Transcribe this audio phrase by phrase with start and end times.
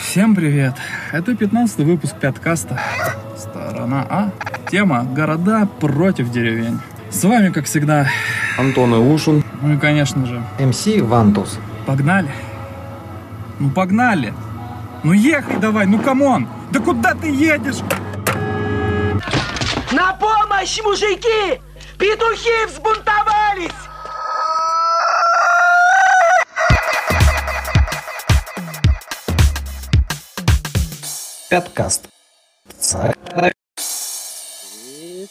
[0.00, 0.74] Всем привет!
[1.10, 2.80] Это 15 выпуск Пяткаста.
[3.36, 4.30] Сторона А.
[4.70, 6.78] Тема «Города против деревень».
[7.10, 8.06] С вами, как всегда,
[8.56, 9.42] Антон Иушин.
[9.60, 11.58] ну и, конечно же, MC Вантус.
[11.86, 12.30] погнали.
[13.58, 14.32] Ну, погнали!
[15.02, 16.46] Ну, ехай давай, ну, come on!
[16.70, 17.80] Да куда ты едешь?
[19.90, 21.60] На помощь, мужики!
[21.98, 23.74] Петухи взбунтовались!
[31.52, 32.08] Пяткаст.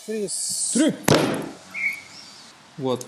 [0.05, 0.94] Три.
[2.77, 3.07] Вот.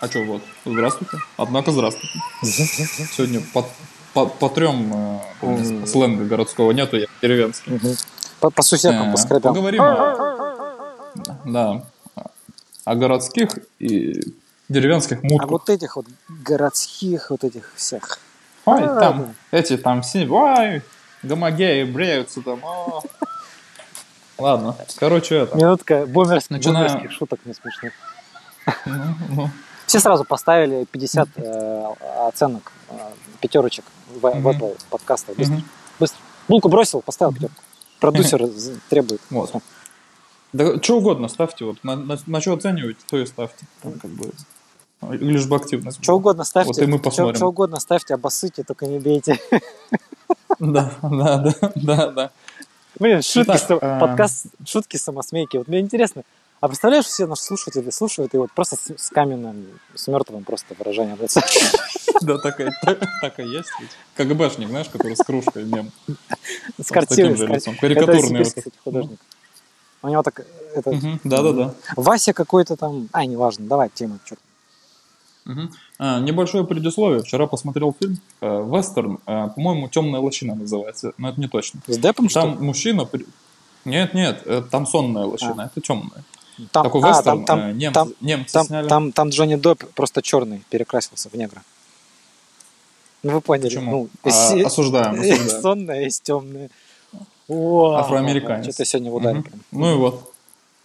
[0.00, 0.42] А что вот?
[0.64, 1.18] Здравствуйте.
[1.36, 2.18] Однако здравствуйте.
[2.42, 3.64] Сегодня по,
[4.14, 7.78] по, по трем э, сленга городского нету, я деревенский.
[8.40, 9.54] По, по сусекам, Э, по скребям.
[9.54, 11.14] Поговорим о,
[11.44, 11.84] да,
[12.84, 14.34] о городских и
[14.68, 15.50] деревенских А мутках.
[15.52, 18.18] вот этих вот городских вот этих всех.
[18.64, 20.82] Ой, а, там эти там все, ой,
[21.26, 22.60] гомогеи бреются там.
[22.64, 23.02] о.
[24.38, 25.56] Ладно, короче, это.
[25.56, 26.86] Минутка бумерских, Начинаем.
[26.88, 27.92] бумерских шуток не смешных.
[28.84, 29.50] ну, ну,
[29.86, 31.84] Все сразу поставили 50 э,
[32.28, 32.94] оценок, э,
[33.40, 34.48] пятерочек в, в Мгм.
[34.48, 35.32] Apple подкаста.
[35.98, 36.18] Быстро.
[36.48, 37.54] Булку бросил, поставил пятерку.
[37.98, 38.46] Продюсер
[38.90, 39.20] требует.
[39.30, 39.52] Вот.
[40.52, 43.66] Да что угодно ставьте, вот на, на, на что оцениваете, то и ставьте.
[43.82, 44.32] Там как бы
[45.12, 46.02] лишь бы активность.
[46.02, 46.72] Что угодно ставьте.
[46.72, 47.38] Вот и мы посмотрим.
[47.40, 49.38] чё угодно ставьте, обоссыте, только не бейте.
[50.58, 52.30] Да, да, да, да, да.
[52.98, 55.56] Блин, шутки, а- подкаст шутки самосмейки.
[55.58, 56.22] Вот мне интересно,
[56.60, 60.74] а представляешь, все наши слушатели слушают и вот просто с, с каменным, с мертвым просто
[60.78, 61.42] выражением лица.
[62.22, 63.68] Да, так и, есть.
[64.16, 65.92] КГБшник, знаешь, который с кружкой мем.
[66.82, 67.36] С картиной.
[67.78, 68.44] Карикатурный
[68.82, 69.20] художник.
[70.02, 70.46] У него так...
[71.24, 71.74] Да-да-да.
[71.96, 73.08] Вася какой-то там...
[73.12, 74.18] А, неважно, давай тему.
[74.24, 74.36] чё.
[75.98, 77.22] А, Небольшое предисловие.
[77.22, 79.18] Вчера посмотрел фильм э, «Вестерн».
[79.26, 81.80] э, По-моему, «Темная лощина» называется, но это не точно.
[81.86, 83.04] С Депом, что Там мужчина...
[83.06, 83.26] при-
[83.86, 86.22] Нет, нет, э, там сонная лощина, это темная.
[86.72, 88.88] Там, Такой а, вестерн, там, э, там, немцы, там, немцы там, сняли.
[88.88, 91.62] там, там Джонни Депп просто черный перекрасился в негра.
[93.22, 93.64] Ну, вы поняли.
[93.68, 93.90] Почему?
[93.92, 95.62] Ну, А, если- осуждаем, осуждаем.
[95.62, 96.70] сонная, есть темная.
[97.48, 98.64] О, Афроамериканец.
[98.64, 99.60] Что-то сегодня в ударе прям.
[99.70, 100.32] Ну и вот.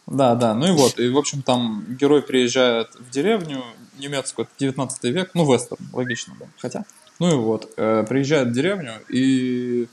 [0.07, 1.00] Да, да, ну и вот.
[1.00, 3.63] И, в общем, там герой приезжает в деревню
[4.01, 6.45] немецкую, это 19 век, ну, вестерн, логично, да.
[6.57, 6.85] Хотя.
[7.19, 9.88] Ну и вот, э, приезжает в деревню и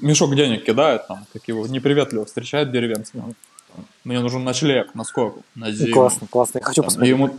[0.00, 3.12] мешок денег кидает там, так его неприветливо встречает деревенцы.
[3.14, 3.34] Он,
[4.04, 5.40] Мне нужен ночлег, на сколько?
[5.54, 5.92] На зиму.
[5.92, 6.58] Классно, классно.
[6.58, 7.10] Я хочу Там, и посмотреть.
[7.10, 7.36] ему...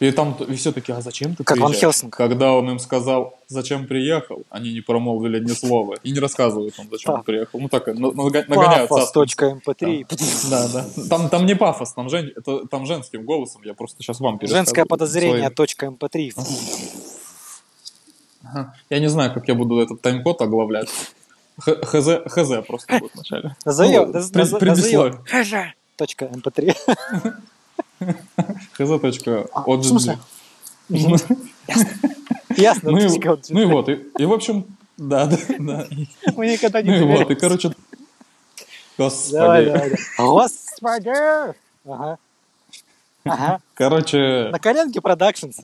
[0.00, 2.16] И там и все таки а зачем ты Как Ван приезжаешь?» Хелсинг.
[2.16, 5.96] Когда он им сказал, зачем приехал, они не промолвили ни слова.
[6.04, 7.58] И не рассказывают он, зачем он приехал.
[7.58, 10.06] Ну так, нага- нагоняют Пафос, точка mp3.
[10.50, 10.86] Да, да.
[11.08, 12.32] Там, там не пафос, там, жен...
[12.36, 13.62] это, там женским голосом.
[13.64, 14.66] Я просто сейчас вам пересказываю.
[14.66, 16.32] Женское подозрение, точка mp3.
[18.44, 18.74] Ага.
[18.90, 20.88] Я не знаю, как я буду этот тайм-код оглавлять.
[21.60, 23.56] Хз, хз просто будет вначале.
[23.64, 25.24] Назовем, Ну, назовем.
[25.96, 26.76] Точка mp3.
[28.72, 28.90] Хз.
[29.52, 30.18] А, смысле?
[30.88, 31.16] Ну
[32.56, 32.88] Ясно.
[32.98, 33.08] и,
[33.50, 34.64] ну и вот, и, в общем,
[34.96, 35.86] да, да, да.
[36.34, 37.72] Мы никогда не Ну и вот, и короче,
[38.96, 39.74] господи.
[40.16, 41.10] Господи!
[41.86, 42.18] Ага.
[43.24, 43.60] Ага.
[43.74, 45.58] Короче, На коленке продакшнс.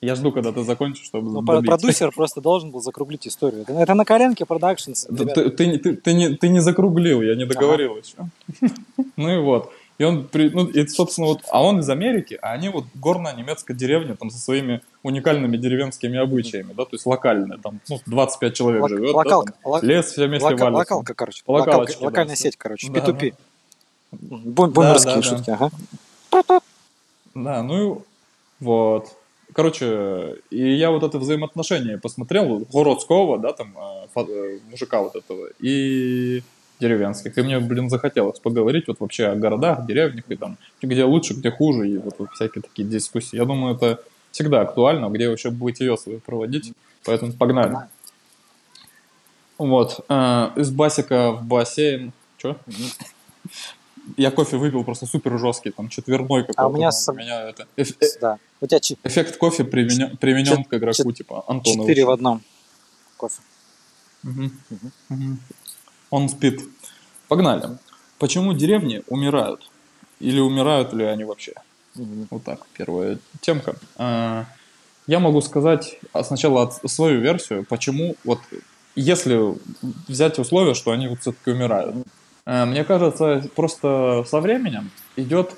[0.00, 1.66] я жду, когда ты закончишь, чтобы Ну, добить.
[1.68, 3.64] продюсер просто должен был закруглить историю.
[3.68, 5.06] Это, на коленке productions.
[5.10, 8.72] Да Ты, ты, не- ты, ты не, ты не закруглил, я не договорил еще.
[9.16, 9.72] Ну и вот.
[9.98, 13.34] И он, при- ну, и, собственно, вот, а он из Америки, а они вот горная
[13.34, 18.54] немецкая деревня, там, со своими уникальными деревенскими обычаями, да, то есть локальная, там, ну, 25
[18.54, 19.52] человек Лок- живет, локалка.
[19.52, 20.78] да, там, Лок- лес все вместе Лока- валятся.
[20.94, 21.42] локалка, короче.
[21.48, 22.44] Локалка- да, локальная всё.
[22.44, 22.88] сеть, короче.
[22.92, 23.34] Да, P2P.
[24.12, 25.70] Бу- Бумерские да, шутки, да.
[26.30, 26.60] ага.
[27.34, 28.04] Да, ну
[28.60, 29.08] вот.
[29.52, 35.48] Короче, и я вот это взаимоотношение посмотрел городского, да, там, э, э, мужика вот этого,
[35.58, 36.42] и
[36.80, 37.36] деревенских.
[37.38, 41.50] И мне, блин, захотелось поговорить вот вообще о городах, деревнях, и там, где лучше, где
[41.50, 43.36] хуже, и вот, вот всякие такие дискуссии.
[43.36, 46.72] Я думаю, это всегда актуально, где вообще бытие свое проводить.
[47.04, 47.76] Поэтому погнали.
[49.58, 50.04] Вот.
[50.08, 52.12] э, из басика в бассейн.
[52.36, 52.56] Че?
[54.16, 56.62] Я кофе выпил просто супер жесткий, там четверной какой-то.
[56.62, 58.38] А у меня у меня это, эф- Да.
[58.60, 61.82] У тебя чи- эффект кофе применен, применен к игроку, чет- типа Антона.
[61.82, 62.40] четыре в одном.
[63.16, 63.40] Кофе.
[64.22, 64.52] Мгм.
[65.08, 65.38] Мгм.
[66.10, 66.62] Он спит.
[67.28, 67.78] Погнали.
[68.18, 69.70] Почему деревни умирают?
[70.20, 71.52] Или умирают ли они вообще?
[71.94, 73.76] Вот так, первая темка.
[73.96, 74.46] А,
[75.06, 78.40] Я могу сказать а, сначала свою версию, почему вот
[78.94, 79.54] если
[80.08, 81.96] взять условие, что они вот все-таки умирают.
[82.44, 85.54] А, Мне кажется, просто со временем идет...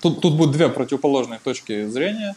[0.00, 2.34] Тут, тут будут две противоположные точки зрения.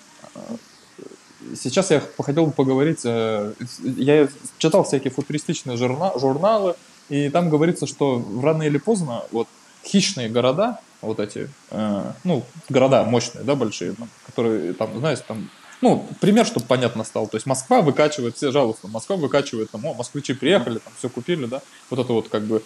[1.56, 3.54] Сейчас я хотел бы поговорить, э,
[3.84, 4.28] я
[4.58, 6.76] читал всякие футуристичные журна- журналы,
[7.10, 9.48] и там говорится, что рано или поздно вот
[9.86, 13.96] хищные города, вот эти, э, ну, города мощные, да, большие,
[14.26, 15.50] которые там, знаешь, там,
[15.82, 17.28] ну, пример, чтобы понятно стало.
[17.28, 21.46] То есть Москва выкачивает, все жалуются, Москва выкачивает, там, о, москвичи приехали, там, все купили,
[21.46, 22.64] да, вот это вот как бы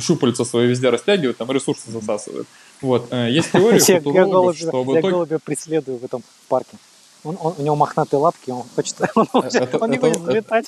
[0.00, 2.46] щупальца свои везде растягивают, там, ресурсы засасывают.
[2.80, 6.78] Вот, э, есть теория Я футурологов, что я голубя преследую в этом парке.
[7.24, 10.66] Он, он- у него мохнатые лапки, он хочет, он, это- он не это- это- взлетать.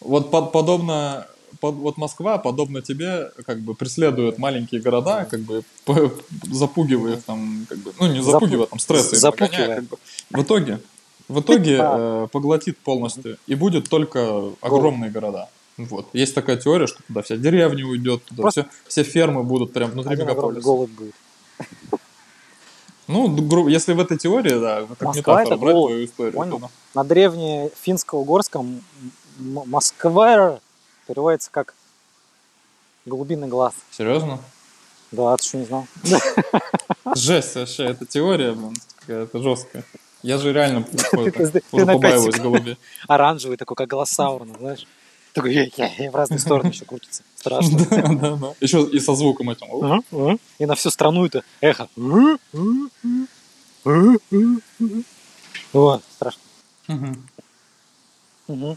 [0.00, 1.26] Вот под- подобно,
[1.60, 6.10] под- вот Москва, подобно тебе, как бы преследует маленькие города, как бы п-
[6.50, 9.76] запугивая их там, как бы, ну не Запу- запугивая, там стрессы запугивая.
[9.76, 9.96] как бы.
[10.30, 10.80] В итоге,
[11.28, 15.48] в итоге э, поглотит полностью, и будет только огромные города.
[15.78, 16.08] Вот.
[16.12, 19.90] Есть такая теория, что туда вся деревня уйдет, туда Просто- все, все фермы будут прям
[19.92, 20.60] внутри Один мегаполиса.
[20.62, 21.14] голубь будет.
[23.12, 26.32] Ну, д- гру- если в этой теории, да, как Москва метафора это брать твою историю,
[26.32, 26.58] понял?
[26.60, 28.80] то, На древнефинско-угорском
[29.38, 30.58] Москва
[31.06, 31.74] переводится как
[33.06, 33.74] голубиный глаз.
[33.74, 33.96] да.
[33.96, 34.38] Серьезно?
[35.10, 35.86] Да, ты что не знал?
[37.14, 39.84] Жесть вообще, эта теория, блин, какая-то жесткая.
[40.22, 40.82] Я же реально
[41.70, 42.78] побаиваюсь голубей.
[43.08, 44.86] Оранжевый такой, как Саурона, знаешь?
[45.32, 47.22] Такой, я, я- я в разные стороны еще крутится.
[47.36, 47.78] Страшно.
[47.90, 48.54] Да, да, да.
[48.60, 49.66] Еще и со звуком этим.
[50.58, 51.88] И на всю страну это эхо.
[55.72, 56.42] О, страшно.
[56.88, 57.28] Мгм.
[58.48, 58.76] Мгм.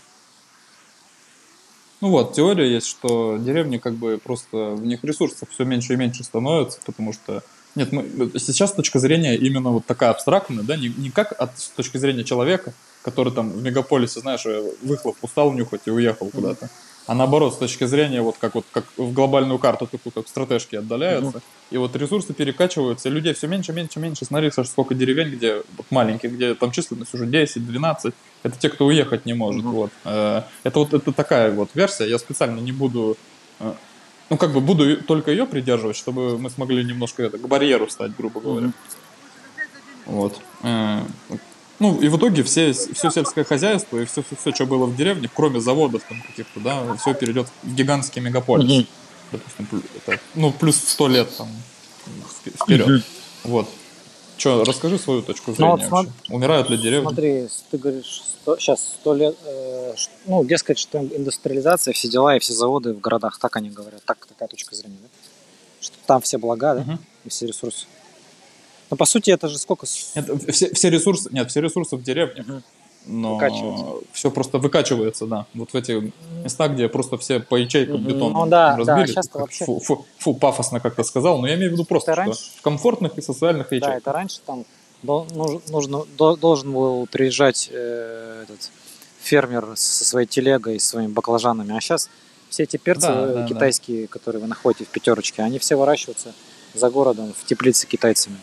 [2.02, 5.98] Ну вот, теория есть, что деревни как бы просто в них ресурсов все меньше и
[5.98, 7.44] меньше становится, потому что
[7.76, 11.70] нет, мы, сейчас точка зрения именно вот такая абстрактная, да, не, не как от, с
[11.70, 16.70] точки зрения человека, который там в мегаполисе, знаешь, э, выхлоп устал нюхать и уехал куда-то,
[17.08, 20.76] а наоборот, с точки зрения вот как вот как в глобальную карту такую, как стратежки
[20.76, 24.26] отдаляются, и вот ресурсы перекачиваются, и людей все меньше, меньше, меньше.
[24.26, 28.14] Смотри, Саш, сколько деревень, где вот маленьких, где там численность уже 10, 12,
[28.44, 29.64] это те, кто уехать не может.
[29.64, 29.92] Вот.
[30.04, 32.10] Э, Это вот это такая вот версия.
[32.10, 33.18] Я специально не буду,
[33.60, 33.74] э,
[34.30, 38.16] ну как бы буду только ее придерживать, чтобы мы смогли немножко это, к барьеру стать,
[38.16, 38.72] грубо говоря.
[40.06, 40.40] Вот.
[40.64, 41.02] Э,
[41.80, 44.96] Ну и в итоге все, все сельское хозяйство и все, все, все, что было в
[44.96, 48.70] деревне, кроме заводов там каких-то, да, все перейдет в гигантский мегаполис.
[48.70, 48.88] Мгм.
[49.32, 51.50] Допустим, это, ну плюс сто лет там
[52.46, 53.04] вп- вперед.
[53.44, 53.70] Вот.
[54.38, 56.12] Че, расскажи свою точку Ну, зрения вот вообще.
[56.30, 57.06] Умирают ли деревни?
[57.06, 58.24] Смотри, ты говоришь,
[58.60, 59.94] сейчас сто лет, э,
[60.26, 64.26] ну, дескать, что индустриализация, все дела и все заводы в городах, так они говорят, так
[64.26, 65.08] такая точка зрения, да?
[65.80, 67.00] Что там все блага, да, Мгм.
[67.24, 67.86] и все ресурсы.
[68.92, 69.88] Но по сути это же сколько?
[70.16, 72.64] Нет, все, все ресурсы, нет, все ресурсы в деревне, Мгм.
[73.08, 75.46] Но все просто выкачивается, да.
[75.54, 76.12] Вот в эти
[76.44, 79.14] места, где просто все по ячейкам бетон Ну да, разбили.
[79.14, 82.22] да, вообще- Фу, фу, фу, пафосно как-то сказал, но я имею в виду просто, Это
[82.22, 83.98] что раньше- в комфортных и социальных Да, ячейках.
[83.98, 84.66] это раньше там
[85.04, 88.72] нужно, до- должен был приезжать э, этот
[89.22, 92.10] фермер со своей телегой, со своими баклажанами, а сейчас
[92.50, 93.48] все эти перцы Да, э, да, да.
[93.48, 96.34] китайские, которые вы находите в пятерочке, они все выращиваются
[96.74, 98.38] за городом в теплице китайцами.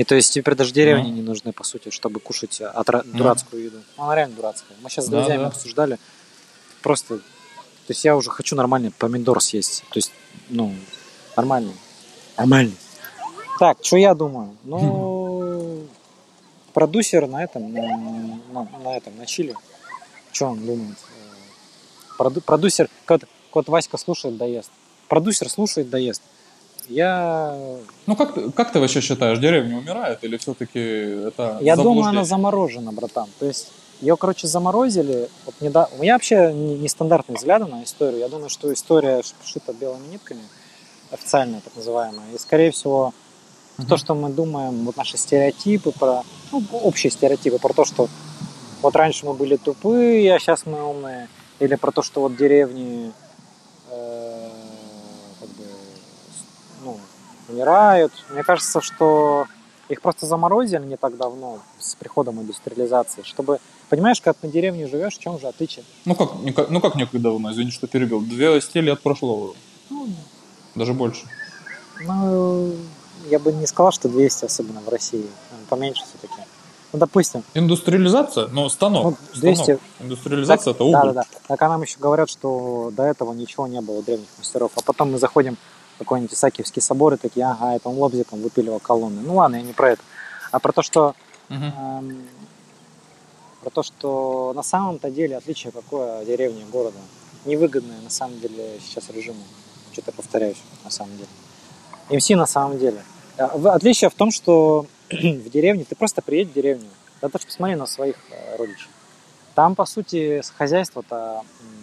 [0.00, 1.14] И то есть теперь даже деревни Ну.
[1.16, 3.76] не нужны, по сути, чтобы кушать отра- дурацкую еду.
[3.98, 4.78] Ну, Она реально дурацкая.
[4.80, 5.48] Мы сейчас с друзьями да.
[5.48, 5.98] обсуждали.
[6.80, 7.22] Просто, то
[7.88, 9.82] есть я уже хочу нормальный помидор съесть.
[9.90, 10.10] То есть,
[10.48, 10.74] ну,
[11.36, 11.74] нормальный.
[12.38, 12.74] Нормальный.
[13.58, 14.56] Так, что я думаю?
[14.64, 15.86] Ну,
[16.72, 17.82] продюсер на этом, на,
[18.54, 19.54] на- на этом, на чили.
[20.32, 20.96] Что он думает?
[20.96, 24.70] Э, проду- продюсер, кот, кот Васька слушает, доест.
[25.08, 26.22] Продюсер слушает, доест.
[26.90, 27.56] Я,
[28.06, 30.78] Ну как, ты- как ты вообще считаешь, деревня умирает или все-таки
[31.28, 33.28] это я думаю, она заморожена, братан.
[33.38, 33.68] То есть
[34.00, 35.28] ее, короче, заморозили.
[35.46, 38.18] Вот недо- У меня вообще не- нестандартные взгляды на историю.
[38.20, 40.42] Я думаю, что история шита белыми нитками,
[41.12, 42.32] официальная так называемая.
[42.34, 43.12] И, скорее всего,
[43.88, 48.08] то, что мы думаем, вот наши стереотипы про, ну, общие стереотипы про то, что
[48.82, 51.28] вот раньше мы были тупые, а сейчас мы умные,
[51.60, 53.12] или про то, что вот деревни
[57.50, 58.12] умирают.
[58.30, 59.46] Мне кажется, что
[59.88, 64.86] их просто заморозили не так давно с приходом индустриализации, чтобы, понимаешь, когда ты на деревне
[64.86, 65.84] живешь, в чем же отличие?
[66.04, 68.20] Ну как, не ну как некогда давно, извини, что перебил.
[68.20, 69.54] 200 лет прошло,
[69.90, 70.08] Ну,
[70.74, 71.26] даже больше.
[72.06, 72.72] ну,
[73.28, 75.26] я бы не сказал, что 200, особенно в России,
[75.68, 76.40] поменьше все-таки.
[76.92, 79.04] Ну, допустим, Индустриализация, ну станок.
[79.04, 79.80] Ну, 200 станок.
[80.00, 80.92] Индустриализация это убыль.
[80.92, 81.24] Да, да, да.
[81.46, 84.72] Так а нам еще говорят, что до этого ничего не было древних мастеров.
[84.74, 85.56] А потом мы заходим
[86.00, 89.20] какой-нибудь Исаакиевский собор и такие, ага, это он лобзиком выпиливал колонны.
[89.20, 90.02] Ну ладно, я не про это.
[90.50, 91.14] А про то, что
[91.50, 91.72] Мгм.
[91.78, 92.26] эм,
[93.62, 96.96] про то, что на самом-то деле отличие какое деревни и города.
[97.44, 99.42] Невыгодное на самом деле сейчас режиму.
[99.92, 101.28] Что-то повторяюсь, на самом деле.
[102.08, 103.02] МС на самом деле.
[103.36, 106.88] В- Отличие в том, что в деревне, ты просто приедь в деревню,
[107.20, 108.88] Да ты посмотри на своих э, родичей.
[109.54, 110.40] Там, по сути,
[111.60, 111.79] м,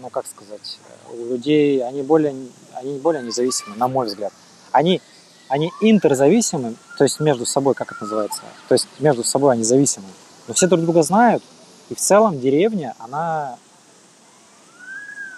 [0.00, 2.34] ну, как сказать, э, у людей, они более,
[2.74, 4.32] они более независимы, на мой взгляд.
[4.72, 5.00] Они,
[5.48, 10.06] они интерзависимы, то есть между собой, как это называется, то есть между собой они зависимы.
[10.48, 11.42] Но все друг друга знают,
[11.88, 13.56] и в целом деревня, она,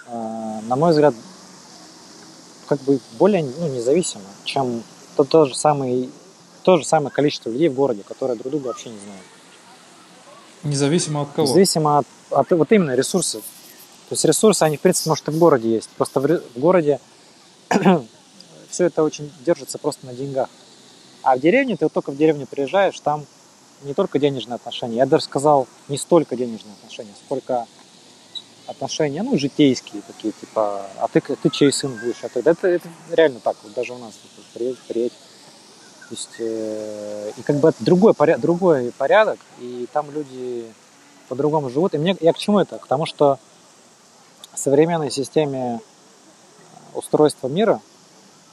[0.07, 1.13] э, на мой взгляд,
[2.67, 4.83] как бы более ну, независима, чем
[5.15, 6.09] то, то, же самое,
[6.63, 9.25] то же самое количество людей в городе, которые друг друга вообще не знают.
[10.63, 11.47] Независимо от кого?
[11.47, 13.43] Зависимо от, от вот именно ресурсов.
[14.09, 15.89] То есть ресурсы, они, в принципе, может, и в городе есть.
[15.89, 16.99] Просто в, в городе
[18.69, 20.49] все это очень держится просто на деньгах.
[21.21, 23.25] А в деревне, ты вот только в деревню приезжаешь, там
[23.83, 27.67] не только денежные отношения, я даже сказал, не столько денежные отношения, сколько
[28.65, 32.23] отношения, ну, житейские такие, типа, а ты, ты чей сын будешь?
[32.23, 35.13] А ты, это, это реально так, вот даже у нас вот, приедь, приедь.
[36.09, 40.65] То есть, э, и как бы это другой, поря- другой порядок, и там люди
[41.27, 41.93] по-другому живут.
[41.93, 42.79] И мне, я к чему это?
[42.79, 43.37] К тому, что
[44.59, 45.79] в современной системе
[46.93, 47.79] устройства мира,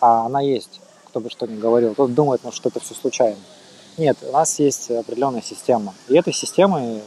[0.00, 3.40] а она есть, кто бы что ни говорил, тот думает, ну, что это все случайно.
[3.96, 5.94] Нет, у нас есть определенная система.
[6.06, 7.02] И этой системой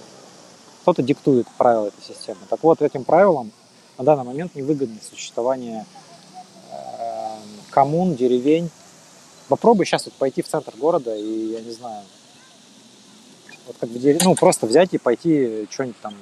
[0.81, 2.39] кто-то диктует правила этой системы.
[2.49, 3.51] Так вот, этим правилам
[3.97, 5.85] на данный момент невыгодно существование
[6.71, 7.37] э,
[7.69, 8.69] коммун, деревень.
[9.47, 12.03] Попробуй сейчас вот пойти в центр города и, я не знаю,
[13.65, 16.15] вот как бы, дерев- ну, просто взять и пойти что-нибудь там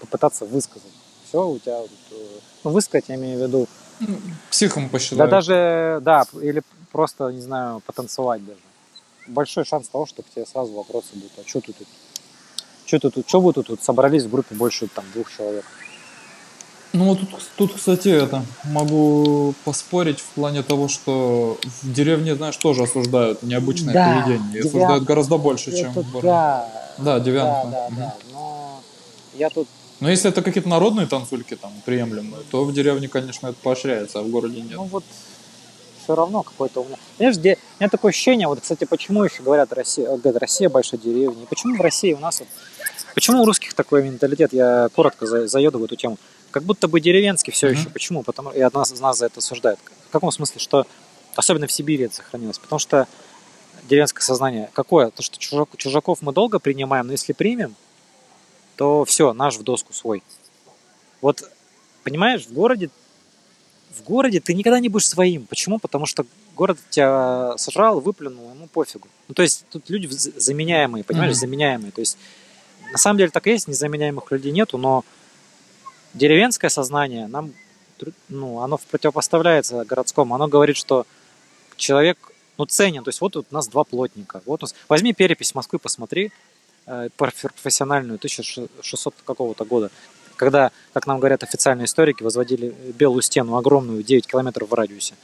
[0.00, 0.92] попытаться высказать.
[1.34, 2.14] Все, у тебя, вот, э,
[2.62, 3.66] ну, высказать, я имею в виду,
[4.52, 5.28] Психом да посчитаю.
[5.28, 6.62] даже, да, или
[6.92, 8.60] просто, не знаю, потанцевать даже.
[9.26, 11.88] Большой шанс того, что к тебе сразу вопросы будут, а что ты тут?
[12.86, 13.28] Что ты тут?
[13.28, 15.64] Что вы тут, тут собрались в группе больше там двух человек?
[16.92, 22.56] Ну вот тут, тут, кстати, это могу поспорить в плане того, что в деревне, знаешь,
[22.58, 24.50] тоже осуждают необычное Да, поведение.
[24.50, 26.28] И девят- осуждают гораздо больше, чем Это в городе.
[26.28, 27.68] да, Да, да, девянка.
[27.72, 27.96] да, Мгм.
[27.98, 28.14] да.
[28.32, 28.80] Но
[29.34, 29.66] я тут
[30.04, 34.22] Но если это какие-то народные танцульки там приемлемые, то в деревне, конечно, это поощряется, а
[34.22, 34.72] в городе нет.
[34.76, 35.02] Ну вот
[36.02, 36.98] все равно какой-то у меня.
[37.16, 37.54] Знаешь, где...
[37.54, 41.44] у меня такое ощущение, вот, кстати, почему еще говорят Россия, э, говорят, Россия большая деревня,
[41.44, 42.48] и почему в России у нас вот...
[43.14, 44.52] Почему у русских такой менталитет?
[44.52, 46.18] Я коротко за- заеду в эту тему.
[46.50, 47.76] Как будто бы деревенский все Мгм.
[47.78, 47.88] еще.
[47.88, 48.22] Почему?
[48.22, 49.80] Потому и от нас, нас за это осуждают.
[50.08, 50.60] В каком смысле?
[50.60, 50.86] Что
[51.34, 52.58] особенно в Сибири это сохранилось.
[52.58, 53.08] Потому что
[53.88, 55.08] деревенское сознание какое?
[55.10, 57.74] То, что чужак- чужаков мы долго принимаем, но если примем,
[58.76, 60.22] то все, наш в доску свой.
[61.20, 61.42] Вот,
[62.02, 62.90] понимаешь, в городе
[63.94, 65.46] в городе ты никогда не будешь своим.
[65.46, 65.78] Почему?
[65.78, 66.26] Потому что
[66.56, 69.08] город тебя сожрал, выплюнул, ему пофигу.
[69.28, 71.40] Ну, то есть тут люди заменяемые, понимаешь, Мгм.
[71.40, 71.92] заменяемые.
[71.92, 72.18] То есть
[72.90, 75.04] на самом деле так и есть, незаменяемых людей нету, но
[76.12, 77.52] деревенское сознание нам,
[78.28, 80.34] ну, оно противопоставляется городскому.
[80.34, 81.06] Оно говорит, что
[81.76, 82.18] человек,
[82.58, 83.04] ну, ценен.
[83.04, 84.42] То есть вот, у нас два плотника.
[84.44, 86.32] Вот у нас, возьми перепись Москвы, посмотри,
[87.16, 89.90] профессиональную 1600 какого-то года,
[90.36, 95.14] когда, как нам говорят официальные историки, возводили белую стену огромную, 9 километров в радиусе.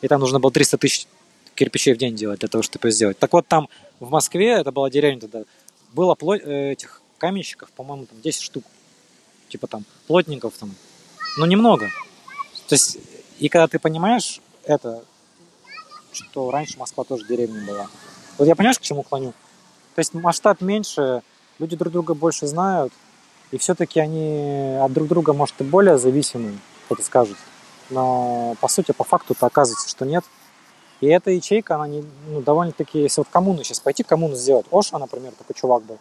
[0.00, 1.06] И там нужно было 300 тысяч
[1.54, 3.18] кирпичей в день делать для того, чтобы это сделать.
[3.18, 5.42] Так вот там в Москве, это была деревня тогда,
[5.92, 8.64] было пло- э, этих каменщиков, по-моему, там 10 штук.
[9.48, 10.74] Типа там плотников там,
[11.36, 11.88] ну немного.
[12.68, 12.98] То есть,
[13.38, 15.02] и когда ты понимаешь это,
[16.12, 17.88] что раньше Москва тоже деревня была.
[18.36, 19.32] Вот я понимаешь, к чему клоню?
[19.98, 21.22] То есть масштаб меньше,
[21.58, 22.92] люди друг друга больше знают,
[23.50, 27.36] и все-таки они от друг друга, может, и более зависимы, кто-то скажет.
[27.90, 30.22] Но по сути, по факту-то оказывается, что нет.
[31.00, 34.66] И эта ячейка, она не, ну, довольно-таки, если вот коммуну сейчас пойти, коммуну сделать.
[34.70, 35.98] Оша, например, такой чувак был,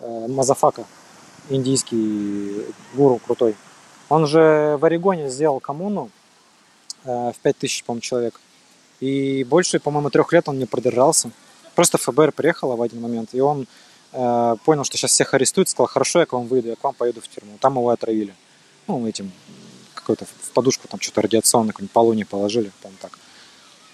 [0.00, 0.86] э, Motherfucker,
[1.50, 3.54] индийский гуру крутой.
[4.08, 6.08] Он же в Орегоне сделал коммуну
[7.04, 8.40] э, в 5000, по-моему, человек.
[9.00, 11.30] И больше, по-моему, трех лет он не продержался.
[11.80, 13.66] Просто ФБР приехало в один момент, и он
[14.12, 16.92] э, понял, что сейчас всех арестуют, сказал, хорошо, я к вам выйду, я к вам
[16.92, 17.56] поеду в тюрьму.
[17.58, 18.34] Там его отравили.
[18.86, 19.32] Ну, этим,
[19.94, 23.18] какой-то в подушку там что-то радиационное, какой-нибудь полоний положили, по так.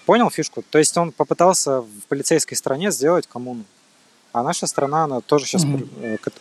[0.05, 0.65] Понял фишку?
[0.69, 3.63] То есть он попытался в полицейской стране сделать коммуну.
[4.33, 5.89] А наша страна, она тоже сейчас Мгм.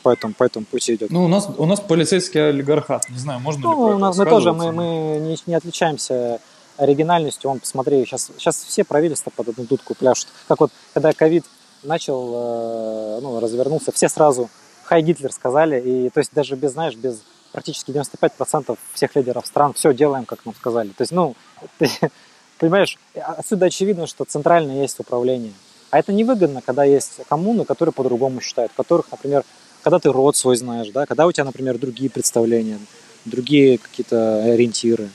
[0.02, 1.12] по, этому, по этому пути идет.
[1.12, 3.08] Ну, у нас, у нас полицейский олигархат.
[3.08, 4.84] Не знаю, можно ли Ну, про у это нас мы тоже, мы, мы
[5.20, 6.40] не, не отличаемся
[6.76, 7.50] оригинальностью.
[7.50, 10.28] Вон, посмотри, сейчас, сейчас все правительства под одну дудку пляшут.
[10.48, 11.44] Как вот, когда ковид
[11.82, 14.50] начал, э, ну, развернулся, все сразу
[14.84, 15.80] «Хай Гитлер» сказали.
[15.80, 20.44] И, то есть, даже без, знаешь, без практически 95% всех лидеров стран все делаем, как
[20.44, 20.88] нам сказали.
[20.88, 21.34] То есть, ну,
[21.78, 21.88] ты
[22.58, 25.52] понимаешь, отсюда очевидно, что центрально есть управление.
[25.90, 29.44] А это невыгодно, когда есть коммуны, которые по-другому считают, которых, например,
[29.82, 32.78] когда ты род свой знаешь, да, когда у тебя, например, другие представления,
[33.24, 35.08] другие какие-то ориентиры.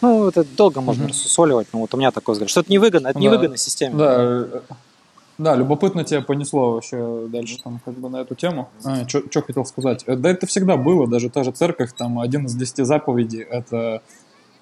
[0.00, 1.10] Ну, это долго можно Мгм.
[1.12, 3.24] рассусоливать, но вот у меня такой взгляд, что это невыгодно, это Да.
[3.24, 3.96] невыгодно системе.
[3.96, 4.60] Да, э,
[5.38, 8.68] Да, любопытно тебя понесло вообще дальше там как бы на эту тему.
[8.84, 10.02] А, что хотел сказать?
[10.06, 14.02] Э, Да это всегда было, даже та же церковь, там один из десяти заповедей это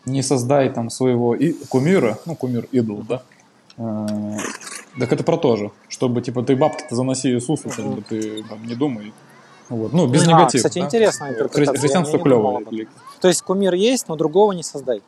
[0.04, 3.22] не создай там своего и кумира, ну кумир идол, да.
[3.78, 4.36] Э,
[5.00, 8.62] Так это про то же, чтобы типа ты бабки-то заноси Иисусу, как бы ты там
[8.66, 9.12] не думай.
[9.70, 9.92] Вот.
[9.94, 10.58] Ну, без А, негатива.
[10.60, 10.84] кстати, да.
[10.86, 12.88] интересная Хри- интерпретация, я Христианство этом.
[13.20, 15.02] То есть кумир есть, но другого не создай.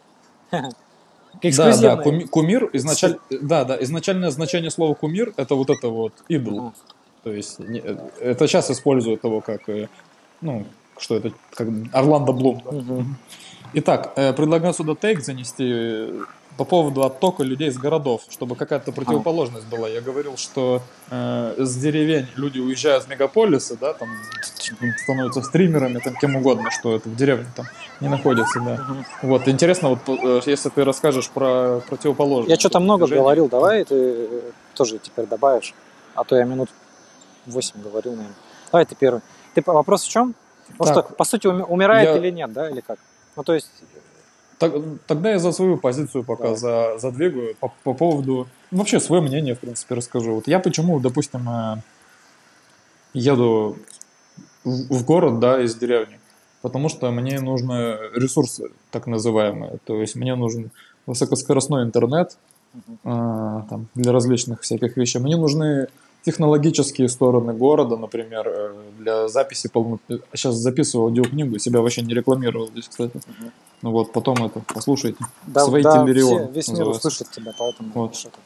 [1.57, 3.19] Да, да, куми- кумир, изначаль...
[3.31, 6.73] да, да, изначальное значение слова кумир это вот это вот идол.
[7.23, 7.83] То есть не-
[8.21, 9.89] это сейчас используют его как, э,
[10.41, 10.65] ну,
[10.99, 12.63] что это, как Орландо Блум.
[12.65, 12.73] да.
[12.73, 13.17] Мгм.
[13.75, 16.25] Итак, э, предлагаю сюда тейк занести э,
[16.59, 19.89] по поводу оттока людей из городов, чтобы какая-то противоположность была.
[19.89, 24.09] Я говорил, что э, с деревень люди уезжают в мегаполисы, да, там
[25.05, 27.67] становятся стримерами, там кем угодно, что это в деревне там
[28.01, 28.75] не находится, да.
[28.75, 29.05] Мгм.
[29.23, 32.51] Вот, интересно, вот э, если ты расскажешь про противоположность.
[32.51, 33.23] Я что-то много движения.
[33.23, 34.41] говорил, давай ты э,
[34.75, 35.75] тоже теперь добавишь.
[36.17, 36.71] А то я минут
[37.47, 38.35] 8 говорил, наверное.
[38.73, 39.21] Давай ты первый.
[39.55, 40.35] Ты вопрос в чем?
[40.77, 40.89] Ну Так.
[41.07, 42.99] что, по сути, уми- умирает Я- или нет, да, или как?
[43.37, 43.71] Ну, то есть,
[44.59, 44.75] Так-
[45.07, 46.59] тогда я за свою позицию пока Давай.
[46.59, 48.49] за, задвигаю по, по поводу...
[48.71, 50.35] ну, Вообще, свое мнение, в принципе, расскажу.
[50.35, 51.77] Вот я почему, допустим, э,
[53.15, 53.77] еду
[54.65, 56.19] в, в город, да, из деревни.
[56.61, 59.79] Потому что мне нужны ресурсы, так называемые.
[59.85, 60.71] То есть мне нужен
[61.07, 62.37] высокоскоростной интернет
[62.75, 65.21] э, там, для различных всяких вещей.
[65.21, 65.87] Мне нужны
[66.33, 69.99] технологические стороны города, например, э, для записи полно...
[70.35, 73.17] Сейчас записывал аудиокнигу, себя вообще не рекламировал здесь, кстати.
[73.27, 73.51] Мгм.
[73.83, 75.19] Ну вот, потом это, послушайте.
[75.47, 77.09] да, Свои да, Тимберион все- весь мир называется.
[77.09, 78.15] услышит тебя, поэтому Вот.
[78.17, 78.39] что-то.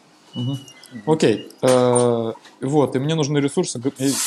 [1.06, 1.50] Окей.
[1.62, 3.78] Э, Вот, и мне нужны ресурсы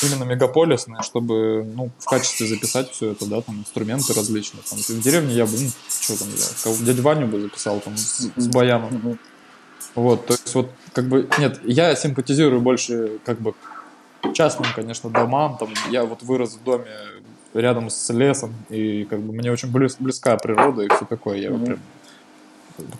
[0.03, 4.61] именно мегаполисные, чтобы, ну, в качестве записать все это, да, там, инструменты различные.
[4.69, 5.69] Там, в деревне я бы, ну,
[6.01, 9.17] что там, я, кого- дядю Ваню бы записал там с, с баяном.
[9.95, 13.53] Вот, то есть вот, как бы, нет, я симпатизирую больше, как бы,
[14.33, 16.89] частным, конечно, домам, там, я вот вырос в доме
[17.53, 21.51] рядом с лесом, и, как бы, мне очень близ- близка природа и все такое, я
[21.51, 21.65] Мгм.
[21.65, 21.79] прям,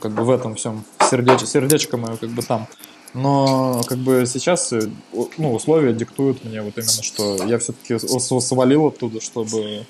[0.02, 2.68] как бы, в этом всем сердеч, сердечко мое, как бы, там.
[3.14, 4.82] Но, как бы, сейчас, э,
[5.38, 9.86] ну, условия диктуют мне вот именно, что я все-таки свалил оттуда, чтобы,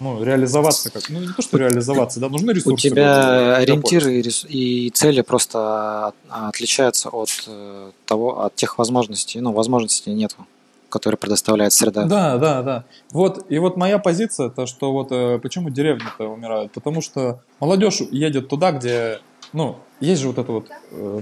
[0.00, 2.88] ну, реализоваться как, ну, не то, что реализоваться, да, нужны ресурсы.
[2.88, 8.78] У тебя ориентиры и рес- и цели просто от- отличаются от э, того, от тех
[8.78, 10.46] возможностей, ну, возможностей нету,
[10.88, 12.04] которые предоставляет среда.
[12.04, 12.84] Да, да, да.
[13.10, 18.00] Вот, и вот моя позиция, то, что вот э, почему деревни-то умирают, потому что молодежь
[18.10, 19.20] едет туда, где,
[19.52, 21.20] ну, есть же вот это вот, э,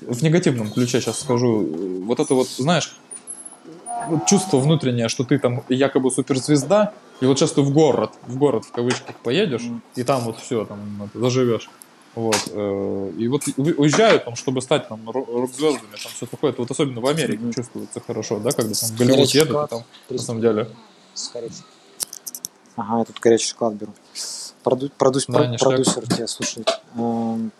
[0.00, 2.96] в негативном ключе сейчас скажу, вот это вот, знаешь,
[4.26, 8.64] чувство внутреннее, что ты там якобы суперзвезда, и вот сейчас ты в город, в город
[8.64, 9.62] в кавычках поедешь,
[9.96, 11.68] и там вот все, там это, заживешь.
[12.14, 16.50] Вот, э, и вот уезжают там, чтобы стать там ро- рок-звездами, там все такое.
[16.50, 19.70] Это вот особенно в Америке чувствуется хорошо, да, когда там Голливуд Горячий едут, и шоколад.
[19.70, 20.68] там на самом деле.
[21.14, 21.64] С горячим.
[22.76, 23.92] Ага, я тут горячий шоколад беру.
[24.64, 25.68] Проду, продюс- Да, про- ништяк.
[25.68, 26.68] продюсер тебя слушает.
[26.96, 27.52] Эм,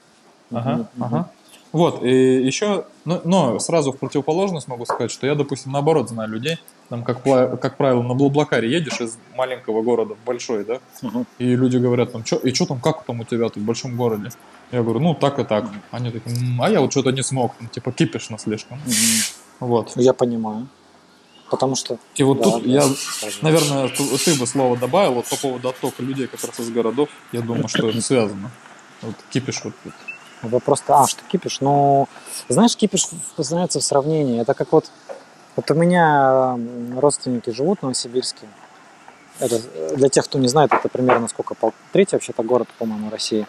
[0.51, 1.31] Ага, ага.
[1.73, 6.31] Вот, и еще, но, но сразу в противоположность могу сказать, что я, допустим, наоборот знаю
[6.31, 6.57] людей,
[6.89, 11.27] там, как, как правило, на Блаблакаре едешь из маленького города в большой, да, Мгм.
[11.39, 13.97] и люди говорят, там, чё, и что там, как там у тебя тут в большом
[13.97, 14.31] городе?
[14.73, 15.67] Я говорю, ну, так и так.
[15.91, 18.79] Они такие, «М, а я вот что-то не смог, там, типа, кипишно слишком.
[18.79, 18.95] Мгм.
[19.61, 19.93] Вот.
[19.97, 20.69] Я понимаю.
[21.51, 21.99] Потому что...
[22.17, 23.29] И вот Да, тут да, я, пожалуйста.
[23.43, 27.09] наверное, ты, ты бы слово добавил вот по поводу оттока людей как раз из городов.
[27.33, 28.51] Я думаю, что это связано.
[29.01, 29.93] Вот кипиш вот тут.
[30.43, 31.61] Вопрос, а, что кипиш?
[31.61, 32.09] Ну,
[32.49, 34.41] знаешь, кипиш познается в сравнении.
[34.41, 34.87] Это как вот,
[35.57, 36.57] вот у меня
[37.01, 38.47] родственники живут в Новосибирске.
[39.41, 39.61] Это,
[39.97, 41.55] для тех, кто не знает, это примерно сколько?
[41.55, 41.73] Пол...
[41.93, 43.47] Третий вообще-то город, по-моему, России.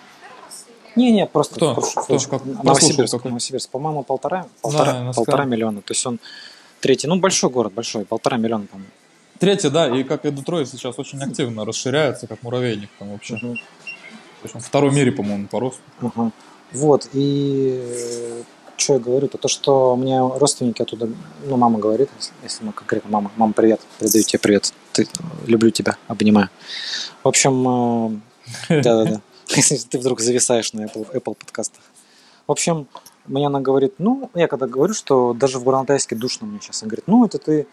[0.96, 1.76] Не-не, просто Кто?
[1.76, 2.18] прошу- Кто?
[2.18, 3.24] Как- прослушал Новосибирск?
[3.24, 5.82] Новосибирск, по-моему, полтора, полтора, наверное, полтора миллиона.
[5.82, 6.20] То есть он
[6.80, 8.92] третий, ну большой город, большой, полтора миллиона, по-моему.
[9.40, 13.36] Третье, да, и как и Детройт сейчас очень активно расширяется, как муравейник там вообще.
[13.36, 13.56] Мгм.
[13.56, 15.82] То есть он второй мире, по-моему, по росту.
[16.72, 18.44] Вот, и
[18.78, 21.10] что я говорю, то то, что мне родственники оттуда,
[21.46, 22.10] ну, мама говорит,
[22.44, 25.08] если- мы конкретно, мама, мама, привет, передаю тебе привет, ты,
[25.48, 26.50] люблю тебя, обнимаю.
[27.24, 28.20] В общем, э,
[28.82, 31.82] да-да-да, если ты вдруг зависаешь на Apple, Apple подкастах.
[32.48, 32.88] В общем,
[33.26, 36.90] мне она говорит, ну, я когда говорю, что даже в Гуранатайске душно мне сейчас, она
[36.90, 37.68] говорит, ну, это ты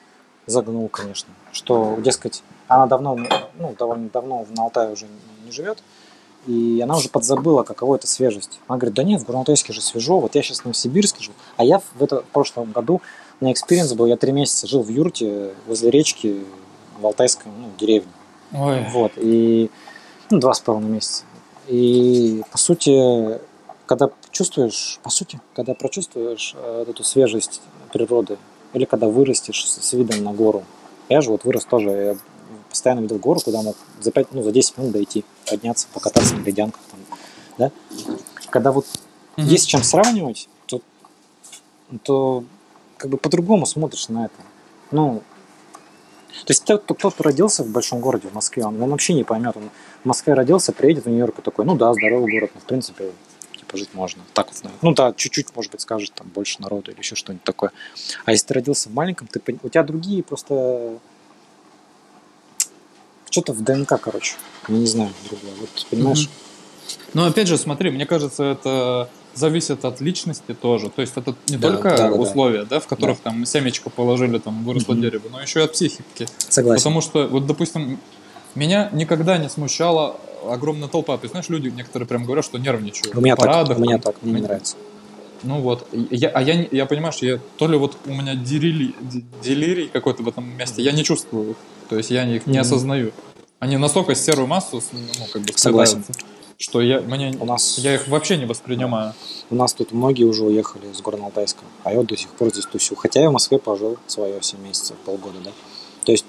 [0.46, 3.16] загнул, конечно, что, дескать, она давно,
[3.58, 5.06] ну, довольно давно на Алтае уже
[5.44, 5.82] не живет,
[6.46, 8.60] и она уже подзабыла, каково это свежесть.
[8.68, 11.34] Она говорит, да нет, в Горно-Алтайске же свежо, вот я сейчас в Новосибирске живу.
[11.56, 13.00] А я в, это, в прошлом году,
[13.40, 16.44] у меня experience был, я три месяца жил в юрте возле речки
[16.98, 18.10] в Алтайской ну, деревне.
[18.52, 18.86] Ой.
[18.92, 19.70] Вот, и
[20.30, 21.24] ну, два с половиной месяца.
[21.68, 23.40] И, по сути,
[23.86, 27.60] когда чувствуешь, по сути, когда прочувствуешь э, вот эту свежесть
[27.92, 28.38] природы,
[28.72, 30.62] или когда вырастешь с, с видом на гору.
[31.08, 32.16] Я же вот вырос тоже, я
[32.76, 36.42] постоянно видел гору, куда мог за 5, ну, за 10 минут дойти, подняться, покататься на
[36.44, 37.00] ледянках там,
[37.56, 37.70] да.
[38.50, 38.86] Когда вот
[39.36, 39.48] Мгм.
[39.48, 40.82] есть с чем сравнивать, то,
[42.02, 42.44] то
[42.98, 44.34] как бы по-другому смотришь на это.
[44.90, 45.22] Ну,
[46.44, 49.56] то есть тот, кто, родился в большом городе, в Москве, он, он вообще не поймет.
[49.56, 49.70] Он
[50.04, 53.12] в Москве родился, приедет в Нью-Йорк и такой, ну да, здоровый город, но в принципе
[53.58, 54.22] типа жить можно.
[54.34, 54.70] Так вот.
[54.82, 57.72] Ну да, чуть-чуть, может быть, скажет, там больше народу или еще что-нибудь такое.
[58.26, 60.98] А если ты родился в маленьком, ты, у тебя другие просто
[63.36, 64.34] что-то в ДНК, короче.
[64.68, 65.52] Я не знаю, другое.
[65.60, 66.28] Вот, понимаешь?
[67.12, 70.88] Но опять же, смотри, мне кажется, это зависит от личности тоже.
[70.88, 72.14] То есть это не Да, только да, да, да.
[72.14, 75.02] условия, да, в которых там семечко положили, там выросло Мгм.
[75.02, 76.26] дерево, но еще и от психики.
[76.48, 76.80] Согласен.
[76.82, 77.98] Потому что, вот, допустим,
[78.54, 80.16] меня никогда не смущала
[80.48, 81.18] огромная толпа.
[81.18, 83.14] Ты знаешь, люди некоторые прям говорят, что нервничают.
[83.14, 84.14] У меня на так, парадах, у меня там.
[84.14, 84.76] так, мне не нравится.
[85.42, 89.22] Ну вот, я, а я, я понимаешь, я, то ли вот у меня дерили, д-
[89.44, 91.56] делирий какой-то в этом месте, я не чувствую.
[91.88, 92.60] То есть я их не Мгм.
[92.62, 93.12] осознаю.
[93.58, 96.04] Они настолько серую массу, ну, как бы Согласен.
[96.58, 99.14] что я, мне, У нас, я их вообще не воспринимаю.
[99.50, 102.66] у нас тут многие уже уехали с Горно-Алтайска, а я вот до сих пор здесь
[102.66, 102.96] тусю.
[102.96, 105.52] Хотя я в Москве пожил свое 7 месяцев, полгода, да.
[106.04, 106.24] То есть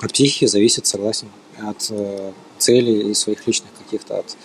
[0.00, 1.28] от психики зависит, согласен,
[1.60, 4.18] от э, целей и своих личных каких-то.
[4.20, 4.26] От...
[4.26, 4.36] То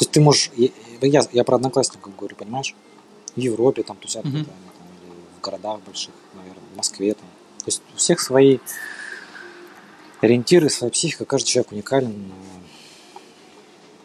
[0.00, 0.50] есть ты можешь...
[0.56, 0.68] Я,
[1.00, 2.74] я, я про одноклассников говорю, понимаешь?
[3.36, 4.54] В Европе там тусят, они там,
[5.02, 7.26] или в городах больших, наверное, в Москве там.
[7.58, 8.58] То есть у всех свои
[10.20, 12.32] ориентиры, своя психика, каждый человек уникален.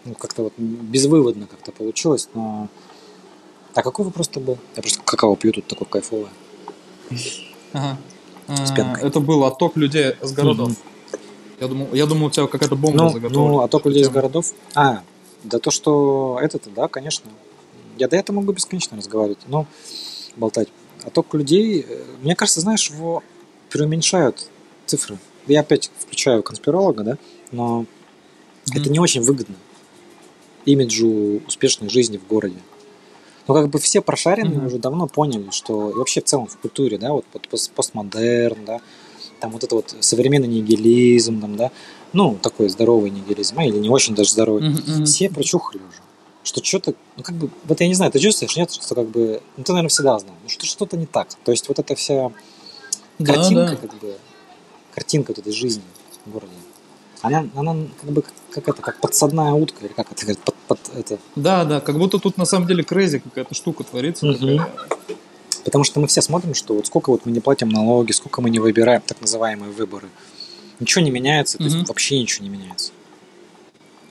[0.06, 2.67] Ну, как-то вот безвыводно как-то получилось, но...
[3.76, 4.58] А какой вопрос-то был?
[4.76, 6.30] Я просто какао пью тут такое кайфовое.
[7.74, 7.98] Ага.
[8.76, 9.08] Пенкой.
[9.08, 10.69] Это был отток людей с городов.
[10.69, 10.78] Мгм.
[11.60, 13.62] Я думал, я думал, у тебя какая-то бомба Ну, заготовлена.
[13.62, 14.54] ну, только людей из городов.
[14.76, 15.04] А,
[15.43, 17.30] да то, что это-то, да, конечно.
[17.98, 19.67] Я до этого могу бесконечно разговаривать, но
[20.38, 20.69] болтать.
[21.13, 23.24] Только людей, э, мне кажется, знаешь, его
[23.69, 24.48] преуменьшают
[24.86, 25.17] цифры.
[25.49, 27.17] Я опять включаю конспиролога, да,
[27.51, 27.88] но Мгм.
[28.75, 29.55] это не очень выгодно
[30.65, 32.57] имиджу успешной жизни в городе.
[33.47, 34.67] Ну, как бы все прошаренные Мгм.
[34.67, 38.63] уже давно поняли, что и вообще в целом в культуре, да, вот, вот пос- постмодерн,
[38.65, 38.79] да,
[39.39, 41.71] там вот это вот современный нигилизм, там, да,
[42.13, 44.69] ну, такой здоровый нигилизм, а, или не очень даже здоровый.
[44.69, 45.05] Мгм.
[45.05, 45.97] Все прочухали уже.
[46.43, 49.41] Что что-то, ну, как бы, вот я не знаю, ты чувствуешь, нет, что как бы,
[49.57, 51.29] ну, ты, наверное, всегда знал, ну, что что-то не так.
[51.43, 52.31] То есть вот эта вся
[53.17, 53.75] Да, картинка, да.
[53.88, 54.15] как бы,
[54.99, 55.83] картинка вот этой жизни
[56.25, 56.51] в городе,
[57.21, 60.79] она, она как бы как это, как подсадная утка, или как это говорят, под, под
[60.95, 61.17] это.
[61.35, 64.33] Да, да, как будто тут на самом деле крейзи какая-то штука творится.
[64.33, 64.69] Такая.
[65.63, 68.49] Потому что мы все смотрим, что вот сколько вот мы не платим налоги, сколько мы
[68.49, 70.09] не выбираем так называемые выборы.
[70.79, 71.75] Ничего не меняется, то Мгм.
[71.77, 72.91] есть вообще ничего не меняется.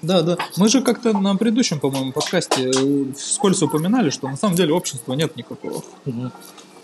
[0.00, 0.36] Да, да.
[0.56, 5.14] Мы же как-то на предыдущем, по-моему, подкасте э, вскользь упоминали, что на самом деле общества
[5.14, 5.82] нет никакого.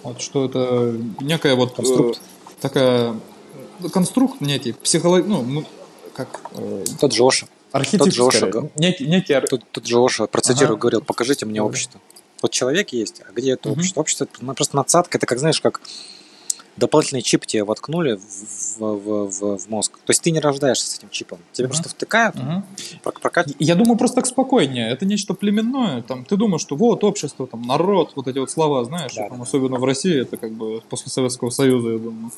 [0.02, 2.20] Вот что это некая вот э, Конструкт.
[2.60, 3.14] такая
[3.92, 5.64] конструкт некий, психолог, ну, ну,
[6.14, 8.70] как э, Тот же Оша, архетип, Тот же Оша скорее.
[8.76, 10.80] некий, некий ар- тут, тут же Оша, процитирую, Ага.
[10.80, 12.00] говорил, покажите мне общество.
[12.42, 13.78] Вот человек есть, а где это Мгм.
[13.78, 14.00] общество?
[14.00, 15.80] Общество это ну, просто надсадка, это как, знаешь, как
[16.76, 19.92] дополнительный чип тебе воткнули в, в, в- в- мозг.
[20.04, 21.38] То есть ты не рождаешься с этим чипом.
[21.52, 21.72] Тебе Мгм.
[21.74, 22.34] просто втыкают,
[23.20, 23.54] прокатят.
[23.60, 24.90] Я думаю, просто так спокойнее.
[24.90, 26.02] Это нечто племенное.
[26.02, 29.38] Там, ты думаешь, что вот общество, там, народ, вот эти вот слова, знаешь, Да, там,
[29.38, 32.30] да, особенно в России, это как бы после Советского Союза, я думаю.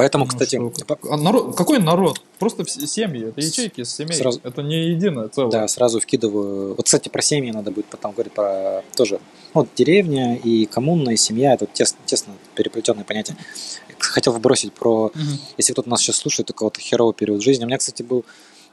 [0.00, 2.22] Поэтому, Ну, кстати, что- А народ, какой народ?
[2.38, 4.14] Просто семьи, это ячейки из семей.
[4.14, 5.50] Сразу- Это не единое целое.
[5.52, 6.74] Да, сразу вкидываю.
[6.74, 9.20] Вот, кстати, про семьи надо будет потом говорить про тоже.
[9.52, 13.36] Вот деревня и коммуна, и семья это вот тесно, тесно переплетенные понятия.
[13.98, 15.38] Хотел вбросить про, Мгм.
[15.58, 17.64] если кто-то нас сейчас слушает, у кого-то херовый период жизни.
[17.64, 18.24] У меня, кстати, был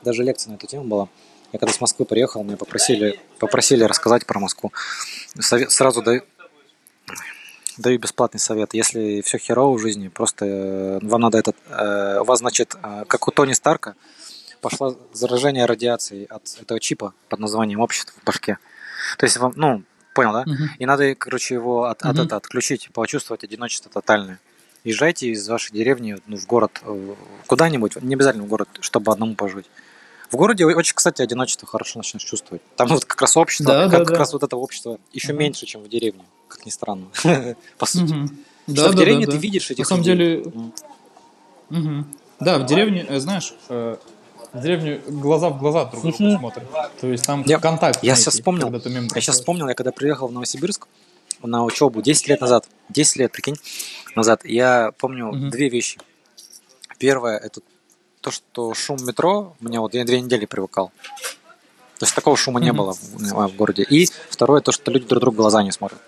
[0.06, 1.10] даже лекция на эту тему была.
[1.52, 4.72] Я когда с Москвы приехал, меня попросили, попросили рассказать про Москву.
[5.40, 6.22] Сразу даю,
[7.78, 8.74] даю бесплатный совет.
[8.74, 11.56] Если все херово в жизни, просто э, вам надо этот...
[11.70, 13.96] э, у вас, значит, э, как у Тони Старка,
[14.62, 18.58] пошло заражение радиацией от этого чипа под названием общество в башке.
[19.18, 20.44] То есть вам, ну, понял, да?
[20.46, 20.70] Мгм.
[20.80, 22.26] И надо, короче, его от, от Мгм.
[22.26, 24.40] это отключить, почувствовать одиночество тотальное.
[24.84, 26.82] Езжайте из вашей деревни ну, в город,
[27.46, 29.66] куда-нибудь, не обязательно в город, чтобы одному пожить.
[30.32, 32.62] В городе очень, кстати, одиночество хорошо начнешь чувствовать.
[32.76, 34.16] Там вот как раз общество, Да, как, да, как да.
[34.20, 35.40] раз вот это общество еще Ага.
[35.40, 37.08] меньше, чем в деревне, как ни странно,
[37.78, 38.08] по сути.
[38.08, 38.28] Что
[38.68, 39.42] Да, в деревне да, ты да.
[39.42, 40.44] видишь этих На самом людей.
[40.44, 42.12] деле.
[42.40, 43.98] Да, в деревне, э, знаешь, э,
[44.54, 46.64] в деревне глаза в глаза друг другу смотрят.
[47.00, 48.04] То есть там Я- контакт.
[48.04, 50.88] я некий, сейчас вспомнил, Я сейчас вспомнил, я когда приехал в Новосибирск
[51.42, 53.56] на учебу 10 лет назад, 10 лет, прикинь,
[54.16, 56.00] назад, я помню две вещи.
[57.00, 57.62] Первое, это
[58.28, 60.92] то, что шум метро, мне вот я две недели привыкал.
[61.98, 63.84] То есть такого шума не было в, в городе.
[63.84, 66.00] И второе, то, что люди друг другу глаза не смотрят.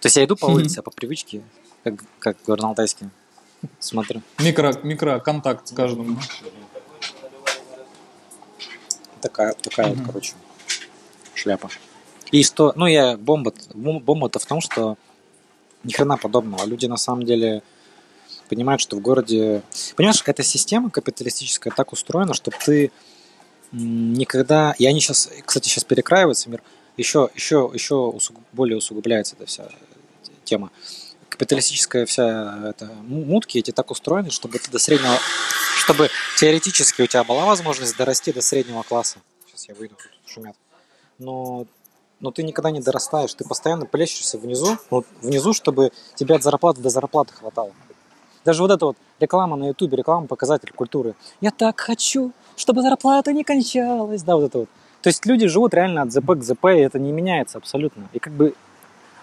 [0.00, 1.42] То есть я иду по улице, а по привычке,
[1.82, 3.10] как, как говорил на алтайске,
[3.80, 4.22] смотрю.
[4.38, 6.20] Микро, микроконтакт с каждым.
[9.20, 10.34] Такая, такая вот, короче,
[11.34, 11.70] шляпа.
[12.30, 14.96] И что, ну я бомба, бом- бомба-то в том, что
[15.82, 16.64] ни хрена подобного.
[16.64, 17.64] Люди на самом деле
[18.48, 19.62] понимают, что в городе...
[19.96, 22.90] Понимаешь, эта система капиталистическая так устроена, чтобы ты
[23.72, 24.74] никогда...
[24.78, 26.62] И они сейчас, кстати, сейчас перекраивается мир.
[26.96, 29.68] Еще, еще, еще усугуб- более усугубляется эта вся
[30.44, 30.70] тема.
[31.28, 35.18] Капиталистическая вся эта мутки эти так устроены, чтобы ты до среднего...
[35.78, 39.18] Чтобы теоретически у тебя была возможность дорасти до среднего класса.
[39.46, 40.56] Сейчас я выйду, тут шумят.
[41.18, 41.66] Но
[42.20, 46.80] но ты никогда не дорастаешь, ты постоянно плещешься внизу, вот внизу, чтобы тебе от зарплаты
[46.80, 47.72] до зарплаты хватало.
[48.48, 51.14] Даже вот эта вот реклама на ютубе, реклама показатель культуры.
[51.42, 54.68] Я так хочу, чтобы зарплата не кончалась, да, вот это вот.
[55.02, 58.08] То есть люди живут реально от ЗП к ЗП, и это не меняется абсолютно.
[58.14, 58.54] И как бы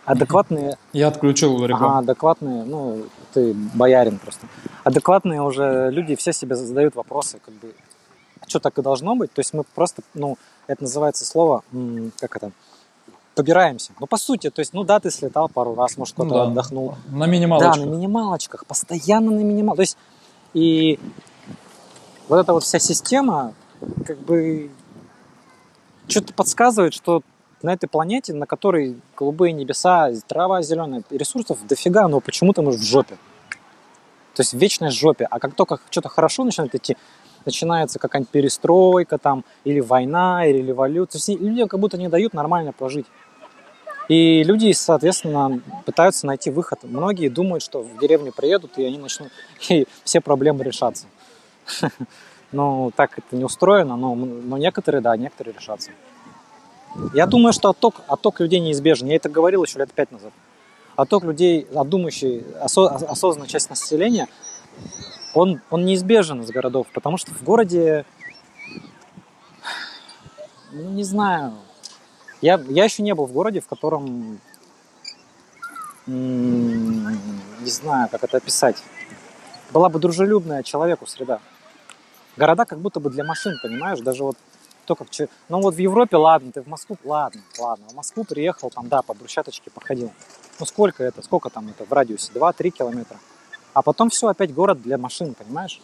[0.06, 1.98] адекватные, Я отключил ага, рекламу.
[1.98, 4.46] адекватные, ну, ты боярин просто.
[4.84, 7.74] Адекватные уже люди все себе задают вопросы, как бы,
[8.42, 9.34] а что так и должно быть?
[9.34, 11.64] То есть мы просто, ну, это называется слово,
[12.20, 12.52] как это,
[13.36, 13.92] побираемся.
[14.00, 16.52] Ну, по сути, то есть, ну да, ты слетал пару раз, может, Ну кто-то да.
[16.52, 16.96] отдохнул.
[17.10, 17.86] На Да, минималочку.
[17.86, 19.76] на минималочках, постоянно на минималочках.
[19.76, 19.98] То есть,
[20.54, 21.00] и
[22.28, 23.54] вот эта вот вся система,
[24.06, 24.72] как бы,
[26.08, 27.22] что-то подсказывает, что
[27.62, 32.82] на этой планете, на которой голубые небеса, трава зеленая, ресурсов дофига, но почему-то мы в
[32.84, 33.18] жопе.
[34.36, 35.26] То есть в вечной жопе.
[35.30, 36.98] А как только что-то хорошо начинает идти,
[37.46, 41.38] начинается какая-нибудь перестройка там, или война, или революция.
[41.38, 43.06] Людям как будто не дают нормально прожить.
[44.08, 46.80] И люди, соответственно, пытаются найти выход.
[46.84, 49.32] Многие думают, что в деревню приедут, и они начнут,
[49.70, 51.06] и все проблемы решатся.
[52.52, 55.92] Ну, так это не устроено, но, но некоторые, да, некоторые решатся.
[57.14, 59.08] Я думаю, что отток, отток людей неизбежен.
[59.08, 60.32] Я это говорил еще лет пять назад.
[60.96, 64.28] Отток людей, думающий, осо, осознанная часть населения,
[65.34, 68.06] он, он неизбежен из городов, потому что в городе,
[70.72, 71.56] ну, не знаю,
[72.46, 74.40] я, я еще не был в городе, в котором,
[76.06, 78.78] не знаю, как это описать,
[79.72, 81.40] была бы дружелюбная человеку среда.
[82.38, 84.38] Города как будто бы для машин, понимаешь, даже вот
[84.86, 85.08] то, как...
[85.50, 89.02] Ну вот в Европе, ладно, ты в Москву, ладно, ладно, в Москву приехал, там, да,
[89.02, 90.12] по брусчаточке походил.
[90.60, 92.32] Ну сколько это, сколько там это в радиусе?
[92.32, 93.18] 2-3 километра.
[93.74, 95.82] А потом все, опять город для машин, понимаешь?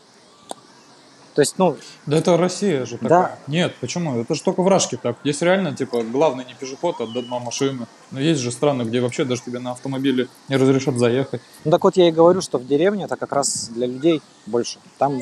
[1.34, 3.10] То есть, ну, Да это Россия же Да.
[3.10, 3.40] такая.
[3.48, 4.20] Нет, почему?
[4.20, 5.18] Это же только в Рашке так.
[5.24, 7.88] Здесь реально, типа, главный не пешеход, а одна машина.
[8.12, 11.42] Но есть же страны, где вообще даже тебе на автомобиле не разрешат заехать.
[11.64, 14.80] ну так вот я и говорю, что в деревне это как раз для людей больше.
[14.98, 15.22] Там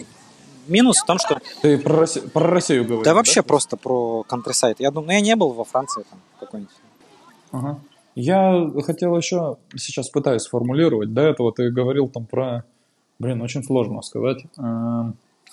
[0.68, 1.40] минус в том, что...
[1.62, 4.76] Ты про, Росси- про Россию говоришь, Да вообще просто про countryside.
[4.80, 6.74] Я думаю, ну я не был во Франции там какой-нибудь.
[7.52, 7.80] Ага.
[8.16, 12.66] Я хотел еще, сейчас пытаюсь сформулировать, до этого ты говорил там про,
[13.20, 14.40] блин, очень сложно сказать.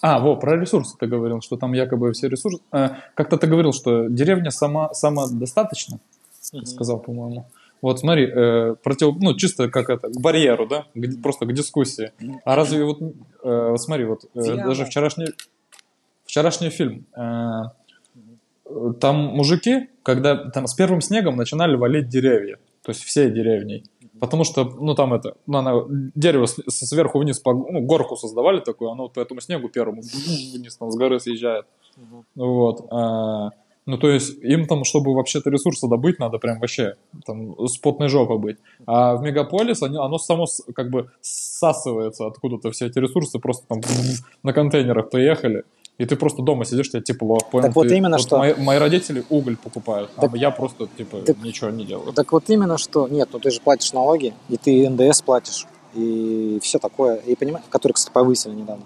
[0.02, 2.60] А, во, про ресурсы ты говорил, что там якобы все ресурсы.
[2.72, 5.98] э, Как-то ты говорил, что деревня сама самодостаточна,
[6.60, 7.46] ты сказал, по-моему.
[7.82, 12.12] Вот смотри, э, против, ну чисто как это, к барьеру, да, к- просто к дискуссии.
[12.44, 12.98] А разве вот,
[13.42, 15.26] э, смотри, вот э, даже вчерашний,
[16.24, 17.62] вчерашний фильм, э,
[19.00, 23.84] там мужики, когда там с первым снегом начинали валить деревья, то есть все деревни.
[24.20, 28.60] Потому что, ну, там это, ну, она, дерево с- сверху вниз, по, ну, горку создавали
[28.60, 31.66] такую, оно вот по этому снегу первому вниз там с горы съезжает.
[31.96, 32.24] Мгм.
[32.34, 32.86] Вот.
[32.90, 33.50] а,
[33.86, 38.08] ну, то есть, им там, чтобы вообще-то ресурсы добыть, надо прям вообще там с потной
[38.08, 38.58] жопой быть.
[38.84, 43.80] А в мегаполис они, оно само как бы всасывается откуда-то все эти ресурсы, просто там
[44.42, 45.62] на контейнерах приехали.
[45.98, 47.38] И ты просто дома сидишь, тебе тепло.
[47.50, 47.68] Понял?
[47.68, 51.22] Так вот Ты- именно что- Мои, мои родители уголь покупают, Так- а я просто, типа,
[51.22, 52.12] Так- ничего не делаю.
[52.12, 53.08] Так вот именно что...
[53.08, 57.16] Нет, ну ты же платишь налоги, и ты НДС платишь, и все такое.
[57.16, 58.84] И понимаешь, который, кстати, повысили недавно.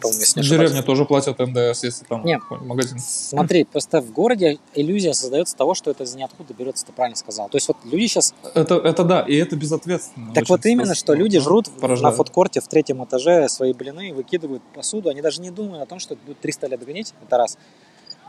[0.00, 0.84] По-моему, если не ошибаюсь.
[0.84, 2.40] тоже платят НДС, если там Нет.
[2.50, 2.98] магазин.
[2.98, 7.48] Смотри, просто в городе иллюзия создается того, что это из ниоткуда берется, ты правильно сказал.
[7.48, 8.34] То есть вот люди сейчас...
[8.54, 10.32] Это, это да, и это безответственно.
[10.34, 12.16] Так вот именно, что люди жрут в- на поражает.
[12.16, 16.14] фудкорте в третьем этаже свои блины, выкидывают посуду, они даже не думают о том, что
[16.14, 17.58] это будет 300 лет гнить, это раз.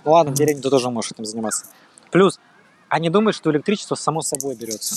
[0.05, 1.65] Ну ладно, в деревне ты тоже можешь этим заниматься.
[2.11, 2.39] Плюс,
[2.89, 4.95] они думают, что электричество само собой берется.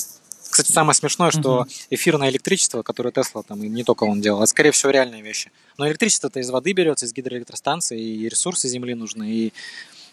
[0.55, 4.47] Кстати, самое смешное, что эфирное электричество, которое Тесла там, и не только он делал, это,
[4.51, 5.51] скорее всего, реальные вещи.
[5.79, 9.53] Но электричество-то из воды берется, из гидроэлектростанции, и ресурсы земли нужны, и,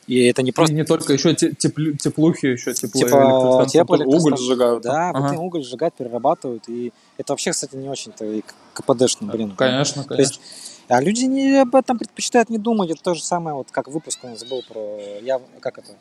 [0.08, 0.74] и это не просто...
[0.74, 4.28] И не только, еще теплю- теплухи, еще тепло, Типа электростанции, теплоэлектростанции.
[4.34, 4.84] уголь сжигают.
[4.84, 5.40] Да, Ага.
[5.40, 8.42] уголь сжигают, перерабатывают, и это вообще, кстати, не очень-то и
[8.74, 9.56] КПДшно, блин.
[9.56, 10.72] Конечно, То есть конечно.
[10.88, 12.90] А люди не об этом предпочитают не думать.
[12.90, 15.00] Это то же самое, вот как выпуск у нас был про...
[15.22, 15.94] Я, как это?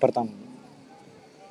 [0.00, 0.30] Про там...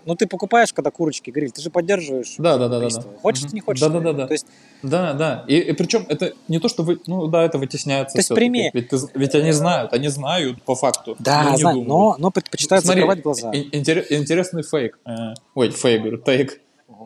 [0.06, 2.89] Ну, ты покупаешь, когда курочки гриль, ты же поддерживаешь Да, да, да, да.
[2.89, 3.04] да.
[3.22, 3.82] Хочешь, ты не хочешь.
[3.82, 4.28] Да, да, да, да.
[4.28, 4.46] То есть,
[4.82, 5.46] Да, да.
[5.48, 8.13] И, причем это не то, что вы, ну да, это вытесняется.
[8.16, 11.16] То есть прими- Ведь, ты- ведь они знают, они знают по факту.
[11.20, 13.52] да, но знаю, но, но предпочитают Смотри, закрывать глаза.
[13.54, 15.00] ин- интерес- интересный фейк.
[15.06, 16.60] Э, ой, фейк, говорю, тейк.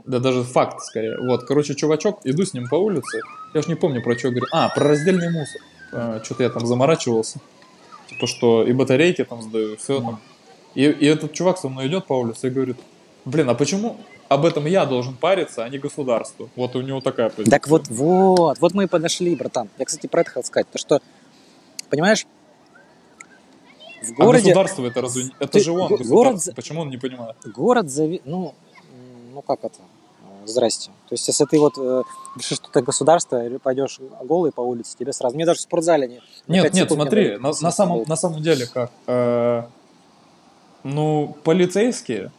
[0.06, 1.18] Да даже факт скорее.
[1.20, 3.22] Вот, короче, чувачок, иду с ним по улице.
[3.54, 4.46] Я уж не помню, про что говорю.
[4.52, 5.62] А, про раздельный мусор.
[6.24, 7.40] что-то я там заморачивался.
[8.10, 10.20] Типа, что и батарейки там сдаю, все там.
[10.76, 12.78] И, и этот чувак со мной идет по улице и говорит,
[13.26, 13.98] блин, а почему
[14.30, 16.50] об этом я должен париться, а не государство?
[16.56, 17.52] Вот у него такая позиция.
[17.52, 19.70] Так вот, вот, вот мы и подошли, братан.
[19.78, 20.70] Я, кстати, про это хотел сказать.
[20.70, 21.02] То, что,
[21.90, 22.26] понимаешь,
[24.04, 25.32] в А городе государство это разве...
[25.40, 27.36] Это Ты- же он, го- город Почему он не понимает?
[27.46, 28.22] город зави...
[28.26, 28.54] ну,
[29.34, 29.80] ну как это?
[30.22, 30.92] Э, Здрасте.
[31.10, 32.04] То есть, если ты вот э,
[32.36, 35.36] решишь, что ты государство, или пойдешь голый по улице, тебе сразу...
[35.36, 36.22] Мне даже в спортзале не...
[36.48, 38.92] Нет, нет, смотри, на, на самом, на самом деле как?
[39.08, 39.64] Э,
[40.94, 42.32] ну, полицейские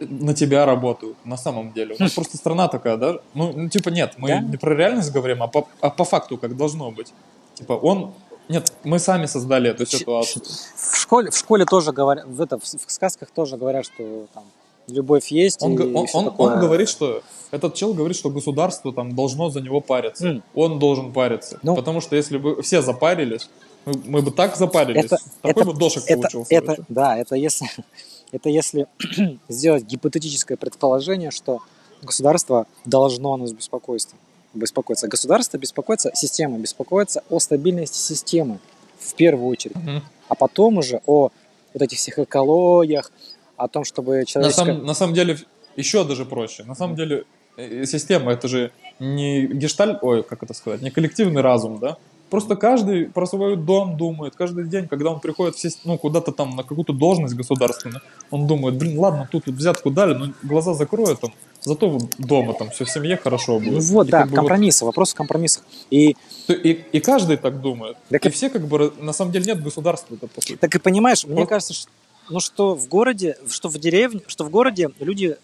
[0.00, 1.96] на тебя работают, на самом деле.
[1.98, 3.14] У нас просто страна такая, да?
[3.34, 4.40] Ну, ну, типа, нет, мы Да.
[4.40, 7.12] не про реальность говорим, а по, а по факту, как должно быть.
[7.54, 8.12] Типа, он...
[8.48, 10.42] Нет, мы сами создали эту ситуацию.
[10.76, 14.44] В школе, в школе тоже говорят, в, это, в, в сказках тоже говорят, что там
[14.88, 16.54] любовь есть Он, и, он, он- такое.
[16.54, 17.22] он говорит, что...
[17.52, 20.26] Этот чел говорит, что государство там должно за него париться.
[20.28, 20.42] М.
[20.54, 21.58] Он должен париться.
[21.62, 21.74] Ну.
[21.76, 23.48] потому что если бы все запарились,
[23.84, 26.54] мы, мы бы так запарились, Это- такой это- бы дошек это, получился.
[26.54, 27.68] это, да, это если,
[28.32, 28.86] это если
[29.48, 31.60] сделать гипотетическое предположение, что
[32.02, 34.14] государство должно о нас беспокоиться.
[34.54, 35.08] беспокоиться.
[35.08, 38.58] Государство беспокоится, система беспокоится о стабильности системы
[38.98, 40.02] в первую очередь, Мгм.
[40.28, 41.30] а потом уже о
[41.72, 43.10] вот этих всех экологиях,
[43.56, 44.64] о том, чтобы На, человеческое...
[44.66, 45.38] самом, на самом деле,
[45.76, 46.62] еще даже проще.
[46.64, 47.24] На самом деле,
[47.56, 48.70] э, система это же
[49.00, 51.96] не гешталь, ой, как это сказать, не коллективный разум, да?
[52.30, 54.34] Просто каждый про свой дом думает.
[54.34, 58.46] Каждый день, когда он приходит в сис- ну, куда-то там на какую-то должность государственную, он
[58.46, 62.86] думает, блин, ладно, тут вот взятку дали, но глаза закроют там, зато дома там все
[62.86, 63.74] в семье хорошо будет.
[63.74, 65.62] Ну вот, И да, как бы вот компромиссы, вопрос в компромиссах.
[65.90, 66.16] И
[66.48, 67.96] и, и каждый так думает.
[68.08, 70.56] Так и и- все как бы, на самом деле, нет государства это по сути.
[70.56, 71.48] Так и понимаешь, мне Вот.
[71.48, 71.90] кажется, что,
[72.30, 75.36] ну, что в городе, что в деревне, что в городе люди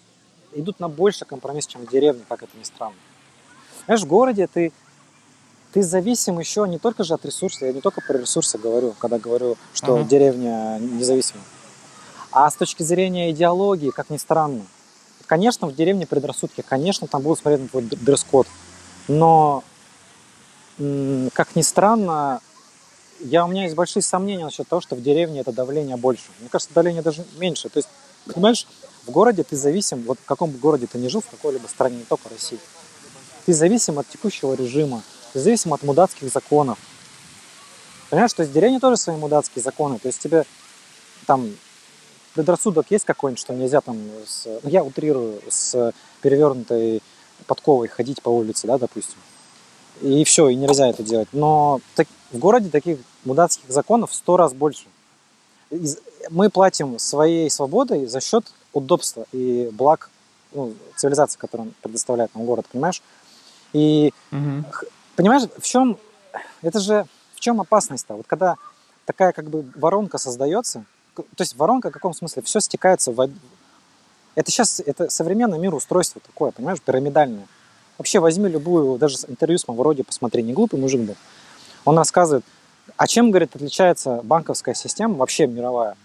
[0.55, 2.95] идут на больше компромисс, чем в деревне, как это ни странно.
[3.85, 4.71] Знаешь, в городе ты,
[5.73, 9.17] ты зависим еще не только же от ресурсов, я не только про ресурсы говорю, когда
[9.19, 10.03] говорю, что Ага.
[10.03, 11.41] деревня независима,
[12.31, 14.65] а с точки зрения идеологии, как ни странно.
[15.25, 18.47] Конечно, в деревне предрассудки, конечно, там будут смотреть на твой дресс-код,
[19.07, 19.63] но,
[21.33, 22.41] как ни странно,
[23.19, 26.23] я, у меня есть большие сомнения насчет того, что в деревне это давление больше.
[26.39, 27.69] Мне кажется, давление даже меньше.
[27.69, 27.87] То есть,
[28.25, 28.67] понимаешь,
[29.05, 31.97] в городе ты зависим, вот в каком бы городе ты ни жил, в какой-либо стране,
[31.97, 32.59] не только России,
[33.45, 35.01] ты зависим от текущего режима,
[35.39, 36.77] зависим от мудацких законов.
[38.09, 39.99] Понимаешь, то есть в деревне тоже свои мудацкие законы.
[39.99, 40.45] То есть тебе
[41.25, 41.49] там
[42.33, 47.01] предрассудок есть какой-нибудь, что нельзя там, с, ну, я утрирую, с перевернутой
[47.47, 49.17] подковой ходить по улице, да, допустим.
[50.01, 51.27] И все, и нельзя это делать.
[51.31, 54.85] Но так- в городе таких мудацких законов в сто раз больше.
[56.29, 60.09] Мы платим своей свободой за счет удобства и благ
[60.53, 63.01] ну, цивилизации, которую предоставляет нам город, понимаешь?
[63.73, 64.13] И
[65.15, 65.97] понимаешь, в чем
[66.61, 68.15] это же в чем опасность-то?
[68.15, 68.55] Вот когда
[69.05, 72.41] такая как бы воронка создается, то есть воронка в каком смысле?
[72.43, 73.29] Все стекается в
[74.35, 77.47] это сейчас это современный мир устройство такое, понимаешь, пирамидальное.
[77.97, 81.15] Вообще возьми любую, даже интервью с Мавроди, посмотри, не глупый мужик был.
[81.83, 82.45] Он рассказывает,
[82.95, 85.97] а чем, говорит, отличается банковская система, вообще мировая,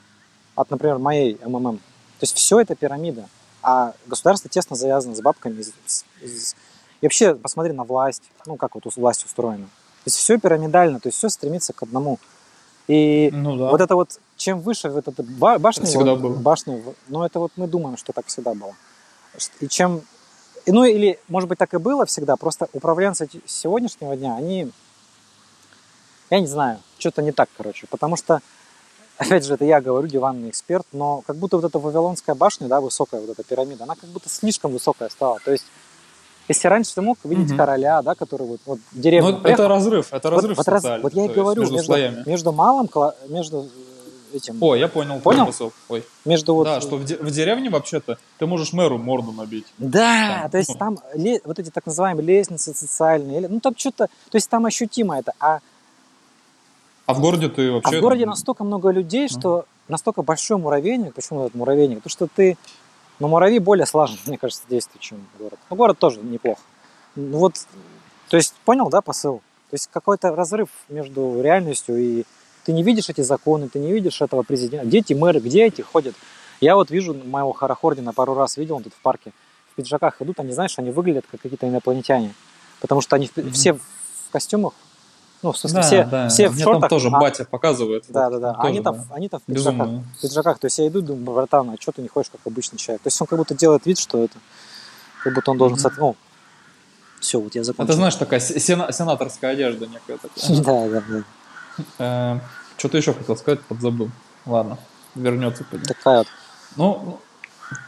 [0.54, 1.78] от, например, моей МММ.
[1.78, 3.28] То есть все это пирамида,
[3.62, 5.62] а государство тесно завязано с бабками.
[5.62, 6.56] с- с-
[7.00, 9.66] И вообще посмотри на власть, ну как вот у- власть устроена.
[9.66, 12.18] То есть все пирамидально, то есть все стремится к одному.
[12.88, 13.70] И Ну да.
[13.70, 16.34] вот это вот, чем выше вот эта ба- башня, Всегда вот, было.
[16.36, 18.74] башня, ну это вот мы думаем, что так всегда было.
[19.60, 20.02] И чем,
[20.64, 24.70] и, ну или, может быть, так и было всегда, просто управленцы сегодняшнего дня, они,
[26.30, 28.40] я не знаю, что-то не так, короче, потому что,
[29.18, 32.80] опять же, это я говорю, диванный эксперт, но как будто вот эта Вавилонская башня, да,
[32.80, 35.64] высокая вот эта пирамида, она как будто слишком высокая стала, то есть
[36.48, 37.56] если раньше ты мог видеть Мгм.
[37.56, 40.84] короля, да, который вот, вот в деревню Ну, приехал, это разрыв, это разрыв вот раз-
[41.02, 42.22] вот я и то говорю, между между, слоями.
[42.26, 42.88] между малым,
[43.28, 43.68] между
[44.32, 45.18] э, этим, О, я понял.
[45.20, 45.46] Понял?
[45.46, 45.72] посыл.
[45.88, 46.04] Ой.
[46.24, 46.64] между вот...
[46.64, 49.66] Да, что в, де- в деревне вообще-то ты можешь мэру морду набить.
[49.78, 50.76] Да, Там, то есть ну.
[50.78, 55.18] там ле- вот эти так называемые лестницы социальные, ну там что-то, то есть там ощутимо
[55.18, 55.60] это, а,
[57.06, 57.98] А в городе ты а вообще...
[57.98, 62.26] в городе там, настолько много людей, что настолько большой муравейник, почему этот муравейник, потому что
[62.26, 62.56] ты,
[63.18, 65.58] ну муравей более слажен, мне кажется, действует, чем город.
[65.70, 66.60] Ну город тоже неплохо.
[67.14, 67.54] Ну вот,
[68.28, 69.38] то есть понял, да, посыл?
[69.70, 72.24] То есть какой-то разрыв между реальностью и
[72.64, 74.86] ты не видишь эти законы, ты не видишь этого президента.
[74.86, 76.14] Дети, мэры, где эти ходят?
[76.60, 79.32] Я вот вижу моего Харахордина пару раз видел, он тут в парке
[79.70, 82.34] в пиджаках идут, они, знаешь, они выглядят как какие-то инопланетяне.
[82.80, 83.52] Потому что они Мгм.
[83.52, 83.80] все в
[84.32, 84.72] костюмах,
[85.42, 86.28] ну, в смысле, Да, все, да.
[86.28, 86.80] все в Мне шортах.
[86.82, 88.04] там тоже а- батя показывает.
[88.08, 88.54] Да, Вот да, да.
[88.54, 89.88] тоже, Они там, они там в пиджаках.
[89.88, 90.58] В пиджаках.
[90.58, 93.02] То есть я иду, думаю, братан, а что ты не ходишь как обычный человек?
[93.02, 94.36] То есть он как будто делает вид, что это,
[95.22, 96.16] как будто он должен, сот- ну,
[97.20, 97.84] все, вот я закончил.
[97.84, 100.60] Это, знаешь, такая се- сена- сенаторская одежда некая такая.
[100.62, 101.22] Да, да,
[101.98, 102.40] да.
[102.78, 104.10] Что-то еще хотел сказать, подзабыл.
[104.44, 104.78] Ладно,
[105.14, 105.64] вернется.
[105.86, 106.26] Такая вот.
[106.76, 107.18] Ну,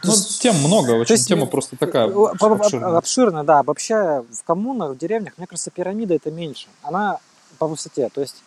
[0.03, 2.97] ну, тем много очень, есть, тема э, просто такая Э, об- об- обширная.
[2.97, 3.59] Обширно, да.
[3.59, 6.67] Обобщая, в коммунах, в деревнях, мне кажется, пирамида это меньше.
[6.81, 7.19] Она
[7.59, 8.09] по высоте.
[8.09, 8.37] То есть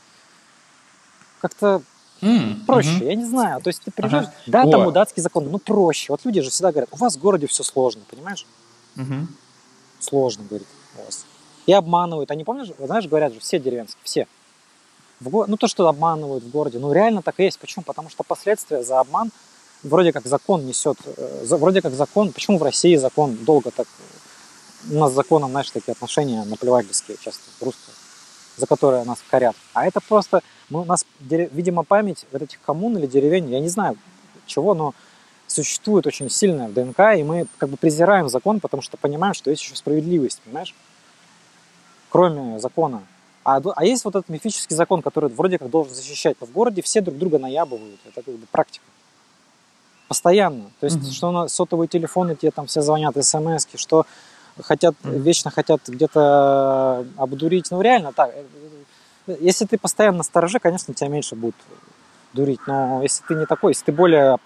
[1.40, 1.82] как-то
[2.22, 3.04] М, проще, мгм.
[3.06, 3.60] я не знаю.
[3.60, 4.34] То есть ты приезжаешь, Ага.
[4.46, 4.70] да, О.
[4.70, 6.06] там мудацкий закон, ну проще.
[6.12, 8.46] Вот люди же всегда говорят, у вас в городе все сложно, понимаешь?
[8.94, 9.28] Мгм.
[10.00, 11.24] Сложно, говорит, у вас.
[11.66, 12.30] И обманывают.
[12.30, 14.26] Они, помнишь, знаешь, говорят же, все деревенские, все.
[15.20, 17.58] В го- Ну, то, что обманывают в городе, ну, реально так и есть.
[17.58, 17.84] Почему?
[17.84, 19.30] Потому что последствия за обман
[19.82, 23.88] вроде как закон несет, э, вроде как закон, почему в России закон долго так,
[24.90, 27.94] у нас с законом, знаешь, такие отношения наплевательские часто, русские,
[28.56, 29.56] за которые нас корят.
[29.74, 33.68] А это просто, мы, у нас, видимо, память вот этих коммун или деревень, я не
[33.68, 33.96] знаю
[34.46, 34.94] чего, но
[35.46, 39.50] существует очень сильная в ДНК, и мы как бы презираем закон, потому что понимаем, что
[39.50, 40.74] есть еще справедливость, понимаешь?
[42.08, 43.02] Кроме закона.
[43.44, 46.36] А, а есть вот этот мифический закон, который вроде как должен защищать.
[46.40, 47.98] Но в городе все друг друга наябывают.
[48.06, 48.84] Это как бы практика.
[50.08, 50.70] Постоянно.
[50.78, 51.10] То есть, Мгм.
[51.10, 54.06] что на сотовые телефоны тебе там все звонят, смс что
[54.60, 57.70] хотят, вечно хотят где-то обдурить.
[57.70, 58.34] Ну, реально так.
[59.26, 61.56] Э, Если ты постоянно на стороже, конечно, тебя меньше будут
[62.32, 62.60] дурить.
[62.66, 64.38] Но если ты не такой, если ты более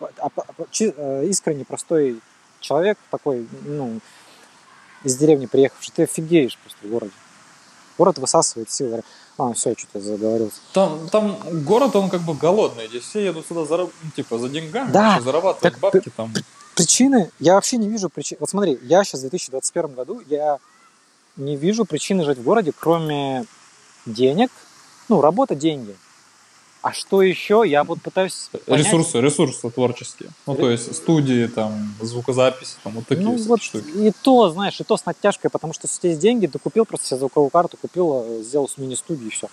[0.80, 2.20] э, искренний, простой
[2.61, 4.00] человек, такой, ну,
[5.04, 7.12] из деревни приехавший, ты офигеешь просто в городе.
[7.98, 9.02] Город высасывает силы.
[9.38, 10.57] А, все, что-то заговорился.
[10.72, 12.88] Там, там город, он как бы голодный.
[12.88, 16.32] Здесь все едут сюда зараб- ну, типа, за деньгами, Да, зарабатывать так бабки там.
[16.77, 18.37] Причины, я вообще не вижу причин.
[18.39, 20.59] Вот смотри, я сейчас в 2021 году, я
[21.37, 23.47] не вижу причины жить в городе, кроме
[24.05, 24.51] денег,
[25.09, 25.97] ну, работа, деньги.
[26.83, 27.64] А что еще?
[27.66, 28.87] Я вот пытаюсь понять.
[28.87, 30.31] Ресурсы, ресурсы творческие.
[30.47, 33.89] Ну, то есть студии, там, звукозаписи, там, вот такие Ну вот штуки.
[33.89, 37.07] и то, знаешь, и то с натяжкой, потому что если есть деньги, ты купил просто
[37.07, 39.49] себе звуковую карту, купил, э, сделал мини-студию и все.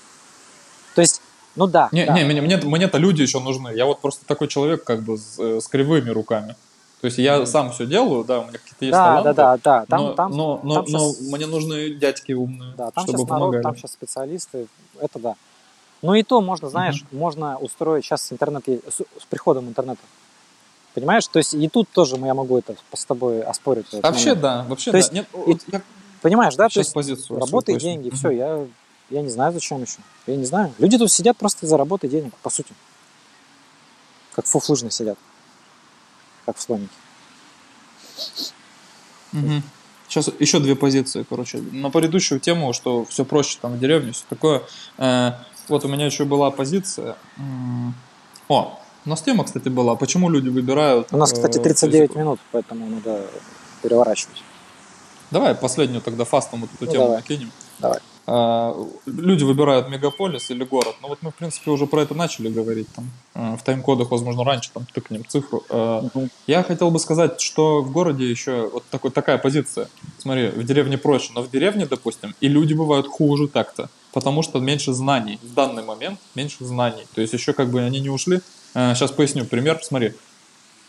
[0.93, 1.21] То есть,
[1.55, 1.89] ну да.
[1.91, 2.13] Не, да.
[2.13, 3.69] не, мне, мне, мне-то люди еще нужны.
[3.73, 6.55] Я вот просто такой человек, как бы, с, э, с кривыми руками.
[7.03, 9.33] То есть я сам все делаю, да, у меня какие-то есть да, таланты.
[9.33, 9.85] да, да, да.
[9.87, 13.17] Там, но, там, но, но, там но щас- мне нужны дядьки умные, да, там чтобы
[13.17, 13.61] сейчас народ, помогали.
[13.63, 14.67] там сейчас специалисты,
[15.01, 15.35] это да.
[16.01, 19.99] Но и то можно, знаешь, можно устроить сейчас интернет есть- с, с приходом интернета.
[20.93, 21.27] Понимаешь?
[21.27, 23.87] То есть и тут тоже я могу это с тобой оспорить.
[24.01, 24.41] Вообще, момент.
[24.41, 24.97] да, вообще, То да.
[24.99, 25.81] есть Нет, и- я
[26.21, 26.67] Понимаешь, да?
[26.67, 27.37] То сейчас есть позицию.
[27.37, 28.29] работа и деньги, поясню.
[28.29, 28.65] все, я,
[29.09, 29.97] я не знаю, зачем еще.
[30.25, 30.71] Я не знаю.
[30.77, 32.73] Люди тут сидят просто из-за работы и денег, по сути.
[34.31, 35.17] Как фуфлыжные сидят.
[36.45, 36.89] Как в слонике.
[39.31, 39.63] Мгм.
[40.07, 41.57] Сейчас еще две позиции, короче.
[41.57, 44.61] На предыдущую тему, что все проще там в деревне, все такое.
[44.97, 45.31] Э,
[45.69, 47.15] вот у меня еще была позиция.
[48.47, 49.95] О, у нас тема, кстати, была.
[49.95, 51.07] Почему люди выбирают...
[51.11, 52.19] У нас, кстати, э, 39 физику?
[52.19, 53.25] минут, поэтому надо
[53.81, 54.43] переворачивать.
[55.31, 57.17] Давай последнюю тогда фастом вот эту Ну, тему давай.
[57.17, 57.51] накинем.
[57.79, 57.99] Давай.
[58.25, 58.73] А,
[59.05, 60.95] люди выбирают мегаполис или город.
[61.01, 62.87] Ну вот мы, в принципе, уже про это начали говорить.
[62.95, 65.63] Там, э, в тайм-кодах, возможно, раньше там тыкнем цифру.
[65.69, 66.01] Э,
[66.47, 69.89] Я хотел бы сказать, что в городе еще вот такой, такая позиция.
[70.19, 74.59] Смотри, в деревне проще, но в деревне, допустим, и люди бывают хуже так-то, потому что
[74.59, 75.37] меньше знаний.
[75.41, 77.05] В данный момент меньше знаний.
[77.13, 78.39] То есть еще как бы они не ушли.
[78.73, 79.79] Сейчас поясню пример.
[79.83, 80.13] Смотри,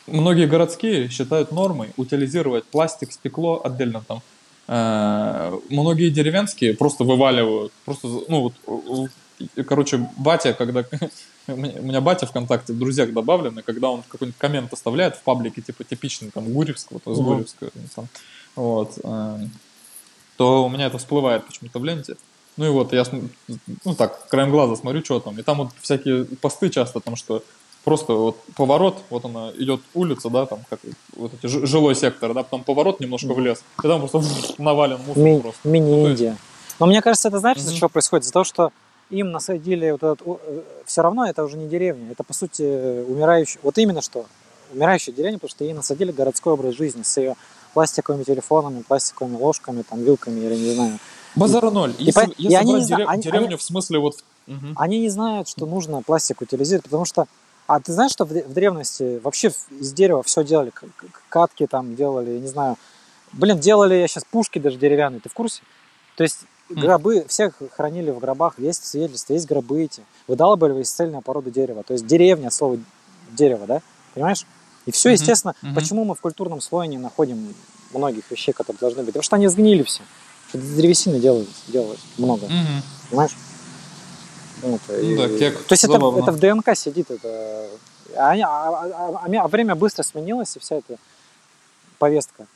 [0.07, 4.23] многие городские считают нормой утилизировать пластик, стекло отдельно там.
[4.67, 7.73] Э, Многие деревенские просто вываливают.
[7.85, 9.11] Просто, ну вот,
[9.67, 10.85] короче, батя, когда...
[11.47, 15.85] У меня батя ВКонтакте в друзьях добавлены, когда он какой-нибудь коммент оставляет в паблике, типа
[15.85, 17.31] типичный, там, Гурьевского, то есть Мгм.
[17.31, 18.09] Гурьевского, там,
[18.57, 19.39] вот, э,
[20.39, 22.17] то у меня это всплывает почему-то в ленте.
[22.57, 23.05] Ну и вот я,
[23.85, 25.39] ну так, краем глаза смотрю, что там.
[25.39, 27.43] И там вот всякие посты часто, там, что
[27.85, 30.81] просто вот поворот, вот она идет улица, да, там, как
[31.17, 34.23] вот эти жи- жилой сектор, да, потом поворот немножко в лес, и там просто
[34.63, 35.69] навален мусор Ми- просто.
[35.69, 36.37] Мини-Индия.
[36.81, 37.79] Но мне кажется, это знаешь, из-за Мгм.
[37.79, 38.25] чего происходит?
[38.25, 38.73] Из-за того, что
[39.11, 40.23] им насадили вот этот...
[40.87, 42.11] Все равно это уже не деревня.
[42.11, 43.61] Это, по сути, умирающая...
[43.63, 44.27] Вот именно что.
[44.73, 47.37] Умирающая деревня, потому что ей насадили городской образ жизни с ее
[47.75, 50.99] пластиковыми телефонами, пластиковыми ложками, там, вилками, или не знаю.
[51.37, 51.95] Базара ноль.
[51.99, 54.15] И Если, и если они брать не дерев- они- деревню они- в смысле вот...
[54.47, 54.75] Мгм.
[54.77, 57.27] Они не знают, что нужно пластик утилизировать, потому что...
[57.67, 60.73] А ты знаешь, что в древности вообще из дерева все делали?
[61.29, 62.77] Катки там делали, я не знаю.
[63.33, 65.63] Блин, делали я сейчас пушки даже деревянные, ты в курсе?
[66.17, 70.03] То есть гробы, всех хоронили в гробах, есть свидетельства, есть гробы эти.
[70.29, 71.83] Выдалбливались цельная порода дерева.
[71.83, 72.79] То есть деревня, от слова
[73.31, 73.83] дерево, да?
[74.15, 74.47] Понимаешь?
[74.87, 75.75] И все, естественно, мгм.
[75.75, 77.55] почему мы в культурном слое не находим
[77.93, 79.09] многих вещей, которые должны быть?
[79.09, 80.03] Потому что они сгнили все.
[80.51, 82.83] Что древесины делают, делают много, Мгм.
[83.09, 83.33] понимаешь?
[84.65, 87.67] Вот, Ну да, и- кек, То есть это, это в ДНК сидит, это...
[88.17, 90.97] А, они- а- а- а- а время быстро сменилось, и вся эта
[91.99, 92.47] повестка.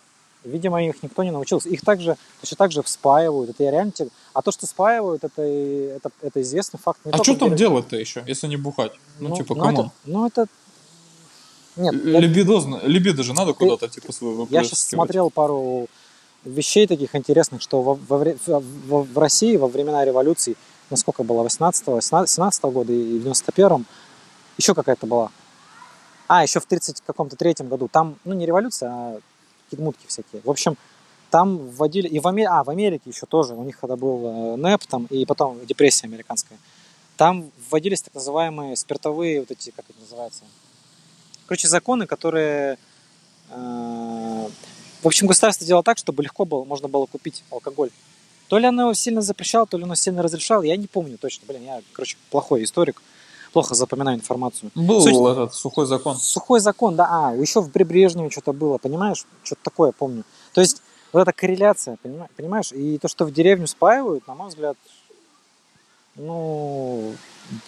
[0.44, 1.68] Видимо, их никто не научился.
[1.68, 3.50] Их также, точно так же спаивают.
[3.50, 7.00] Это я реально тебе- А то, что спаивают, это, и- это, это известный факт.
[7.04, 8.92] Не А что там делать-то еще, если не бухать?
[9.18, 9.86] Ну, типа, ну, come on.
[9.86, 10.46] это, ну, это...
[11.76, 15.86] Нет, я, Либидозно, либидо же надо куда-то, типа, свой я сейчас смотрел пару
[16.44, 20.56] вещей таких интересных, что во, во вре- в, в- в России во времена революции,
[20.90, 23.86] насколько было, 18-го, 17 года и в 91-м,
[24.56, 25.30] еще какая-то была.
[26.26, 27.88] А, еще в 30 каком-то третьем году.
[27.88, 29.20] Там, ну, не революция, а
[29.64, 30.42] какие-то мутки всякие.
[30.44, 30.76] В общем,
[31.30, 34.56] там вводили, и в, Аме- а, в Америке еще тоже, у них когда был э,
[34.56, 36.58] НЭП там, и потом депрессия американская,
[37.16, 40.44] там вводились так называемые спиртовые, вот эти, как это называется,
[41.46, 42.78] короче, законы, которые,
[43.50, 44.48] э,
[45.02, 47.90] в общем, государство делало так, чтобы легко было, можно было купить алкоголь.
[48.48, 51.44] То ли оно его сильно запрещало, то ли оно сильно разрешало, я не помню точно,
[51.46, 53.02] блин, я, короче, плохой историк,
[53.52, 54.70] плохо запоминаю информацию.
[54.74, 56.16] Был Суть- этот сухой закон.
[56.16, 59.26] Сухой закон, да, а, еще в Брежневе что-то было, понимаешь?
[59.42, 60.24] Что-то такое помню.
[60.54, 60.82] То есть
[61.12, 62.72] вот эта корреляция, понима- понимаешь?
[62.72, 64.76] И то, что в деревню спаивают, на мой взгляд,
[66.16, 67.14] ну,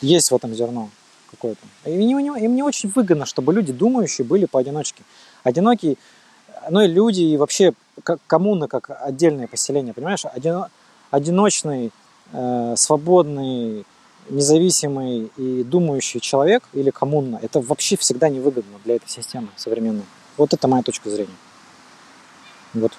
[0.00, 0.90] есть в этом зерно
[1.30, 1.60] какое-то.
[1.84, 5.02] И не, не- им не очень выгодно, чтобы люди думающие были поодиночке.
[5.44, 5.96] Одинокие,
[6.68, 7.72] ну и люди, и вообще
[8.04, 10.24] как коммуны, как отдельное поселение, понимаешь?
[10.24, 10.68] Одино-
[11.10, 11.92] одиночный,
[12.32, 13.84] э, свободный,
[14.28, 20.04] независимый и думающий человек или коммуна, это вообще всегда невыгодно для этой системы современной.
[20.36, 21.36] Вот это моя точка зрения.
[22.74, 22.92] Вот.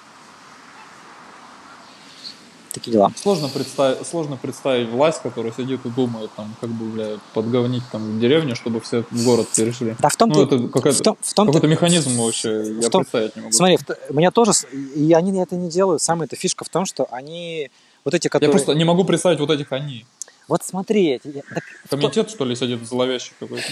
[2.72, 3.12] Такие дела.
[3.16, 8.18] Сложно представить, сложно представить власть, которая сидит и думает, там, как бы, бля, подговнить там
[8.18, 9.94] деревню, чтобы все в город перешли.
[9.98, 12.90] Да в том Ну, это какая-то- в том, в том Какой-то механизм вообще я в
[12.90, 13.52] том- представить не могу.
[13.52, 13.76] Смотри,
[14.08, 14.52] в меня тоже,
[14.94, 16.00] и они это не делают.
[16.00, 17.70] Самая эта фишка в том, что они
[18.06, 18.50] вот эти, Я которые...
[18.52, 20.06] просто не могу представить вот этих они.
[20.48, 23.66] Вот смотри, я- так Комитет, что ли, сидит зловещий какой-то?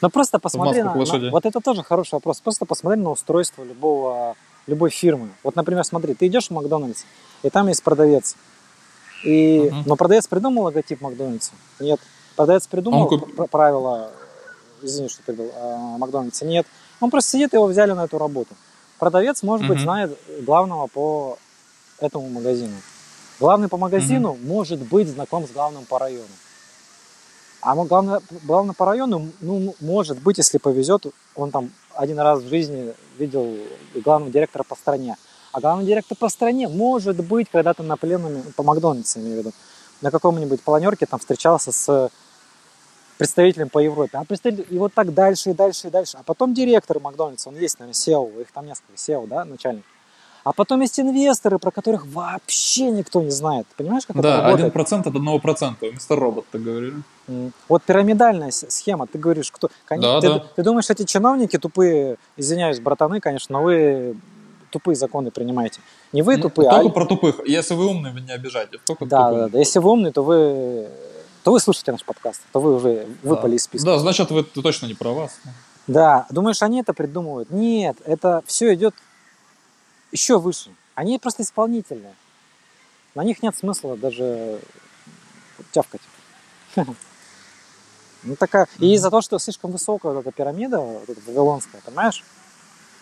[0.00, 2.40] Ну просто посмотри на, на- вот это тоже хороший вопрос.
[2.40, 4.36] Просто посмотри на устройство любого
[4.68, 5.30] любой фирмы.
[5.42, 7.02] Вот, например, смотри, ты идешь в Макдональдс,
[7.42, 8.36] и там есть продавец.
[9.24, 9.82] И, Мгм.
[9.86, 11.50] но продавец придумал логотип Макдональдса?
[11.80, 11.98] Нет.
[12.36, 14.12] Продавец придумал Он куп- правила,
[14.82, 16.44] извини, что перебил, а, Макдональдса?
[16.46, 16.66] Нет.
[17.00, 18.54] Он просто сидит, его взяли на эту работу.
[19.00, 19.84] Продавец, может быть, Мгм.
[19.84, 21.38] знает главного по
[21.98, 22.74] этому магазину.
[23.40, 26.26] Главный по магазину может быть знаком с главным по району.
[27.60, 32.48] А главное, главное по району, ну, может быть, если повезет, он там один раз в
[32.48, 33.56] жизни видел
[33.94, 35.16] главного директора по стране.
[35.52, 39.52] А главный директор по стране, может быть, когда-то на пленуме, по Макдональдсу, имею в виду,
[40.00, 42.10] на каком-нибудь планерке там встречался с
[43.16, 44.18] представителем по Европе.
[44.18, 46.16] А представитель, и вот так дальше, и дальше, и дальше.
[46.18, 49.84] А потом директор Макдональдса, он есть, наверное, SEO, их там несколько, SEO, да, начальник.
[50.44, 53.66] А потом есть инвесторы, про которых вообще никто не знает.
[53.68, 54.58] Ты понимаешь, как это Да, работает?
[54.60, 55.86] один процент от одного процента.
[55.90, 56.94] Мистер Робот, так говорили.
[57.28, 57.52] М.
[57.68, 59.68] Вот пирамидальная схема, ты говоришь, кто...
[59.86, 60.44] Кон- Да, ты, да.
[60.56, 64.16] ты думаешь, эти чиновники тупые, извиняюсь, братаны, конечно, но вы
[64.70, 65.80] тупые законы принимаете.
[66.12, 66.90] Не вы Ну, тупые, Только а...
[66.92, 67.40] про тупых.
[67.46, 68.78] Если вы умный, вы не обижайте.
[68.86, 69.40] Только Да, тупых.
[69.44, 69.58] да, да.
[69.58, 70.88] Если вы умный, то вы,
[71.42, 73.56] то вы слушаете наш подкаст, то вы уже выпали Да.
[73.56, 73.86] из списка.
[73.86, 75.38] Да, значит, вы это точно не про вас.
[75.86, 77.50] Да, думаешь, они это придумывают?
[77.50, 78.94] Нет, это все идет
[80.12, 80.70] еще выше.
[80.94, 82.14] Они просто исполнительные.
[83.14, 84.60] На них нет смысла даже
[85.72, 86.02] тявкать.
[88.24, 88.66] Ну, такая...
[88.80, 92.24] И из-за того, что слишком высокая вот эта пирамида, вот эта вавилонская, понимаешь?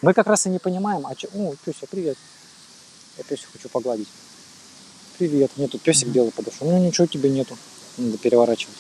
[0.02, 1.28] Мы как раз и не понимаем, а че...
[1.34, 2.18] О, Пёся, привет.
[3.16, 4.08] Я Пёся хочу погладить.
[5.16, 5.50] Привет.
[5.56, 6.68] Нету, песик белый подошел.
[6.68, 7.56] Ну, ничего тебе нету.
[7.96, 8.76] Надо переворачивать.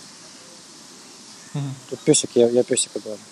[1.88, 3.22] Тут песик, я, я песика глажу.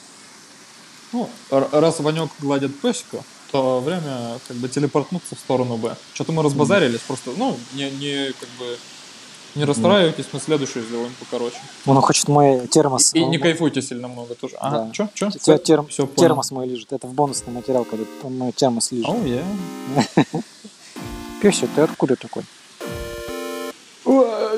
[1.13, 3.23] Ну, раз Ванек гладит песика,
[3.55, 5.95] то время как бы телепортнуться в сторону Б.
[6.13, 8.77] Что-то мы разбазарились, просто, ну, не, не как бы
[9.55, 11.59] не расстраивайтесь, мы следующую сделаем покороче.
[11.87, 13.15] Он хочет мой термос.
[13.15, 14.57] И, и не кайфуйте сильно много тоже.
[14.59, 14.91] Ага, Да.
[14.91, 15.31] чё, чё?
[15.31, 16.93] Те- терм- Все термос мой лежит.
[16.93, 19.07] Это в бонусный материал, когда мой термос лежит.
[19.09, 19.45] Оу, я.
[21.41, 22.43] Пёся, ты откуда такой?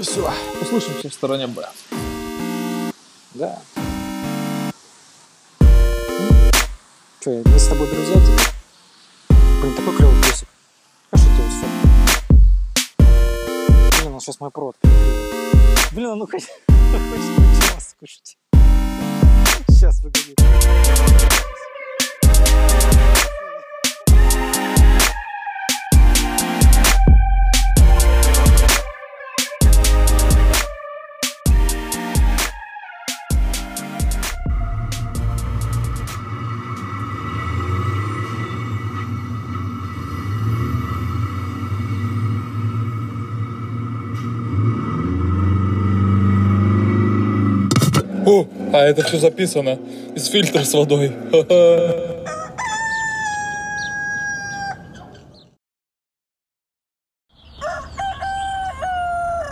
[0.01, 0.31] Все,
[0.63, 1.69] услышимся в стороне Б.
[3.35, 3.59] Да.
[7.21, 8.56] Че, мы с тобой друзья теперь?
[9.61, 10.49] Блин, такой клевый песик.
[11.11, 11.67] Хорошо тебе все.
[14.01, 14.77] Блин, он сейчас мой провод.
[15.93, 17.19] Блин, ну, хочет мой
[17.59, 18.37] термос скушать.
[19.69, 20.35] Сейчас, погоди.
[48.77, 49.79] А это все записано
[50.15, 51.13] из фильтра с водой.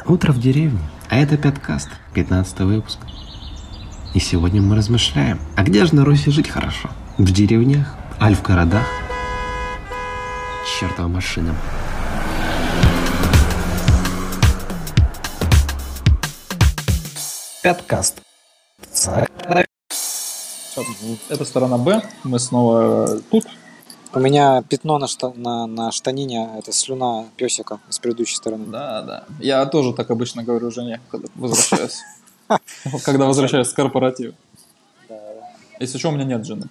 [0.07, 2.99] Утро в деревне, а это Пяткаст, 15 выпуск.
[4.12, 6.91] И сегодня мы размышляем, а где же на Руси жить хорошо?
[7.16, 7.95] В деревнях?
[8.20, 8.87] Аль в городах?
[10.79, 11.55] Чертова машина.
[17.62, 18.24] Пяткаст.
[21.28, 22.02] Это сторона Б.
[22.24, 23.44] Мы снова тут.
[24.12, 28.66] У меня пятно на, шта- на, на штанине, это слюна песика с предыдущей стороны.
[28.66, 29.24] Да, да.
[29.40, 32.00] Я тоже так обычно говорю жене, когда возвращаюсь.
[33.05, 34.34] Когда возвращаюсь с корпоратива.
[35.09, 35.48] Да, да.
[35.80, 36.68] Если что, у меня нет жены.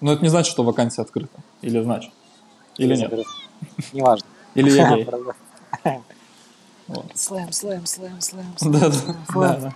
[0.00, 1.38] Но это не значит, что вакансия открыта.
[1.62, 2.10] Или значит.
[2.78, 3.12] Или нет.
[3.92, 4.26] Неважно.
[4.54, 5.08] Или я гей.
[7.14, 8.72] Слэм, слэм, слэм, слэм.
[8.72, 9.74] Да, да,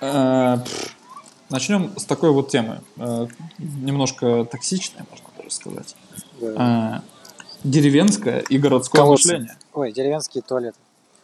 [0.00, 2.80] Начнем с такой вот темы.
[2.96, 3.28] Э,
[3.58, 5.94] Немножко токсичной, можно даже сказать.
[6.40, 7.02] Да.
[7.04, 7.26] Э,
[7.62, 9.28] Деревенское и городское Колодцы.
[9.28, 9.56] мышление.
[9.72, 10.78] Ой, деревенские туалеты.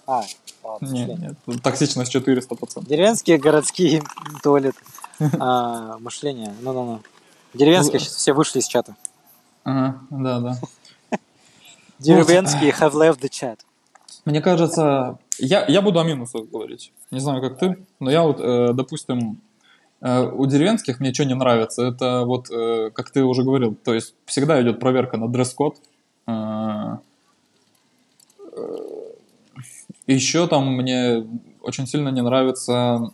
[0.07, 0.23] А,
[0.63, 2.87] ладно, Нет, нет, токсичность 400%.
[2.87, 4.03] Деревенские городские
[4.43, 4.79] туалеты.
[5.39, 6.55] А, мышление.
[6.61, 7.01] Ну-ну-ну.
[7.55, 8.97] Деревенские сейчас все вышли из чата.
[9.65, 10.59] Ага, да, да.
[11.99, 13.59] Деревенские have left the chat.
[14.25, 16.93] Мне кажется, я, я буду о минусах говорить.
[17.11, 19.41] Не знаю, как ты, но я вот, э, допустим,
[20.01, 23.95] э, у деревенских мне что не нравится, это вот, э, как ты уже говорил, то
[23.95, 25.77] есть всегда идет проверка на дресс-код.
[26.29, 26.99] Э,
[28.57, 28.77] э,
[30.07, 31.27] еще там мне
[31.61, 33.11] очень сильно не нравится,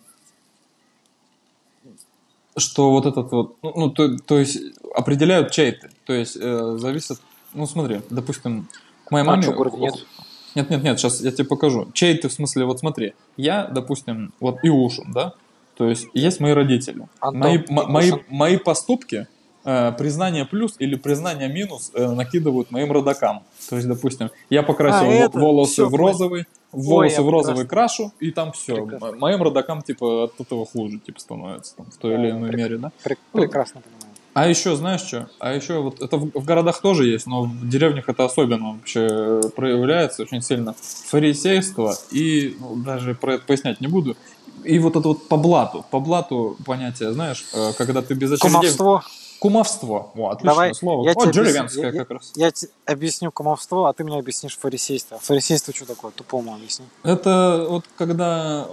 [2.57, 4.61] что вот этот вот, ну, ну, то, то есть
[4.95, 7.19] определяют чей ты, то есть э, зависит,
[7.55, 8.69] ну смотри, допустим,
[9.05, 9.51] к моей А маме...
[9.51, 10.07] городе нет?
[10.55, 11.88] Нет, нет, нет, сейчас я тебе покажу.
[11.92, 15.32] Чей ты в смысле, вот смотри, я, допустим, вот Иушин, да,
[15.76, 17.07] то есть есть мои родители.
[17.20, 19.26] Антон мои, м- мои, мои поступки,
[19.64, 23.42] э, признание плюс или признание минус э, накидывают моим родакам.
[23.68, 27.66] То есть, допустим, я покрасил А, это, волосы всё, в розовый, волосы я в розовый
[27.66, 28.74] крашу, и там все.
[28.76, 29.12] Прекрасно.
[29.18, 32.57] Моим родакам, типа, от этого хуже, типа, становится, там, в той Да, или иной прек-
[32.57, 32.92] мере, да.
[33.05, 34.08] Пре- Прекрасно понимаю.
[34.39, 35.28] А еще, знаешь что?
[35.41, 39.41] А еще вот это в, в городах тоже есть, но в деревнях это особенно вообще
[39.57, 40.76] проявляется очень сильно.
[41.07, 44.16] Фарисейство и ну, даже про это пояснять не буду.
[44.62, 48.53] И вот это вот по блату, по блату понятие, знаешь, э, когда ты без очередей...
[48.53, 49.03] Кумовство.
[49.41, 50.12] Кумовство.
[50.14, 51.05] О, отличное Давай, слово.
[51.05, 51.99] я О, тебе деревенское объясню.
[51.99, 52.32] Я- как раз.
[52.36, 55.18] Я тебе объясню кумовство, а ты мне объяснишь фарисейство.
[55.18, 56.12] Фарисейство что такое?
[56.12, 56.86] Тупому объясни.
[57.03, 58.68] Это вот когда,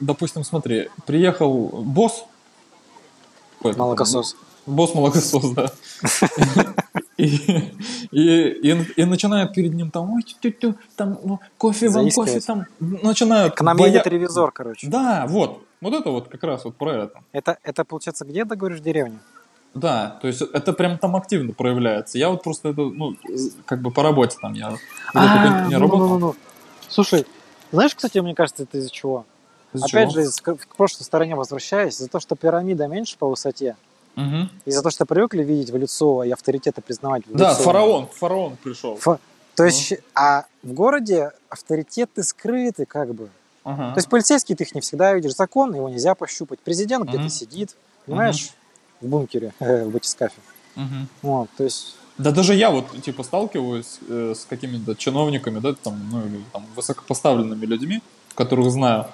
[0.00, 2.24] допустим, смотри, приехал босс...
[3.62, 4.34] там, Молокосос.
[4.66, 5.70] Босс молокосос, да.
[7.16, 7.26] И,
[8.10, 8.20] и,
[8.70, 12.40] и, и начинают перед ним там, ой, тю, тю, тю, там, ну, кофе вам, кофе
[12.40, 13.54] там, начинают...
[13.54, 14.88] К нам боя- едет ревизор, короче.
[14.88, 17.20] Да, вот, вот это вот как раз вот про это.
[17.32, 19.18] Это, это получается где, ты говоришь, в деревне?
[19.74, 22.18] Да, то есть это прям там активно проявляется.
[22.18, 23.16] Я вот просто это, ну,
[23.66, 24.76] как бы по работе там, я
[25.14, 26.08] А, не ну, работал.
[26.08, 26.34] ну, ну.
[26.88, 27.26] Слушай,
[27.70, 29.24] знаешь, кстати, мне кажется, это из-за чего?
[29.72, 30.22] Из-за Опять чего?
[30.22, 33.76] же, из- к прошлой стороне возвращаясь, из-за того, что пирамида меньше по высоте,
[34.16, 34.50] Мгм.
[34.64, 37.62] из-за того, что привыкли видеть в лицо и авторитеты признавать в Да, лицо.
[37.62, 38.96] фараон, фараон пришел.
[38.96, 39.18] Фа-
[39.56, 43.28] То есть, а в городе авторитеты скрыты как бы.
[43.64, 43.92] Ага.
[43.94, 46.58] То есть полицейский ты их не всегда видишь, закон, его нельзя пощупать.
[46.60, 47.74] Президент где-то сидит,
[48.06, 48.50] понимаешь,
[49.00, 50.40] в бункере, в батискафе.
[50.76, 51.08] Мгм.
[51.22, 55.98] Вот, то есть, Да даже я вот, типа, сталкиваюсь э, с какими-то чиновниками, да, там,
[56.12, 58.02] ну, или там, высокопоставленными людьми,
[58.34, 59.06] которых знаю.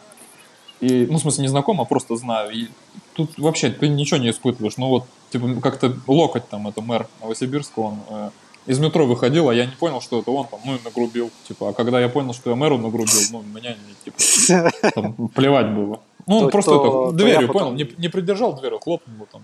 [0.80, 2.50] И, ну, в смысле, не знаком, а просто знаю.
[2.52, 2.68] И
[3.14, 4.76] тут вообще ты ничего не испытываешь.
[4.78, 8.30] Ну, вот, типа, как-то локоть там, это мэр Новосибирска, он э,
[8.66, 11.30] из метро выходил, а я не понял, что это он там, ну, и нагрубил.
[11.46, 16.00] Типа, а когда я понял, что я мэру нагрубил, ну, меня, типа, там, плевать было.
[16.26, 19.26] Ну, он То- просто то- это, то дверью, потом- понял, не, не придержал дверь, хлопнул
[19.30, 19.42] там.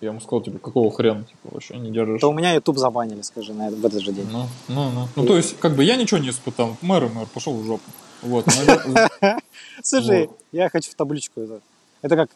[0.00, 2.22] Я ему сказал, типа, какого хрена, типа, вообще не держишь.
[2.22, 4.26] то у меня YouTube забанили, скажи, на, в этот же день.
[4.32, 5.08] Ну, ну, ну.
[5.14, 6.76] Ну, то есть, как бы я ничего не испытал.
[6.80, 7.82] Мэр и мэр, пошел в жопу.
[8.22, 8.46] Вот.
[8.46, 9.40] навер-
[9.82, 11.60] Слушай, я хочу в табличку это.
[12.02, 12.30] Это как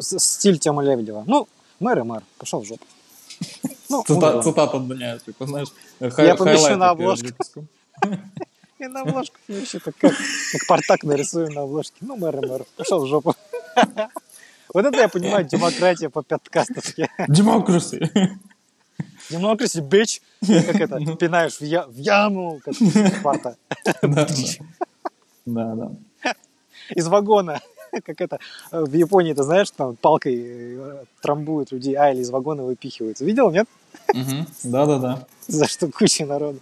[0.00, 1.24] стиль Тёмы Лебедева.
[1.26, 1.48] Ну,
[1.80, 2.84] мэр и мэр, пошел в жопу.
[3.88, 5.68] Ну, Цитата, ну, дня, типа, знаешь,
[6.00, 7.28] Я хай- помещу на обложку.
[8.78, 9.36] И на обложку
[9.84, 10.12] так как,
[10.52, 11.96] как Партак нарисую на обложке.
[12.00, 13.34] Ну, мэр и мэр, пошел в жопу.
[14.72, 17.10] Вот это я понимаю, демократия по-подкастовски.
[19.30, 19.80] Democracy.
[19.80, 20.22] Демократия, бич.
[20.66, 21.16] Как это, Ну.
[21.16, 22.74] пинаешь в, я- в яму, как
[23.20, 23.56] Спарта.
[24.02, 25.90] Да, да.
[26.94, 27.60] Из вагона.
[28.04, 28.38] Как это,
[28.70, 33.24] э, в Японии, ты знаешь, там палкой э, трамбуют людей, а, или из вагона выпихиваются.
[33.24, 33.66] Видел, нет?
[34.62, 35.26] Да, да, да.
[35.48, 36.60] За что куча народу.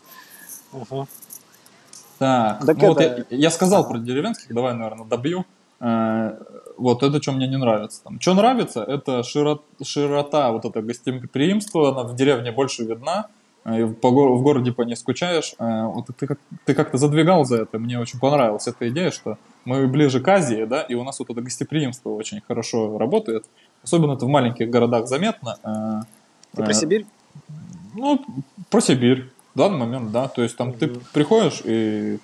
[2.18, 5.44] Так, ну вот я сказал про деревенских, давай, наверное, добью.
[5.80, 6.36] Э,
[6.76, 8.02] вот это, что мне не нравится.
[8.04, 8.20] Там.
[8.20, 13.28] Что нравится, это широт, широта, вот это гостеприимство, она в деревне больше видна,
[13.64, 15.54] э, и по, го- в городе по ней скучаешь.
[15.58, 19.38] Э, Вот ты, как, ты как-то задвигал за это, мне очень понравилась эта идея, что
[19.64, 23.44] мы ближе к Азии, да, и у нас вот это гостеприимство очень хорошо работает.
[23.82, 26.04] Особенно это в маленьких городах заметно.
[26.56, 27.06] Ты про Сибирь?
[27.94, 28.24] ну,
[28.70, 29.30] про Сибирь.
[29.54, 30.28] В данный момент, да.
[30.28, 31.00] То есть там ты Мгм.
[31.12, 32.18] приходишь, и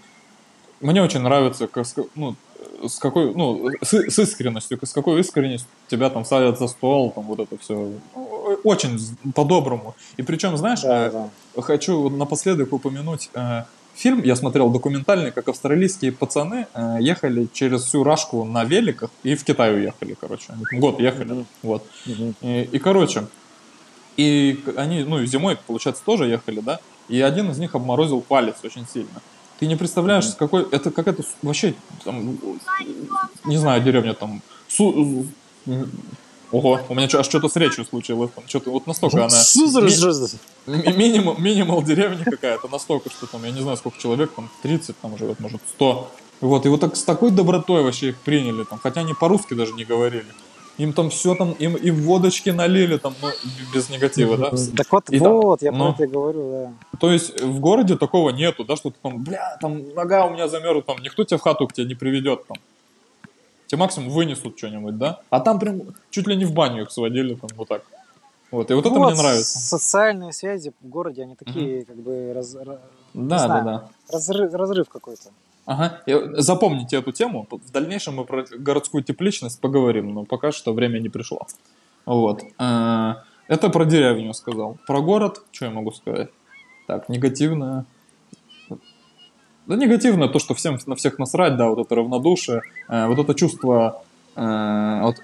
[0.81, 1.69] мне очень нравится,
[2.15, 2.35] ну,
[2.89, 7.25] с какой, ну, с, с искренностью, с какой искренностью тебя там садят за стол, там
[7.25, 7.93] вот это все.
[8.65, 8.99] Очень
[9.35, 9.95] по-доброму.
[10.17, 11.11] И причем, знаешь, Да, э,
[11.57, 11.63] да.
[11.63, 13.63] хочу напоследок упомянуть э,
[13.95, 19.35] фильм, я смотрел документальный, как австралийские пацаны э, ехали через всю Рашку на великах и
[19.35, 20.47] в Китай уехали, короче.
[20.49, 21.47] Они год ехали, Мгм.
[21.63, 21.87] вот.
[22.07, 22.35] Мгм.
[22.43, 23.27] И, и, короче,
[24.17, 26.79] и они, ну, зимой, получается, тоже ехали, да?
[27.09, 29.21] И один из них обморозил палец очень сильно.
[29.65, 30.67] Ты не представляешь, с какой...
[30.73, 32.37] Это какая-то с- вообще, там,
[33.47, 34.43] не знаю, деревня там...
[34.69, 35.25] су-
[36.53, 38.31] Ого, у меня аж что-то с речью случилось.
[38.35, 39.29] Там, что-то вот настолько она...
[39.31, 40.37] Сузер, ми- жёст-
[40.67, 44.95] ми- Минимал, минимал деревни какая-то, настолько, что там, я не знаю, сколько человек, там 30
[45.01, 46.11] там живет, может 100.
[46.43, 49.73] Вот, и вот так с такой добротой вообще их приняли, там, хотя они по-русски даже
[49.73, 50.27] не говорили.
[50.77, 53.29] Им там все там, им и водочки налили, там, ну,
[53.73, 54.51] без негатива, да.
[54.77, 55.85] Так вот, И там- вот, я ну.
[55.85, 56.99] про это и говорю, да.
[56.99, 60.49] То есть в городе такого нету, да, что ты там, бля, там нога у меня
[60.49, 62.57] замерзла, там никто тебя в хату к тебе не приведет, там.
[63.69, 65.21] Тебе максимум вынесут что-нибудь, да?
[65.31, 67.83] А там прям чуть ли не в баню их сводили, там, вот так.
[68.51, 69.59] Вот, и вот это Вот, мне нравится.
[69.59, 72.79] Социальные связи в городе, они такие, как бы, раз- Да,
[73.15, 73.89] да, знаю, да.
[74.11, 75.31] разрыв, разрыв какой-то.
[75.67, 76.01] Ага.
[76.35, 77.47] Запомните эту тему.
[77.51, 81.47] В дальнейшем мы про городскую тепличность поговорим, но пока что время не пришло.
[82.07, 82.43] Вот.
[82.59, 83.15] Э,
[83.49, 84.77] Это про деревню сказал.
[84.87, 86.29] Про город, что я могу сказать?
[86.87, 87.85] Так, негативное.
[89.67, 92.61] Да негативное то, что всем на всех насрать, да, вот это равнодушие,
[92.91, 94.03] э, вот это чувство,
[94.37, 95.17] э, вот,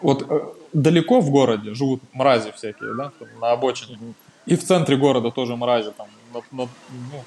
[0.00, 3.98] вот далеко в городе живут мрази всякие, да, на обочине.
[4.46, 6.68] И в центре города тоже мрази, там, на- на-
[7.12, 7.24] ну,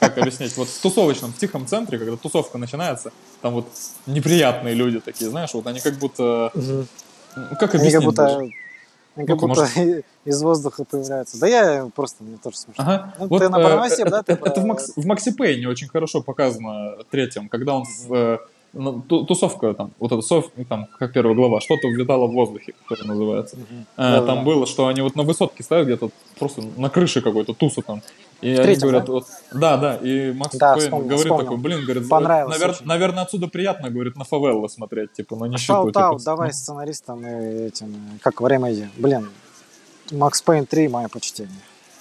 [0.00, 3.12] как объяснить, вот в тусовочном, в тихом центре, когда тусовка начинается,
[3.42, 3.66] там вот
[4.06, 6.86] неприятные люди такие, знаешь, вот они как будто, ну,
[7.58, 8.38] как Они объяснить как будто,
[9.16, 9.68] они как будто
[10.24, 11.38] из воздуха появляются.
[11.38, 12.82] Да я просто, мне тоже смешно.
[12.84, 13.14] Ага.
[13.18, 15.06] Ну, вот, ты на э, Парнасе, это, да, ты это- это в, про- Макс, в
[15.06, 18.38] Макси Пейне очень хорошо показано третьем, когда он в, э,
[18.74, 22.74] ну, ту- тусовка там, вот эта сов, там, как первая глава, что-то витало в воздухе,
[22.88, 23.56] как это называется.
[23.56, 23.62] Э,
[23.96, 24.26] Да-да-да.
[24.26, 28.02] там было, что они вот на высотке стоят где-то просто на крыше какой-то туса там.
[28.40, 29.12] И они третьем, говорят, да?
[29.12, 31.44] вот, да, да, и Макс Да, Пейн вспомнил, говорит вспомнил.
[31.46, 32.86] такой, блин, говорит, Понравилось навер- очень.
[32.86, 35.72] наверное, отсюда приятно, говорит, на фавеллы смотреть, типа, на нищету.
[35.72, 36.52] Shout-out, типа, давай ну.
[36.54, 38.90] сценаристам и этим, как в Remedy.
[38.96, 39.30] Блин,
[40.12, 41.54] Max Payne 3, мое почтение.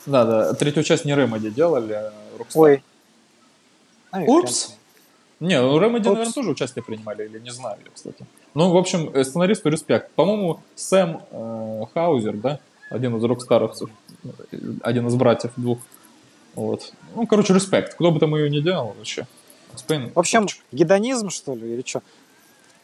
[0.06, 2.46] Да, да, третью часть не Remedy делали, а Rockstar.
[2.56, 2.84] Ой.
[4.12, 4.66] Ну, Упс.
[4.66, 4.78] хрен
[5.40, 6.14] Не, ну Remedy, Упс.
[6.14, 8.26] наверное, тоже участие принимали, или не знаю я, кстати.
[8.54, 10.12] Ну, в общем, э, сценаристу респект.
[10.12, 12.60] По-моему, Сэм э, Хаузер, да,
[12.90, 13.90] один из рокстаровцев,
[14.24, 14.30] э,
[14.84, 15.80] один из братьев двух.
[16.56, 16.94] Вот.
[17.16, 17.96] Ну, короче, респект.
[17.96, 19.26] Кто бы там ее не делал вообще.
[19.76, 22.02] Спейн- В общем, гедонизм, что ли, или что?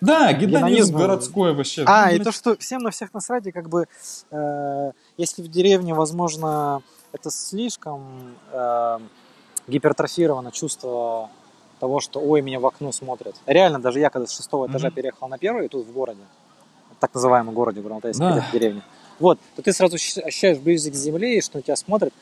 [0.01, 1.83] да, гедонизм гедонизм, городской вообще.
[1.85, 3.85] А, Ну, и то, что всем на всех насрать, и как бы,
[4.31, 6.81] э, если в деревне, возможно,
[7.11, 8.99] это слишком э,
[9.67, 11.29] гипертрофировано чувство
[11.79, 13.35] того, что, ой, меня в окно смотрят.
[13.45, 14.95] Реально, даже я, когда с шестого этажа Мгм.
[14.95, 16.19] переехал на первый, и тут в городе,
[16.99, 18.31] так называемом городе, Буралтайске, Да.
[18.31, 18.81] где-то в деревне,
[19.19, 22.13] вот, то ты сразу ощущ- ощущаешь близость к земле, и что на тебя смотрят.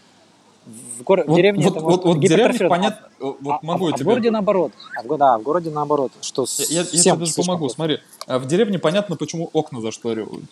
[0.65, 3.59] В, горо- в вот, деревне вот, это вот, вот в деревне понятно, э, вот А-
[3.61, 4.05] могу а, а в тебе...
[4.05, 4.73] городе наоборот.
[4.97, 6.11] А в, да, в городе наоборот.
[6.21, 7.99] Что Я, я- я всем тебе даже помогу, смотри.
[8.27, 10.43] А В деревне понятно, почему окна зашторивают.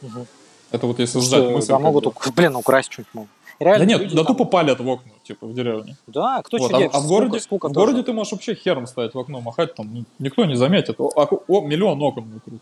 [0.00, 0.26] Мгм.
[0.70, 1.68] Это вот если сжать мысль.
[1.68, 3.30] да, могут, блин, украсть что-нибудь могут.
[3.60, 5.96] И Да Реально, нет, да там- тупо палят в окна, типа, в деревне.
[6.06, 6.94] Да, кто Вот, что а, делает?
[6.96, 7.86] а в городе, скука в тоже.
[7.86, 10.96] городе ты можешь вообще хером ставить в окно, махать, там ни- никто не заметит.
[10.98, 12.60] О, о, миллион окон вокруг.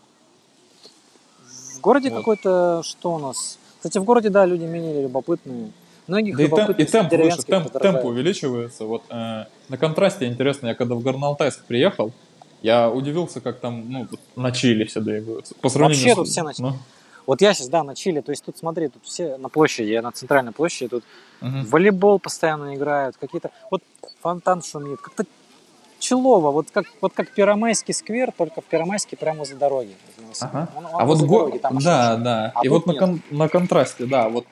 [1.77, 2.17] В городе Вот.
[2.17, 3.57] какой-то, что у нас?
[3.77, 5.71] Кстати, в городе, да, люди менее любопытные.
[6.07, 8.83] Многих Да и, темп, и темп выше, темп, темп увеличивается.
[8.85, 12.11] Вот э, на контрасте интересно, я когда в Горно-Алтайск приехал,
[12.61, 15.53] я удивился, как там, ну, на Чили все двигаются.
[15.61, 16.77] По сравнению Вообще с- тут все на- ну,
[17.29, 20.01] Вот я сейчас, да, на Чили, то есть тут, смотри, тут все на площади, я
[20.01, 21.03] на центральной площади, тут
[21.41, 21.63] мгм.
[21.63, 23.83] волейбол постоянно играют, какие-то, вот
[24.21, 25.25] фонтан шумит, как-то
[25.99, 29.95] челово, вот как, вот как Первомайский сквер, только в Первомайске прямо за дороги.
[30.39, 30.69] Ага.
[30.75, 31.37] Он- он А вот го...
[31.41, 32.51] дороги, там да, да.
[32.55, 34.45] А и вот на, кон- на контрасте, да, вот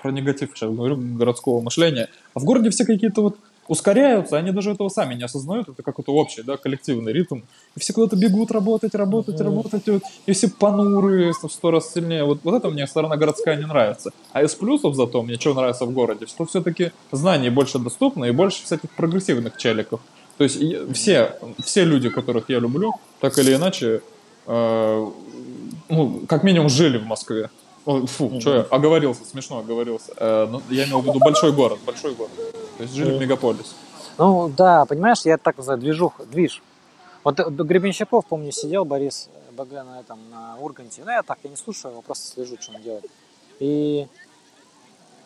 [0.00, 2.08] про негатив сейчас говорю, городского мышления.
[2.32, 3.36] А в городе все какие-то вот
[3.68, 7.40] ускоряются, они даже этого сами не осознают, это какой-то общий, да, коллективный ритм.
[7.76, 9.44] И все куда-то бегут работать, работать, Мгм.
[9.44, 12.24] работать, и, вот, и все понурые, в сто раз сильнее.
[12.24, 14.10] Вот, вот это мне сторона городская не нравится.
[14.32, 18.32] А из плюсов зато мне что нравится в городе, что все-таки знаний больше доступно и
[18.32, 20.00] больше всяких прогрессивных челиков.
[20.38, 20.58] То есть
[20.94, 24.00] все, все люди, которых я люблю, так или иначе,
[24.46, 25.06] э,
[25.88, 27.50] ну, как минимум жили в Москве.
[27.84, 30.12] Фу, что я оговорился, смешно оговорился.
[30.16, 32.30] Э, ну, я имел в виду большой город, большой город.
[32.76, 33.74] То есть жили в мегаполисе.
[34.18, 36.62] Ну да, понимаешь, я так называю движух, движ.
[37.24, 41.02] Вот э, Гребенщиков, помню, сидел Борис БГ на этом, на Урганте.
[41.04, 43.10] Ну, я так, я не слушаю его, просто слежу, что он делает.
[43.58, 44.06] И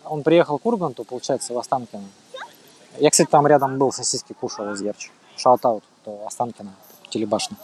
[0.05, 2.05] он приехал к Урганту, получается, в Останкино.
[2.99, 5.11] Я, кстати, там рядом был, сосиски кушал из Ярчи.
[5.37, 6.73] Shout-out, то Останкино,
[7.11, 7.59] телебашня.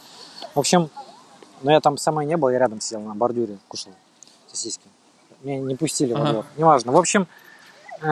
[0.53, 0.89] В общем,
[1.63, 3.91] но я там самой не был, я рядом сидел на бордюре, кушал
[4.53, 4.87] сосиски.
[5.41, 6.31] Меня не пустили во Ага.
[6.31, 6.45] двор.
[6.57, 6.91] Неважно.
[6.91, 7.27] В общем,
[8.01, 8.05] э,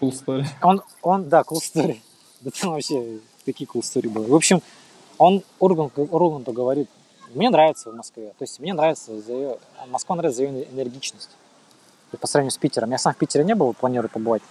[0.00, 0.46] Cool story.
[0.62, 2.00] он, он, да, cool story.
[2.40, 4.28] Да там вообще такие cool story были.
[4.28, 4.60] В общем,
[5.18, 6.90] он Ургант, Урганту говорит,
[7.34, 8.34] мне нравится в Москве.
[8.38, 9.58] То есть мне нравится за ее,
[9.88, 11.30] Москва нравится за ее энергичность.
[12.12, 12.90] И по сравнению с Питером.
[12.90, 14.42] Я сам в Питере не был, планирую побывать.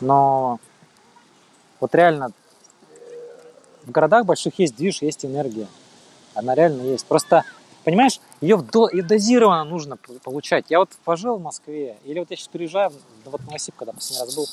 [0.00, 0.60] Но
[1.80, 2.30] вот реально
[2.92, 2.94] э,
[3.84, 5.66] в городах больших есть движ, есть энергия.
[6.34, 7.04] Она реально есть.
[7.06, 7.44] Просто,
[7.84, 10.66] понимаешь, ее, до- ее дозированно нужно получать.
[10.68, 13.92] Я вот пожил в Москве, или вот я сейчас переезжаю, в- вот в Новосиб, когда
[13.92, 14.46] последний раз был,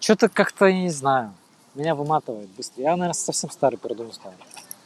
[0.00, 1.32] что-то как-то, я не знаю,
[1.74, 2.82] меня выматывает быстро.
[2.82, 4.32] Я, наверное, совсем старый пердун стал.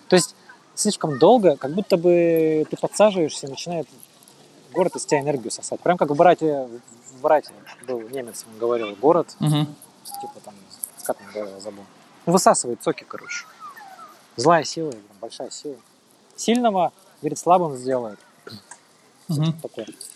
[0.08, 0.34] То есть
[0.74, 3.88] слишком долго, как будто бы ты подсаживаешься и начинает
[4.72, 5.80] город из тебя энергию сосать.
[5.80, 6.68] Прям как в «Братья»,
[7.10, 7.52] в «Братья»
[7.86, 9.34] был немец, он говорил, город,
[10.20, 10.54] типа там,
[11.04, 11.84] как он говорил, забыл.
[12.26, 13.44] Высасывает соки, короче.
[14.36, 15.76] Злая сила, большая сила.
[16.36, 16.92] Сильного,
[17.23, 18.18] говорит, слабым сделает.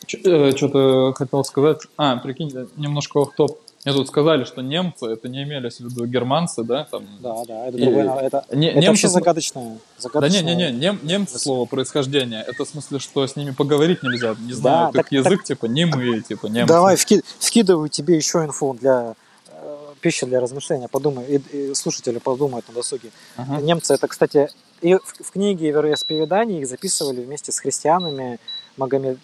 [0.07, 1.79] Что-то хотел сказать.
[1.97, 3.59] А, прикинь, немножко в топ.
[3.85, 6.89] Мне тут сказали, что немцы, это не имелись в виду германцы, да?
[6.91, 8.11] Там, Да, да, это И- другое.
[8.19, 9.65] Это, Не- это немцы вообще см- загадочное.
[9.75, 10.43] Да загадочное.
[10.43, 12.43] не-не-не, нем- немцы слово происхождения.
[12.43, 14.35] Это в смысле, что с ними поговорить нельзя.
[14.41, 16.67] Не знаю, Да, как так- язык, типа, немые, типа, немцы.
[16.67, 19.15] Давай, вки- вкидываю тебе еще инфу для
[19.53, 20.89] э, пищи для размышления.
[20.89, 23.11] Подумай, и, и слушатели подумают на досуге.
[23.37, 23.61] Ага.
[23.61, 24.49] Немцы, это, кстати,
[24.81, 28.39] и в, в книге вероисповеданий их записывали вместе с христианами,
[28.77, 29.19] магометянами,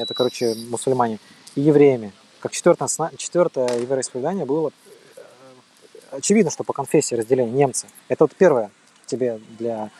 [0.00, 1.18] это, короче, мусульмане,
[1.54, 2.12] и евреями.
[2.40, 4.72] Как четвертое, четвертое вероисповедание было
[5.16, 5.20] э,
[6.12, 7.86] очевидно, что по конфессии разделение немцы.
[8.08, 8.70] Это вот первое
[9.06, 9.90] тебе для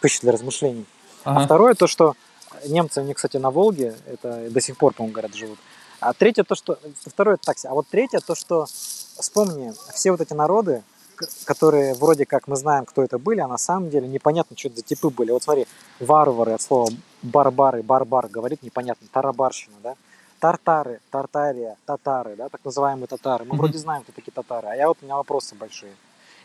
[0.00, 0.86] пищи для размышлений.
[1.24, 1.44] А Ага.
[1.44, 2.14] второе то, что
[2.66, 5.58] немцы, они, кстати, на Волге, это до сих пор, по-моему, говорят, живут.
[6.00, 6.78] А третье то, что...
[7.06, 7.66] Второе такси.
[7.66, 8.66] А вот третье то, что...
[9.20, 10.84] Вспомни, все вот эти народы,
[11.44, 14.78] которые вроде как мы знаем, кто это были, а на самом деле непонятно, что это
[14.78, 15.30] за типы были.
[15.30, 15.66] Вот смотри,
[16.00, 16.90] варвары от слова
[17.22, 19.94] барбары, барбар говорит непонятно, тарабарщина, да?
[20.40, 23.44] Тартары, Тартария, татары, да, так называемые татары.
[23.44, 23.58] Мы Мгм.
[23.58, 25.92] вроде знаем, кто такие татары, а я вот у меня вопросы большие.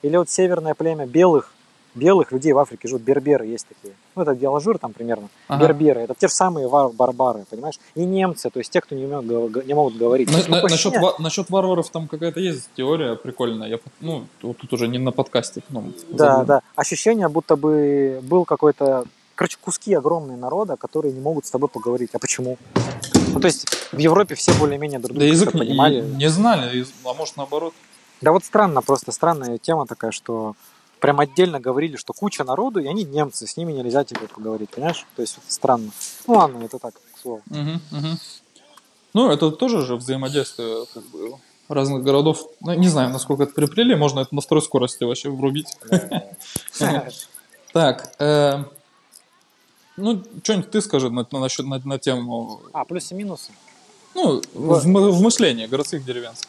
[0.02, 1.54] Или вот северное племя белых,
[1.96, 3.94] белых людей в Африке живут, берберы есть такие.
[4.16, 5.30] Ну, это где Алжир там примерно.
[5.48, 5.64] Ага.
[5.68, 7.80] Берберы, это те же самые вар- барбары, понимаешь?
[7.96, 10.32] И немцы, то есть те, кто не, умеют не могут говорить.
[10.32, 13.68] На- на- насчет, ва- насчет варваров там какая-то есть теория прикольная.
[13.70, 15.62] Я, ну, вот тут уже не на подкасте.
[15.70, 16.46] Ну, Да, забыл.
[16.46, 16.62] да.
[16.76, 19.06] Ощущение, будто бы был какой-то...
[19.36, 22.12] Короче, куски огромные народа, которые не могут с тобой поговорить.
[22.14, 22.58] А почему?
[23.34, 26.02] Ну, то есть в Европе все более-менее друг Да друга язык как-то не, понимали.
[26.02, 27.74] не знали, а может наоборот.
[28.22, 30.56] Да вот странно, просто странная тема такая, что
[31.04, 35.06] прям отдельно говорили, что куча народу, и они немцы, с ними нельзя тебе поговорить, понимаешь?
[35.18, 35.92] То есть вот странно.
[36.28, 37.42] Ну ладно, это так, к слову.
[37.48, 38.20] Мгм, мгм.
[39.14, 41.34] Ну, это тоже же взаимодействие как бы,
[41.68, 42.48] разных городов.
[42.62, 45.68] Ну, не знаю, насколько это приплели, можно это на второй скорости вообще врубить.
[47.74, 48.64] Так, э,
[49.98, 53.52] ну, что-нибудь ты скажи на, на, насчет- на, на тему, А, плюсы и минусы.
[54.14, 56.48] ну, в, в мышлении городских деревенских.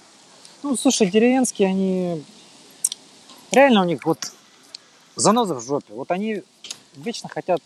[0.63, 2.25] Ну, слушай, деревенские, они...
[3.51, 4.19] Реально у них вот
[5.17, 5.93] заноза в жопе.
[5.95, 6.43] Вот они
[6.95, 7.61] вечно хотят...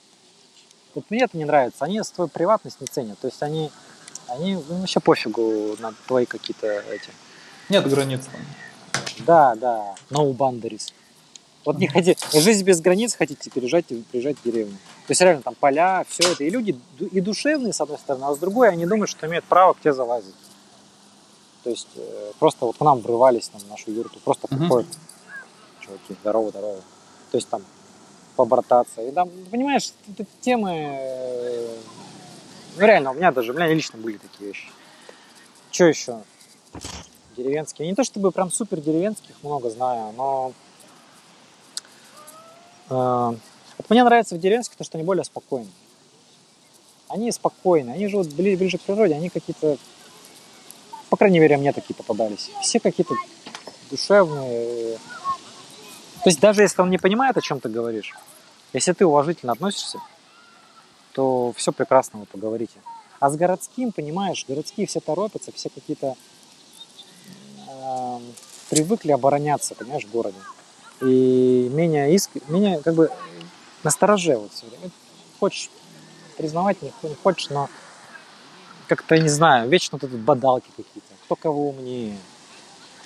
[0.95, 1.85] Вот мне это не нравится.
[1.85, 3.19] Они свою приватность не ценят.
[3.19, 3.71] То есть они...
[4.29, 7.11] Они ну, вообще пофигу на твои какие-то эти...
[7.69, 8.23] Нет границ.
[9.21, 10.93] Да, да, no boundaries.
[11.65, 14.77] Вот не хотите, жизнь без границ хотите переезжать и приезжать в деревню.
[15.07, 16.45] То есть реально там поля, все это.
[16.45, 19.75] И люди и душевные, с одной стороны, а с другой они думают, что имеют право
[19.75, 20.35] к тебе залазить.
[21.65, 24.61] То есть э, просто вот к нам врывались там, в нашу юрту, просто Мгм.
[24.61, 24.87] приходят
[25.81, 26.81] чуваки, здорово, здорово.
[27.31, 27.63] То есть там
[28.37, 29.03] побрататься.
[29.03, 30.71] И там, понимаешь, это темы...
[30.73, 31.77] э,
[32.77, 34.69] Ну реально, у меня даже, у меня лично были такие вещи.
[35.71, 36.21] Что еще?
[37.37, 37.89] Деревенские.
[37.89, 40.53] Не то чтобы прям супер деревенских много знаю, но
[42.91, 43.37] э,
[43.79, 45.69] вот мне нравится в деревенских то, что они более спокойны.
[47.09, 49.79] Они спокойны, они живут бли- ближе к природе, они какие-то,
[51.11, 52.51] по крайней мере, мне такие попадались.
[52.61, 53.15] Все какие-то
[53.91, 54.99] душевные.
[56.29, 58.13] То есть даже если он не понимает, о чем ты говоришь,
[58.75, 59.99] если ты уважительно относишься,
[61.13, 62.83] то все прекрасно вы поговорите.
[63.19, 66.17] А с городским, понимаешь, городские все торопятся, все какие-то
[67.67, 68.23] эм,
[68.69, 70.37] привыкли обороняться, понимаешь, в городе.
[71.01, 73.11] и менее иск, менее как бы
[73.83, 74.91] настороже вот все время.
[75.41, 75.71] Хочешь
[76.37, 77.71] признавать, не, не хочешь, но
[78.87, 81.15] как-то, не знаю, вечно тут бадалки какие-то.
[81.25, 82.19] Кто кого умнее,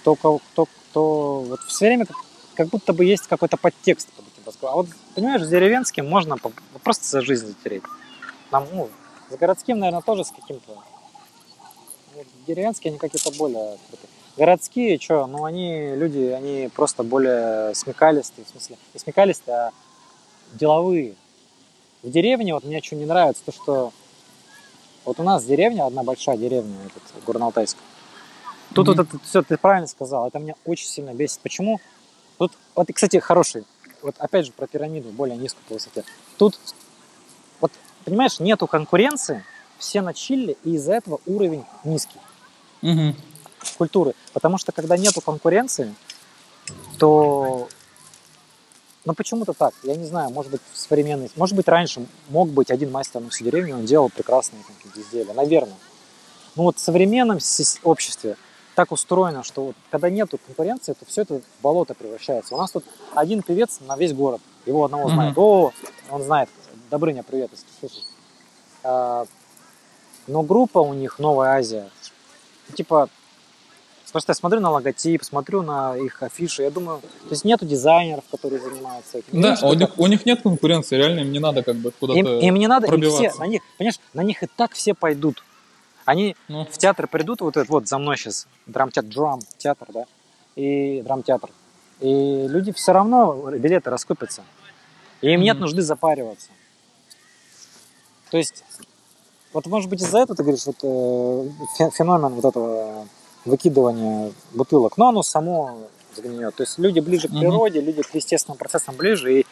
[0.01, 1.41] кто кого, кто, кто...
[1.43, 2.17] Вот все время как,
[2.55, 4.81] как будто бы есть какой-то подтекст под этим разговором.
[4.81, 6.37] А вот, понимаешь, с деревенским можно
[6.83, 7.83] просто за жизнь затереть.
[8.51, 8.89] Нам, ну,
[9.31, 10.79] с городским, наверное, тоже с каким-то...
[12.47, 13.79] Деревенские, они какие-то более...
[14.37, 19.71] Городские, что, ну, они, люди, они просто более смекалистые, в смысле, не смекалистые, а
[20.55, 21.15] деловые.
[22.03, 23.93] В деревне, вот мне что не нравится, то, что
[25.05, 27.77] вот у нас деревня, одна большая деревня, этот, Горно-Алтайск.
[28.75, 28.97] Тут Мгм.
[28.97, 31.41] вот это все, ты правильно сказал, это меня очень сильно бесит.
[31.41, 31.81] Почему?
[32.43, 33.65] Тут, вот, и, кстати, хороший,
[34.03, 36.03] вот опять же про пирамиду, более низкую по высоте.
[36.39, 36.59] Тут,
[37.61, 37.71] вот,
[38.05, 39.45] понимаешь, нету конкуренции,
[39.79, 42.19] все на чилле, и из-за этого уровень низкий
[42.81, 43.15] Мгм.
[43.79, 44.15] культуры.
[44.33, 45.95] Потому что когда нету конкуренции,
[46.99, 47.69] то
[49.05, 49.73] ну почему-то так.
[49.85, 51.31] Я не знаю, может быть, современный.
[51.37, 55.33] Может быть, раньше мог быть один мастер на всю деревню, он делал прекрасные какие-то изделия.
[55.33, 55.79] Наверное.
[56.57, 57.39] Но вот в современном
[57.85, 58.37] обществе
[58.75, 62.55] так устроено, что вот, когда нету конкуренции, то все это в болото превращается.
[62.55, 64.41] У нас тут один певец на весь город.
[64.67, 65.15] Его одного Мгм.
[65.15, 65.39] знает.
[65.39, 65.73] О,
[66.11, 66.49] он знает.
[66.91, 68.07] Добрыня, привет, если слышишь.
[68.85, 69.25] А,
[70.27, 71.91] но группа у них Новая Азия.
[72.75, 73.09] Типа,
[74.13, 78.25] просто я смотрю на логотип, смотрю на их афиши, я думаю, то есть нету дизайнеров,
[78.31, 79.41] которые занимаются этим.
[79.41, 82.19] Да, Им у них, у них нет конкуренции, реально им не надо как бы куда-то...
[82.19, 83.41] им, им не надо, им все, пробиваться.
[83.41, 85.43] на них, понимаешь, на них и так все пойдут.
[86.13, 90.05] Они Ну, в театр придут, вот этот вот за мной сейчас, драмтеатр, драм театр, да,
[90.57, 91.49] и драмтеатр.
[92.01, 94.43] И люди все равно билеты раскупятся.
[95.23, 96.49] И им нет нужды запариваться.
[98.31, 98.63] То есть,
[99.55, 101.49] вот может быть из-за этого ты говоришь, вот э,
[101.79, 103.09] фе- феномен вот этого
[103.47, 105.79] выкидывания бутылок, но оно само
[106.15, 106.55] загниет.
[106.57, 109.41] То есть люди ближе к природе, люди к естественным процессам ближе.
[109.41, 109.47] И...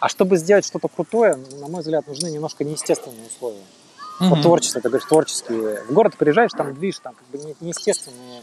[0.00, 3.62] А чтобы сделать что-то крутое, на мой взгляд, нужны немножко неестественные условия.
[4.20, 4.42] Вот мгм.
[4.42, 5.82] творчество, ты говоришь, творческие.
[5.84, 8.42] В город приезжаешь, там движ, там как бы не- неестественные,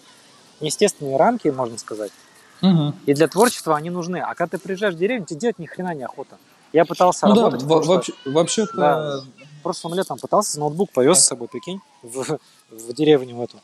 [0.60, 2.12] неестественные рамки, можно сказать.
[2.62, 2.96] Мгм.
[3.06, 4.18] И для творчества они нужны.
[4.18, 6.38] А когда ты приезжаешь в деревню, тебе делать ни хрена не охота.
[6.74, 7.62] Я пытался Ну да, работать.
[7.64, 8.76] в во- вообще, вообще-то...
[8.76, 9.22] Да.
[9.64, 12.40] прошлым летом пытался, ноутбук повез с собой, прикинь, в,
[12.72, 13.60] в деревню эту.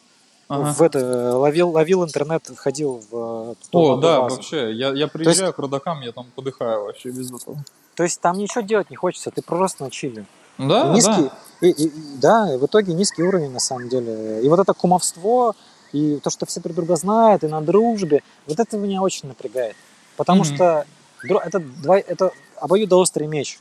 [0.49, 0.71] Ага.
[0.73, 3.53] В это, ловил, ловил интернет, входил в...
[3.53, 4.35] э, О, да, базу.
[4.35, 7.63] вообще, я, я приезжаю к родакам, я там подыхаю вообще без этого.
[7.95, 10.25] То есть там ничего делать не хочется, ты просто на чили.
[10.57, 11.29] Да, низкий,
[11.61, 11.67] да.
[11.67, 11.91] и, и-
[12.21, 14.41] да, и в итоге низкий уровень на самом деле.
[14.43, 15.55] И вот это кумовство,
[15.91, 19.75] и то, что все друг друга знают, и на дружбе, вот это меня очень напрягает.
[20.17, 20.55] Потому Мгм.
[20.55, 20.85] что
[21.23, 23.59] это, два, это обоюдоострый меч.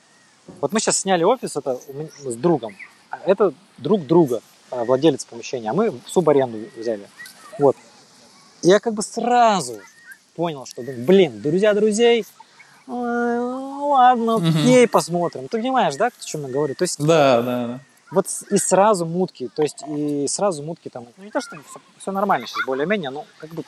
[0.61, 2.75] Вот мы сейчас сняли офис это у меня- с другом.
[3.11, 4.41] А Это друг друга,
[4.71, 7.07] а, владелец помещения, а мы в субаренду взяли.
[7.59, 7.77] Вот.
[8.63, 9.79] Я как бы сразу
[10.35, 12.42] понял, что, блин, друзья друзей, э, ну
[12.87, 14.49] ладно, Мгм.
[14.59, 15.49] окей, посмотрим.
[15.49, 16.75] Ты понимаешь, да, о чем я говорю?
[16.75, 17.81] То есть Да, да, да.
[18.11, 21.57] вот и сразу мутки, то есть и сразу мутки там, ну не то, что
[21.99, 23.65] все, нормально сейчас более-менее, но как бы,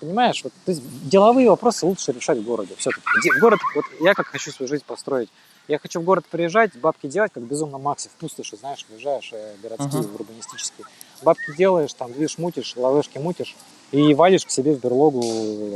[0.00, 3.02] понимаешь, вот то есть деловые вопросы лучше решать в городе все-таки.
[3.36, 5.28] В город, вот я как хочу свою жизнь построить,
[5.68, 9.54] я хочу в город приезжать, бабки делать, как безумно Макси в пустоши, знаешь, выезжаешь э,
[9.62, 10.14] городские, Ага.
[10.14, 10.86] урбанистические.
[11.22, 13.54] Бабки делаешь, там движ мутишь, ловешки мутишь,
[13.92, 15.20] и валишь к себе в берлогу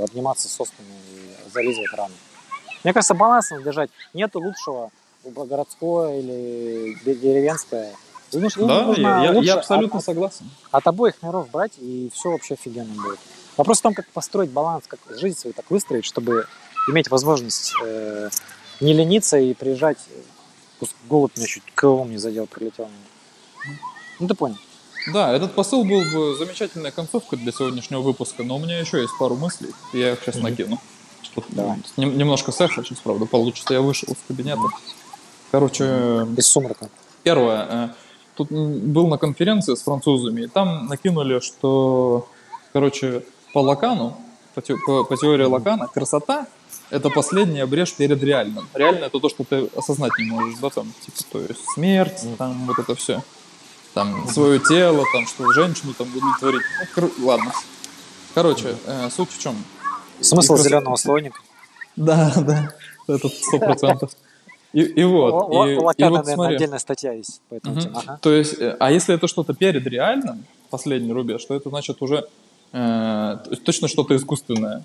[0.02, 1.25] обниматься соснами и
[1.56, 2.14] зализывать раны.
[2.84, 3.90] Мне кажется, баланс надо держать.
[4.14, 4.90] Нету лучшего
[5.24, 7.92] городское или де- деревенское.
[8.32, 10.50] Ну, Да, я, я- абсолютно от, согласен.
[10.70, 13.18] от обоих миров брать, и все вообще офигенно будет.
[13.56, 16.46] Вопрос в том, как построить баланс, как жизнь свою так выстроить, чтобы
[16.90, 18.28] иметь возможность э,
[18.80, 19.98] не лениться и приезжать.
[20.78, 22.88] Пусть Голубь меня чуть крылом не задел, прилетел.
[24.20, 24.56] Ну, ты понял.
[25.12, 29.16] Да, этот посыл был бы замечательной концовкой для сегодняшнего выпуска, но у меня еще есть
[29.18, 30.44] пару мыслей, я их сейчас Мгм.
[30.44, 30.78] накину.
[31.36, 31.44] Тут
[31.96, 33.72] нем- немножко сэха сейчас, правда, получится.
[33.74, 34.62] Я вышел из кабинета.
[35.52, 36.88] Короче, Без сумрака.
[37.22, 37.66] Первое.
[37.70, 37.88] э,
[38.34, 42.28] Тут был на конференции с французами, и там накинули, что,
[42.74, 43.22] короче,
[43.54, 44.14] по Лакану,
[44.54, 46.46] по, те- по- по теории Лакана, красота—
[46.90, 48.68] это последняя брешь перед реальным.
[48.74, 52.66] Реально— это то, что ты осознать не можешь, да, там, типа, то есть смерть, там,
[52.66, 53.22] вот это все.
[53.94, 56.62] Там, свое тело, там, что женщину там удовлетворить.
[56.78, 57.52] Ну, кор- ладно.
[58.34, 59.56] Короче, э, суть в чем?
[60.20, 61.40] Смысл И зеленого слоника.
[61.96, 62.72] Да, да,
[63.08, 64.10] это сто процентов.
[64.72, 66.54] И, и вот, и, у и Лакана, вот наверное, смотри.
[66.56, 67.82] отдельная статья есть по этому Мгм.
[67.82, 67.94] теме.
[67.96, 68.18] Ага.
[68.20, 72.28] То есть, э, а если это что-то перед реальным, последний рубеж, то это значит уже
[72.72, 74.84] э, точно что-то искусственное.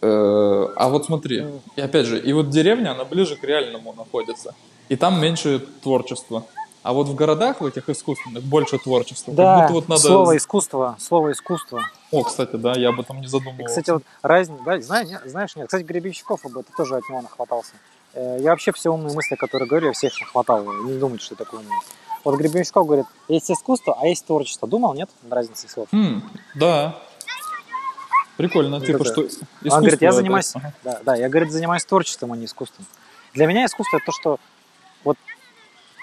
[0.00, 1.44] Э, а вот смотри,
[1.76, 4.54] и опять же, и вот деревня, она ближе к реальному находится.
[4.88, 6.46] И там меньше творчества.
[6.82, 9.34] А вот в городах, в этих искусственных, больше творчества.
[9.34, 10.00] Да, вот надо...
[10.00, 11.82] слово искусство, слово искусство.
[12.10, 13.66] О, кстати, да, я об этом не И, задумывался.
[13.66, 17.20] кстати, вот разница, да, знаешь, не- знаешь, нет, кстати, Гребенщиков об этом тоже от него
[17.20, 17.72] нахватался.
[18.14, 21.44] Э, Я вообще все умные мысли, которые говорю, я всех нахватал, не думайте, что я
[21.44, 21.76] такой умный.
[22.24, 24.66] Вот Гребенщиков говорит, есть искусство, а есть творчество.
[24.66, 25.10] Думал, нет?
[25.30, 25.88] Разница слов.
[25.92, 26.22] М,
[26.54, 26.98] да.
[28.36, 29.04] Прикольно, Вот типа, это.
[29.04, 30.72] что Он искусство говорит, я это- занимаюсь, Ага.
[30.82, 32.86] да, да, я, говорит, занимаюсь творчеством, а не искусством.
[33.34, 34.38] Для меня искусство это то, что
[35.04, 35.18] вот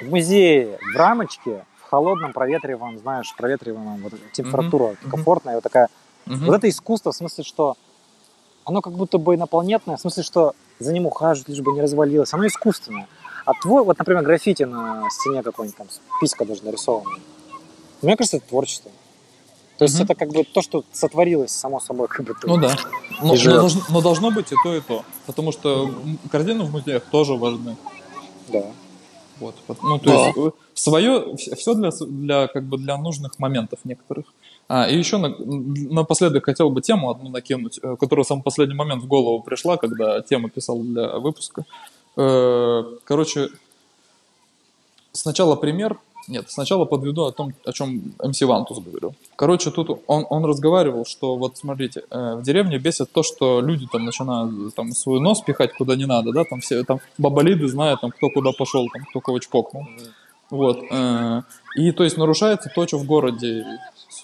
[0.02, 5.10] в музее, в рамочке, в холодном, проветриваемом, знаешь, проветриваемом, вот температура мгм.
[5.10, 5.90] комфортная, вот такая.
[6.26, 6.46] Мгм.
[6.46, 7.76] Вот это искусство, в смысле, что
[8.66, 12.34] оно как будто бы инопланетное, в смысле, что за ним ухаживают, лишь бы не развалилось.
[12.34, 13.08] Оно искусственное.
[13.46, 15.88] А твой, вот, например, граффити на стене какой-нибудь там,
[16.20, 17.22] писька даже нарисованная.
[18.02, 18.92] Мне кажется, это творчество.
[19.78, 20.04] То есть Мгм.
[20.04, 22.36] это как бы то, что сотворилось само собой, как бы.
[22.44, 22.76] Ну да.
[23.22, 25.06] Но, но должно, но должно быть и то, и то.
[25.26, 27.78] Потому что м, картины в музеях тоже важны.
[28.48, 28.64] Да.
[29.40, 29.56] Вот.
[29.84, 30.26] Ну, то Да.
[30.28, 34.26] есть свое, все для, для, как бы для нужных моментов некоторых.
[34.70, 38.76] А, и еще на, напоследок хотел бы тему одну накинуть, э, которая в самый последний
[38.76, 41.66] момент в голову пришла, когда тему писал для выпуска.
[42.18, 43.50] Э, Короче,
[45.14, 45.98] сначала пример,
[46.28, 49.16] нет, сначала подведу о том, о чем МС Вантус говорил.
[49.36, 53.88] Короче, тут он, он разговаривал, что вот смотрите, э, в деревне бесит то, что люди
[53.92, 58.02] там начинают там свой нос пихать куда не надо, да, там все там бабалиды знают,
[58.02, 59.86] там кто куда пошел, там кто кого чпокнул.
[60.50, 60.84] Вот.
[60.90, 61.42] э,
[61.76, 63.66] И то есть нарушается то, что в городе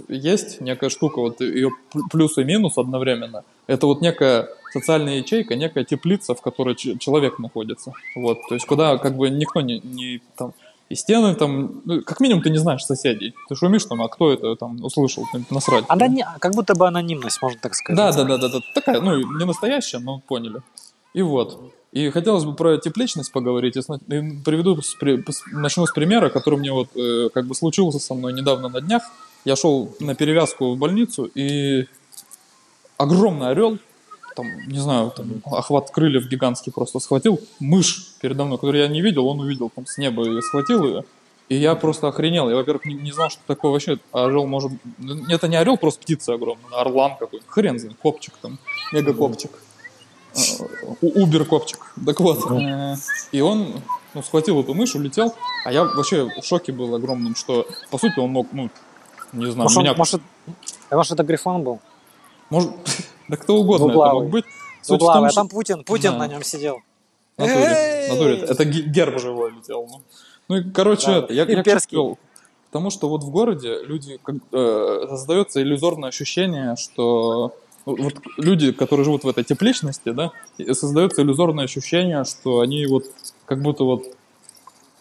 [0.08, 1.70] есть, некая штука, вот ее
[2.12, 3.44] плюс и минус одновременно.
[3.68, 7.94] Это вот некая социальная ячейка, некая теплица, в которой человек находится.
[8.16, 8.40] Вот.
[8.50, 10.54] То есть куда как бы никто не, не там
[10.94, 13.34] и стены там, ну, как минимум ты не знаешь соседей.
[13.50, 15.86] Ты шумишь там, а кто это там услышал, там, насрать.
[15.88, 17.98] Она не, как будто бы анонимность, можно так сказать.
[17.98, 18.60] Да, да, да, да, да.
[18.76, 20.62] Такая, ну, не настоящая, но поняли.
[21.14, 21.60] И вот.
[21.92, 23.76] И хотелось бы про тепличность поговорить.
[23.76, 23.82] И
[24.46, 24.80] приведу,
[25.52, 29.04] начну с примера, который мне вот э, как бы случился со мной недавно на днях.
[29.46, 31.88] Я шел на перевязку в больницу, и
[32.98, 33.80] огромный орел,
[34.36, 39.02] там, не знаю, там, охват крыльев гигантский просто схватил, мышь передо мной, которую я не
[39.02, 41.04] видел, он увидел там с неба и схватил ее.
[41.50, 42.50] И я просто охренел.
[42.50, 44.72] Я, во-первых, не, не знал, что такое вообще орел может...
[44.98, 47.46] Ну, Это не орел, просто птица огромная, орлан какой-то.
[47.48, 48.58] Хрен знает, копчик там,
[48.94, 49.52] мега-копчик.
[50.36, 50.40] А,
[51.02, 51.80] Убер-копчик.
[52.06, 52.40] Так вот.
[53.32, 53.82] И он
[54.14, 55.36] ну, схватил эту мышь, улетел.
[55.66, 58.70] А я вообще в шоке был огромным, что, по сути, он мог, ну,
[59.34, 59.94] не знаю, Может, меня...
[59.96, 60.22] может,
[60.90, 61.80] а может, это Грифон был?
[62.50, 62.72] Может,
[63.34, 64.22] да кто угодно это Двуглавый.
[64.24, 64.46] мог быть.
[64.82, 66.18] Суть в Угловый, том, а там Путин, Путин Да.
[66.20, 66.78] на нем сидел.
[67.38, 68.38] Натуре, натуре.
[68.38, 69.88] Это ге- герб живой летел.
[69.90, 70.02] Ну,
[70.50, 72.18] ну и, короче, Да, это, я, я к?
[72.70, 77.56] Потому что вот в городе люди, как, э, создается иллюзорное ощущение, что
[77.86, 80.32] ну, вот люди, которые живут в этой тепличности, да,
[80.74, 83.06] создается иллюзорное ощущение, что они вот
[83.46, 84.04] как будто вот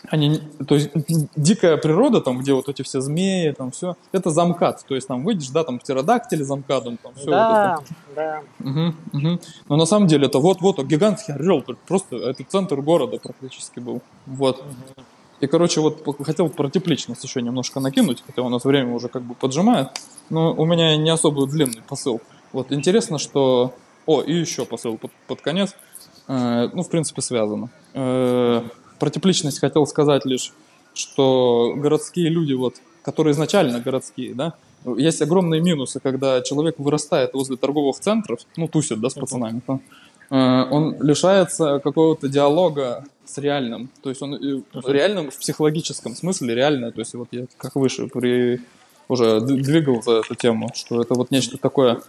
[0.08, 0.90] они, то есть
[1.36, 4.84] дикая природа, там, где вот эти все змеи, там все, это замкат.
[4.86, 7.78] То есть там выйдешь, да, там птеродактили замкадом, там все вот это.
[7.78, 7.82] Да,
[8.16, 8.42] да.
[8.58, 9.40] Мгм, мгм.
[9.68, 14.02] Но на самом деле это вот-вот гигантский орел, просто это центр города практически был.
[14.26, 14.62] Вот.
[15.40, 19.22] И, короче, вот хотел про тепличность еще немножко накинуть, хотя у нас время уже как
[19.22, 19.88] бы поджимает,
[20.30, 22.20] но у меня не особо длинный посыл.
[22.52, 23.74] Вот интересно, что...
[24.04, 25.76] О, и еще посыл под, под конец.
[26.26, 27.70] Э, ну, в принципе, связано.
[27.94, 28.62] Э,
[29.02, 30.52] про тепличность хотел сказать лишь,
[30.94, 34.54] что городские люди, вот, которые изначально городские, да,
[34.96, 39.82] есть огромные минусы, когда человек вырастает возле торговых центров, ну, тусит, да, с пацанами, там,
[40.30, 40.36] э,
[40.70, 44.38] он лишается какого-то диалога с реальным, то есть он
[44.84, 48.60] реальным в психологическом смысле, реально, то есть вот я как выше при
[49.08, 52.02] уже двигал за эту тему, что это вот нечто такое,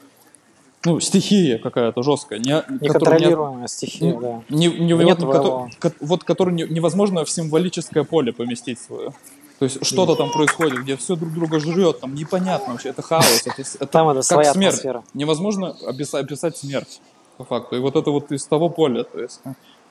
[0.86, 4.42] ну, стихия какая-то жесткая, не, которая не- Неконтролируемая стихия, Ну, да.
[4.50, 9.12] не, не- Нет вот, ко- вот который не- невозможно в символическое поле поместить свое.
[9.60, 13.44] То есть что-то там происходит, где все друг друга жрет, там непонятно вообще, это хаос,
[13.46, 14.50] это, это Там это как смерть.
[14.50, 15.04] атмосфера.
[15.14, 17.00] Невозможно описать, описать смерть,
[17.38, 17.78] по факту.
[17.78, 19.40] И вот это вот из того поля, то есть.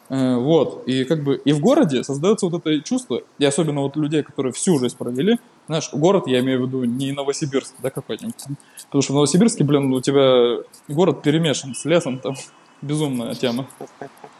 [0.08, 3.96] Э, вот, и как бы, и в городе создается вот это чувство, и особенно вот
[3.96, 8.34] людей, которые всю жизнь провели, знаешь, город, я имею в виду не Новосибирск, да, какой-нибудь,
[8.86, 12.34] потому что в Новосибирске, блин, у тебя город перемешан с лесом, там,
[12.82, 13.66] безумная тема.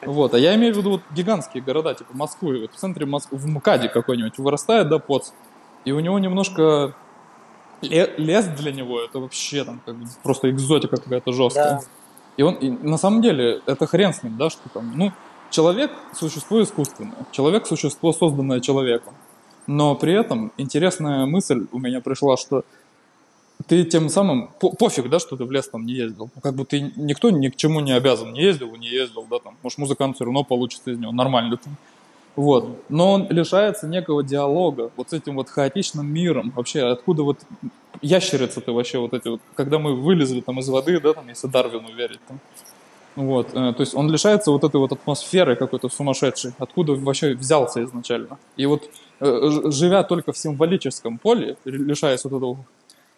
[0.05, 3.39] Вот, а я имею в виду вот гигантские города, типа Москвы, вот в центре Москвы,
[3.39, 5.31] в МКАДе какой-нибудь вырастает, да, поц,
[5.85, 6.95] и у него немножко
[7.83, 11.71] ле- лес для него, это вообще там как бы просто экзотика какая-то жесткая.
[11.71, 11.81] Да.
[12.37, 15.13] И он, и на самом деле, это хрен с ним, да, что там, ну,
[15.53, 19.15] человек– существо искусственное, человек– существо, созданное человеком.
[19.69, 22.65] Но при этом интересная мысль у меня пришла, что
[23.69, 26.31] ты тем самым, по- пофиг, да, что ты в лес там не ездил.
[26.35, 29.39] Ну, как бы ты, никто ни к чему не обязан, не ездил, не ездил, да,
[29.39, 31.77] там, может, музыкант все равно получится из него, нормально там.
[32.35, 32.79] Вот.
[32.89, 36.51] Но он лишается некого диалога вот с этим вот хаотичным миром.
[36.57, 37.39] Вообще, откуда вот
[38.01, 41.47] ящерицы ты вообще вот эти вот, когда мы вылезли там из воды, да, там, если
[41.47, 42.41] Дарвину верить, там,
[43.15, 47.83] вот, э, то есть он лишается вот этой вот атмосферы какой-то сумасшедшей, откуда вообще взялся
[47.85, 48.39] изначально.
[48.57, 48.89] И вот
[49.21, 52.65] э, живя только в символическом поле, лишаясь вот этого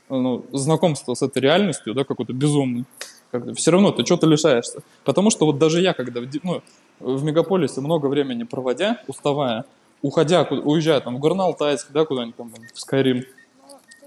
[0.09, 2.85] ну, знакомства с этой реальностью, да, какой-то безумный,
[3.31, 4.83] как все равно ты что-то лишаешься.
[5.05, 6.63] Потому что вот даже я, когда в, ну,
[7.01, 9.65] в мегаполисе много времени проводя, уставая,
[10.03, 13.25] уходя, уезжая там в Горно-Алтайск, да, куда-нибудь там в Скайрим,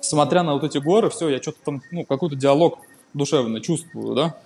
[0.01, 2.79] смотря на вот эти горы, все, я что-то там, ну, какой-то диалог
[3.13, 4.37] душевный чувствую, да.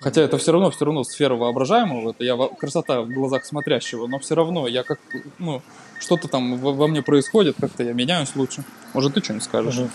[0.00, 4.18] Хотя это все равно, все равно сфера воображаемого, это я красота в глазах смотрящего, но
[4.20, 5.00] все равно я как,
[5.38, 5.60] ну,
[5.98, 8.62] что-то там во, во мне происходит, как-то я меняюсь лучше.
[8.94, 9.76] Может, ты что-нибудь скажешь?
[9.78, 9.90] Мгм.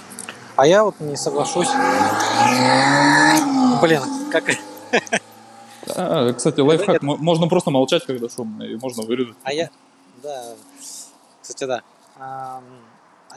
[0.57, 1.69] А я вот не соглашусь.
[3.81, 4.01] Блин,
[4.31, 4.43] как...
[5.95, 9.35] А, кстати, лайфхак, это- мо- можно просто молчать, когда шумно, и можно вырезать.
[9.43, 9.69] А я...
[10.21, 10.53] Да,
[11.41, 11.81] кстати, да.
[12.19, 12.61] А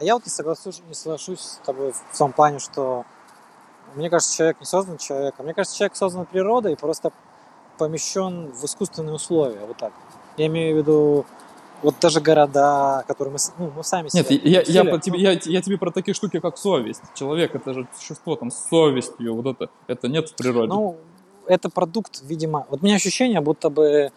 [0.01, 3.05] я вот не соглашусь, не соглашусь с тобой в том плане, что
[3.95, 5.45] мне кажется, человек не создан человеком.
[5.45, 7.11] Мне кажется, человек создан природой и просто
[7.77, 9.65] помещен в искусственные условия.
[9.65, 9.93] Вот так.
[10.37, 11.25] Я имею в виду
[11.83, 15.31] вот даже города, которые мы, ну, мы сами Нет, себе я, я, по тебе, я,
[15.31, 17.01] я тебе про такие штуки, как совесть.
[17.13, 20.73] Человек это же существо там с совестью, вот это, это нет в природе.
[20.73, 20.97] Ну,
[21.45, 22.65] это продукт, видимо...
[22.69, 24.11] Вот у меня ощущение, будто бы...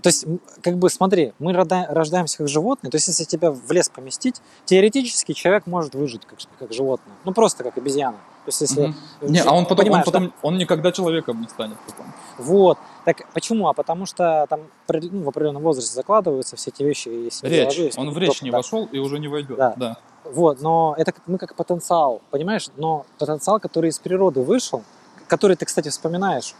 [0.00, 0.26] То есть,
[0.62, 5.32] как бы, смотри, мы рождаемся как животные, то есть, если тебя в лес поместить, теоретически
[5.32, 7.16] человек может выжить как, как животное.
[7.24, 8.18] Ну, просто как обезьяна.
[8.44, 8.86] То есть, если...
[8.88, 8.94] Мгм.
[9.22, 12.06] Не, а он потом, он потом, он никогда человеком не станет потом.
[12.36, 12.78] Вот.
[13.06, 13.68] Так почему?
[13.68, 17.08] А потому что там ну, в определенном возрасте закладываются все эти вещи.
[17.08, 17.60] Если Речь.
[17.62, 18.58] заложились, Он в речь не так.
[18.58, 19.56] вошел и уже не войдет.
[19.56, 19.74] Да.
[19.76, 19.96] Да.
[20.24, 22.68] Вот, но это мы как потенциал, понимаешь?
[22.76, 24.82] Но потенциал, который из природы вышел,
[25.26, 26.54] который ты, кстати, вспоминаешь,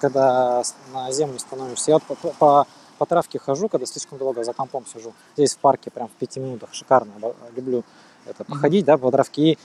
[0.00, 0.62] когда
[0.92, 1.92] на землю становишься.
[1.92, 2.66] Я вот по, по-
[2.98, 5.14] по травке хожу, когда слишком долго за компом сижу.
[5.34, 7.12] Здесь в парке, прям в пяти минутах, шикарно.
[7.56, 7.82] Люблю
[8.26, 9.52] это походить, да, по травке.
[9.52, 9.58] И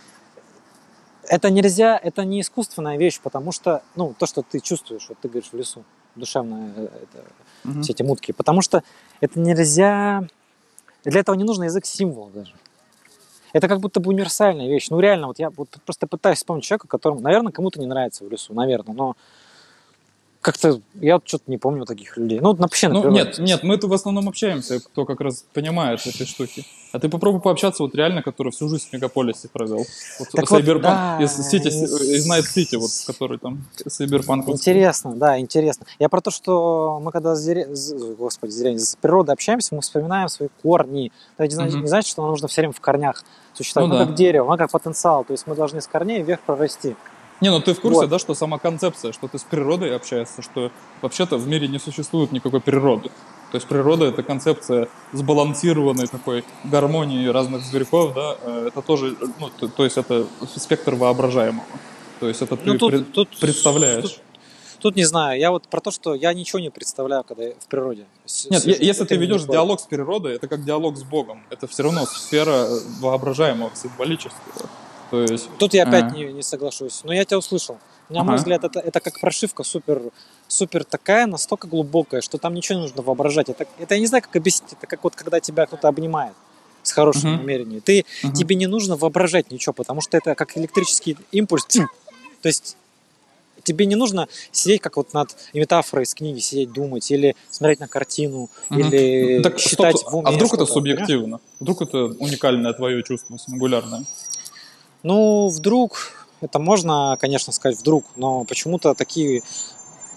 [1.29, 5.27] это нельзя, это не искусственная вещь, потому что, ну, то, что ты чувствуешь, вот ты
[5.29, 5.83] говоришь в лесу,
[6.15, 7.25] душевное, э, это,
[7.63, 7.81] Мгм.
[7.81, 8.31] все эти мутки.
[8.31, 8.83] Потому что
[9.21, 10.27] это нельзя...
[11.03, 12.53] Для этого не нужен язык символов даже.
[13.53, 14.89] Это как будто бы универсальная вещь.
[14.89, 18.29] Ну реально, вот я вот просто пытаюсь вспомнить человека, которому, наверное, кому-то не нравится в
[18.29, 19.15] лесу, наверное, но
[20.45, 22.39] как-то я вот что-то не помню таких людей.
[22.39, 25.99] Ну, вот вообще, Ну, например, нет, нет, мы-то в основном общаемся, кто как раз понимает
[26.05, 26.63] эти штуки.
[26.93, 29.79] А ты попробуй пообщаться вот реально, который всю жизнь в мегаполисе провел.
[30.19, 34.47] Вот Так вот, Сайберпанк да, из Сити, и- из Найт Сити, вот, который там Сайберпанк.
[34.47, 35.87] Интересно, да, интересно.
[35.97, 39.73] Я про то, что мы когда с, дере- с- господи, с деревней, с природой общаемся,
[39.73, 41.11] мы вспоминаем свои корни.
[41.39, 41.81] Это не, Мгм.
[41.81, 43.23] не значит, что нам нужно все время в корнях
[43.55, 43.89] существовать.
[43.89, 44.05] Ну мы да.
[44.05, 45.23] как дерево, мы как потенциал.
[45.25, 46.95] То есть мы должны с корней вверх прорасти.
[47.41, 48.09] Не, ну ты в курсе, Вот.
[48.09, 50.71] да, что сама концепция, что ты с природой общаешься, что
[51.01, 53.09] вообще-то в мире не существует никакой природы.
[53.51, 59.49] То есть природа— это концепция сбалансированной такой гармонии разных зверьков, да, э, это тоже, ну,
[59.49, 60.25] то, то есть это
[60.55, 61.65] спектр воображаемого.
[62.19, 64.03] То есть это ты Ну, тут- пред- тут- представляешь.
[64.03, 64.21] тут-
[64.79, 67.65] Тут не знаю, я вот про то, что я ничего не представляю, когда я в
[67.67, 68.05] природе.
[68.49, 71.41] Нет, с- е- если ты ведешь диалог с природой, это как диалог с Богом.
[71.49, 72.67] Это все равно сфера
[72.99, 74.69] воображаемого, символического.
[75.11, 76.15] То есть, Тут я опять А.
[76.15, 77.01] не, не соглашусь.
[77.03, 77.77] Но я тебя услышал.
[78.09, 78.37] На мой Ага.
[78.37, 80.01] взгляд, это, это как прошивка супер,
[80.47, 83.49] супер такая, настолько глубокая, что там ничего не нужно воображать.
[83.49, 84.73] Это, это я не знаю, как объяснить.
[84.73, 86.33] Это как вот когда тебя кто-то обнимает
[86.83, 87.37] с хорошим Мгм.
[87.39, 87.81] намерением.
[87.81, 88.33] Ты, Мгм.
[88.33, 91.65] Тебе не нужно воображать ничего, потому что это как электрический импульс.
[91.65, 92.77] То есть
[93.63, 97.87] тебе не нужно сидеть как вот над метафорой из книги, сидеть думать, или смотреть на
[97.87, 98.79] картину, Мгм.
[98.79, 101.07] или так считать стоп, в уме а вдруг это что-то, понимаешь?
[101.07, 101.39] субъективно?
[101.59, 104.05] Вдруг это уникальное твое чувство, сингулярное?
[105.05, 109.43] Ну, вдруг, это можно, конечно, сказать вдруг, но почему-то такие,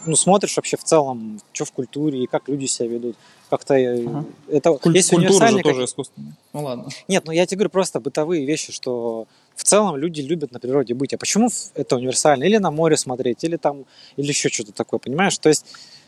[0.06, 3.16] ну, смотришь вообще в целом, что в культуре и как люди себя ведут.
[3.50, 4.24] Как-то э, Ага.
[4.48, 6.32] это Куль- есть культура же универсальные тоже как- искусственная.
[6.54, 6.88] Ну ладно.
[7.06, 10.94] Нет, ну я тебе говорю просто бытовые вещи, что в целом люди любят на природе
[10.94, 11.12] быть.
[11.12, 12.44] А почему это универсально?
[12.44, 13.84] Или на море смотреть, или там,
[14.16, 15.36] или еще что-то такое, понимаешь?
[15.38, 15.66] То есть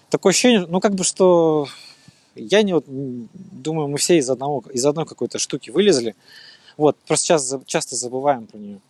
[0.08, 1.66] такое ощущение, ну как бы что
[2.34, 6.14] я не вот, думаю, мы все из одного, из одной какой-то штуки вылезли.
[6.80, 8.80] Вот, просто сейчас часто забываем про нее.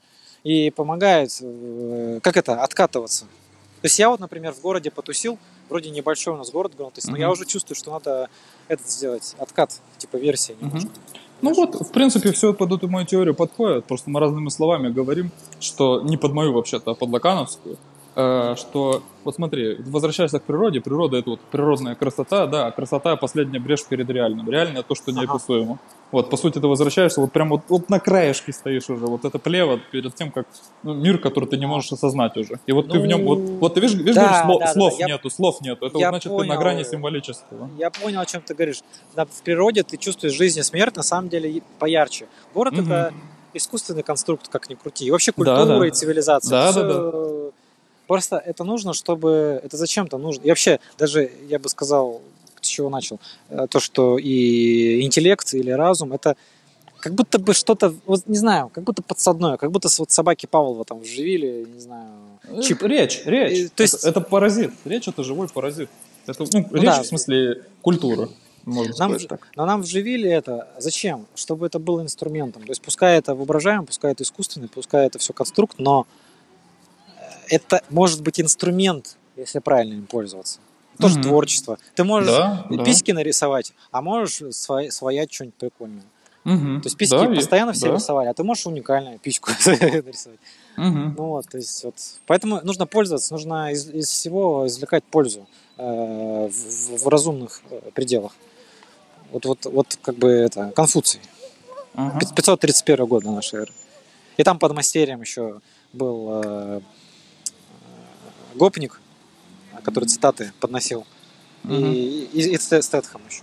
[0.44, 3.24] И помогает, э, как это, откатываться.
[3.24, 5.38] То есть я вот, например, в городе потусил,
[5.68, 7.16] вроде небольшой у нас город но Мгм.
[7.16, 8.28] я уже чувствую, что надо
[8.68, 10.90] этот сделать, откат, типа версии немножко.
[11.42, 13.86] Ну вот, в принципе, все под эту мою теорию подходит.
[13.86, 17.76] Просто мы разными словами говорим, что не под мою вообще-то, а под лакановскую.
[18.16, 23.16] Э, Что, вот смотри, возвращаясь к природе, природа это вот природная красота, да, а красота
[23.16, 24.50] последняя брешь перед реальным.
[24.50, 25.78] Реальное то, что неописуемо.
[26.12, 29.38] Вот, по сути, ты возвращаешься, вот прям вот, вот на краешке стоишь уже, вот это
[29.38, 30.46] плево перед тем, как
[30.82, 32.58] ну, мир, который ты не можешь осознать уже.
[32.66, 34.66] И вот ты в нем, вот, Ну, вот ты видишь, видишь да, говоришь, слов, да,
[34.66, 35.86] да, слов да, я- нету, слов нету.
[35.86, 36.58] Это вот я значит, ты на понял.
[36.60, 37.70] грани символического.
[37.78, 38.80] Я понял, о чем ты говоришь.
[39.14, 42.26] Да, в природе ты чувствуешь жизнь и смерть, на самом деле, поярче.
[42.54, 42.90] Город Мгм.
[42.92, 43.14] это
[43.54, 45.04] искусственный конструкт, как ни крути.
[45.06, 45.86] И вообще Да, культура да.
[45.86, 46.50] и цивилизация.
[46.50, 47.52] Да, это да, всё-
[48.10, 49.60] Просто это нужно, чтобы...
[49.62, 50.42] Это зачем-то нужно.
[50.42, 52.20] И вообще, даже, я бы сказал,
[52.60, 53.20] с чего начал,
[53.50, 56.34] э, то, что и интеллект или разум, это
[56.98, 60.84] как будто бы что-то, вот не знаю, как будто подсадное, как будто вот собаки Павлова
[60.84, 62.10] там вживили, не знаю,
[62.64, 62.82] чип.
[62.82, 63.58] Э, Речь, речь.
[63.58, 64.72] И, то есть- это, это паразит.
[64.84, 65.88] Речь это живой паразит.
[66.26, 67.02] Это, ну, речь да.
[67.04, 68.28] в смысле культура,
[68.64, 69.46] можно Нам, сказать так.
[69.54, 70.66] но нам вживили это.
[70.78, 71.26] Зачем?
[71.36, 72.64] Чтобы это было инструментом.
[72.64, 76.29] То есть пускай это воображаем, пускай это искусственный, пускай это все конструкт, но э,
[77.50, 80.60] это может быть инструмент, если правильно им пользоваться.
[80.98, 81.22] Тоже Мгм.
[81.24, 81.78] творчество.
[81.94, 82.84] Ты можешь Да, да.
[82.84, 86.04] письки нарисовать, а можешь сво- своять что-нибудь прикольное.
[86.44, 86.80] Мгм.
[86.82, 87.94] То есть письки Да, постоянно все да.
[87.94, 90.38] рисовали, а ты можешь уникальную письку нарисовать.
[90.76, 91.14] Мгм.
[91.16, 91.94] Ну вот, то есть вот,
[92.26, 95.46] поэтому нужно пользоваться, нужно из, из всего извлекать пользу
[95.78, 98.32] э, в, в- разумных э, пределах.
[99.32, 101.20] Вот, вот, вот как бы это Конфуций.
[101.94, 103.72] Пи- 531 год нашей эры.
[104.36, 105.60] И там под мастерием еще
[105.92, 106.80] был э,
[108.54, 109.00] гопник,
[109.84, 111.06] который цитаты подносил.
[111.62, 111.92] Мгм.
[111.92, 113.42] И, и, и Стэтхэм еще.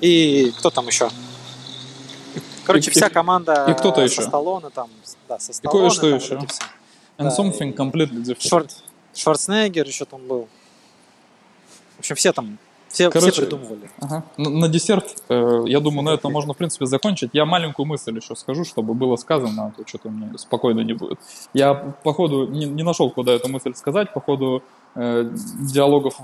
[0.00, 1.10] И кто там еще?
[2.64, 4.22] Короче, И- вся и- команда и кто-то со еще.
[4.22, 4.88] Сталлоне там,
[5.28, 6.36] да, со Сталлоне кое-что там еще.
[6.38, 6.62] вот все.
[7.18, 8.48] And Да, something и- completely different.
[8.48, 8.68] Швар-
[9.14, 10.48] Шварценеггер еще там был.
[11.96, 12.58] В общем, все там,
[12.92, 13.90] все, все Короче, придумывали.
[14.00, 14.22] Ага.
[14.36, 17.30] На, на десерт, э, я думаю, на этом можно, в принципе, закончить.
[17.32, 21.18] Я маленькую мысль еще скажу, чтобы было сказано, а то что-то мне спокойно не будет.
[21.54, 24.12] Я, походу, не, не нашел, куда эту мысль сказать.
[24.12, 24.62] По ходу
[24.94, 25.30] э,
[25.72, 26.20] диалогов,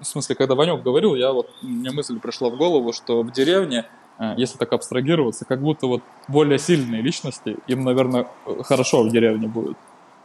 [0.00, 3.86] в смысле, когда Ванек говорил, я вот, мне мысль пришла в голову, что в деревне,
[4.20, 9.10] э, если так абстрагироваться, как будто вот более сильные личности, им, наверное, э, хорошо в
[9.10, 9.76] деревне будет.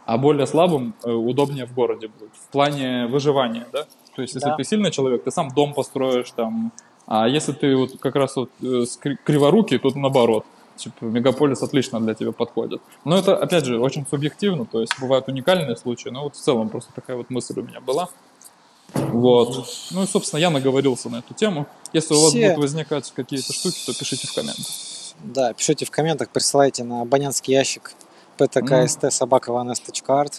[0.08, 2.30] А более слабым э, удобнее в городе будет.
[2.34, 3.84] В плане выживания, да?
[4.16, 4.56] То есть, если Да.
[4.56, 6.72] ты сильный человек, ты сам дом построишь там.
[7.06, 8.84] А если ты вот как раз вот э,
[9.26, 10.46] криворукий, тут наоборот.
[10.76, 12.80] Типа, мегаполис отлично для тебя подходит.
[13.04, 16.70] Но это, опять же, очень субъективно, то есть бывают уникальные случаи, но вот в целом
[16.70, 18.08] просто такая вот мысль у меня была.
[18.94, 19.66] Вот.
[19.90, 21.66] Ну и, собственно, я наговорился на эту тему.
[21.92, 24.64] Если у вас Все- будут возникать какие-то штуки, то пишите в комментах.
[25.22, 27.92] Да, пишите в комментах, присылайте на абонентский ящик
[28.38, 30.34] ptkst собака art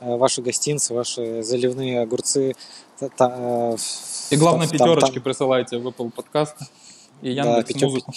[0.00, 2.54] ваши гостинцы, ваши заливные огурцы.
[3.16, 3.76] та- э,
[4.30, 6.64] И главное, там- пятерочки там присылайте в Apple подкасты
[7.22, 8.12] и Да, Яндекс пятер- Музыку.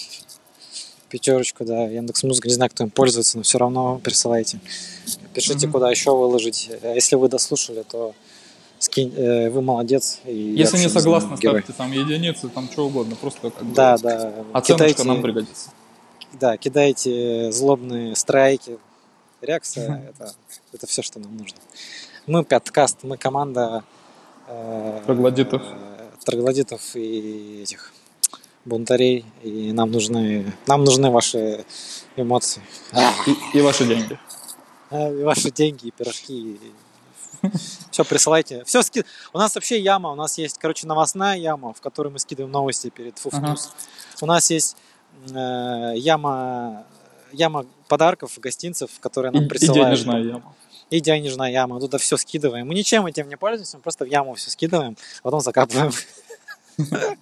[1.10, 4.60] Пятерочку, да, Яндекс Музыка, не знаю, кто им пользуется, но все равно присылайте.
[5.34, 5.72] Пишите, Мгм.
[5.74, 6.70] куда еще выложить.
[6.84, 8.14] А Если вы дослушали, то
[8.80, 10.20] скинь, э, вы молодец.
[10.26, 11.62] и Если не согласны, знаю, герой.
[11.64, 14.34] ставьте там единицы, там что угодно, просто как бы Да, да.
[14.54, 15.70] оценочка кидайте- нам пригодится.
[16.34, 18.78] Да, кидайте злобные страйки.
[19.48, 20.34] Реакция это,
[20.74, 21.58] это все, что нам нужно.
[22.28, 23.84] Мы пяткаст, мы команда
[24.48, 25.62] э, Троглодитов.
[25.64, 27.94] э, троглодитов и этих
[28.66, 29.26] бунтарей.
[29.44, 31.66] И нам нужны, нам нужны ваши
[32.18, 32.62] эмоции.
[33.54, 34.20] И, и ваши деньги.
[34.92, 36.60] а, и ваши деньги, и пирожки.
[37.92, 38.64] Все присылайте.
[38.66, 39.06] Все ски...
[39.32, 40.12] У нас вообще яма.
[40.12, 43.54] У нас есть, короче, новостная яма, в которой мы скидываем новости перед Фуф Ага.
[43.54, 43.70] News.
[44.22, 44.76] У нас есть
[45.30, 46.86] э, яма,
[47.32, 49.88] яма подарков, гостинцев, которые нам и присылают.
[49.88, 50.56] денежная яма.
[50.90, 51.80] И денежная яма.
[51.80, 52.68] Туда все скидываем.
[52.68, 55.92] Мы ничем этим не пользуемся, мы просто в яму все скидываем, а потом закапываем.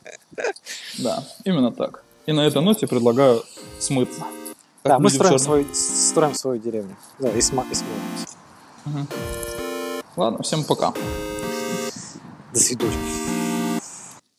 [0.97, 2.03] Да, именно так.
[2.25, 3.43] И на этой ноте предлагаю
[3.79, 4.25] смыться.
[4.83, 6.95] Да, мы строим свою, строим свою деревню.
[7.19, 7.85] Да, и, смоемся.
[10.15, 10.93] Ладно, всем пока.
[12.53, 12.93] До свидания.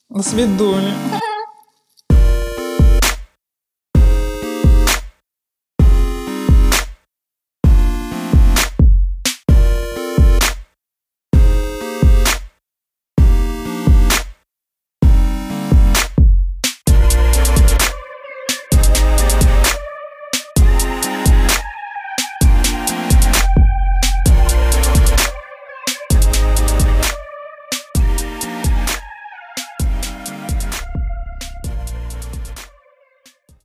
[0.08, 0.94] До свидания.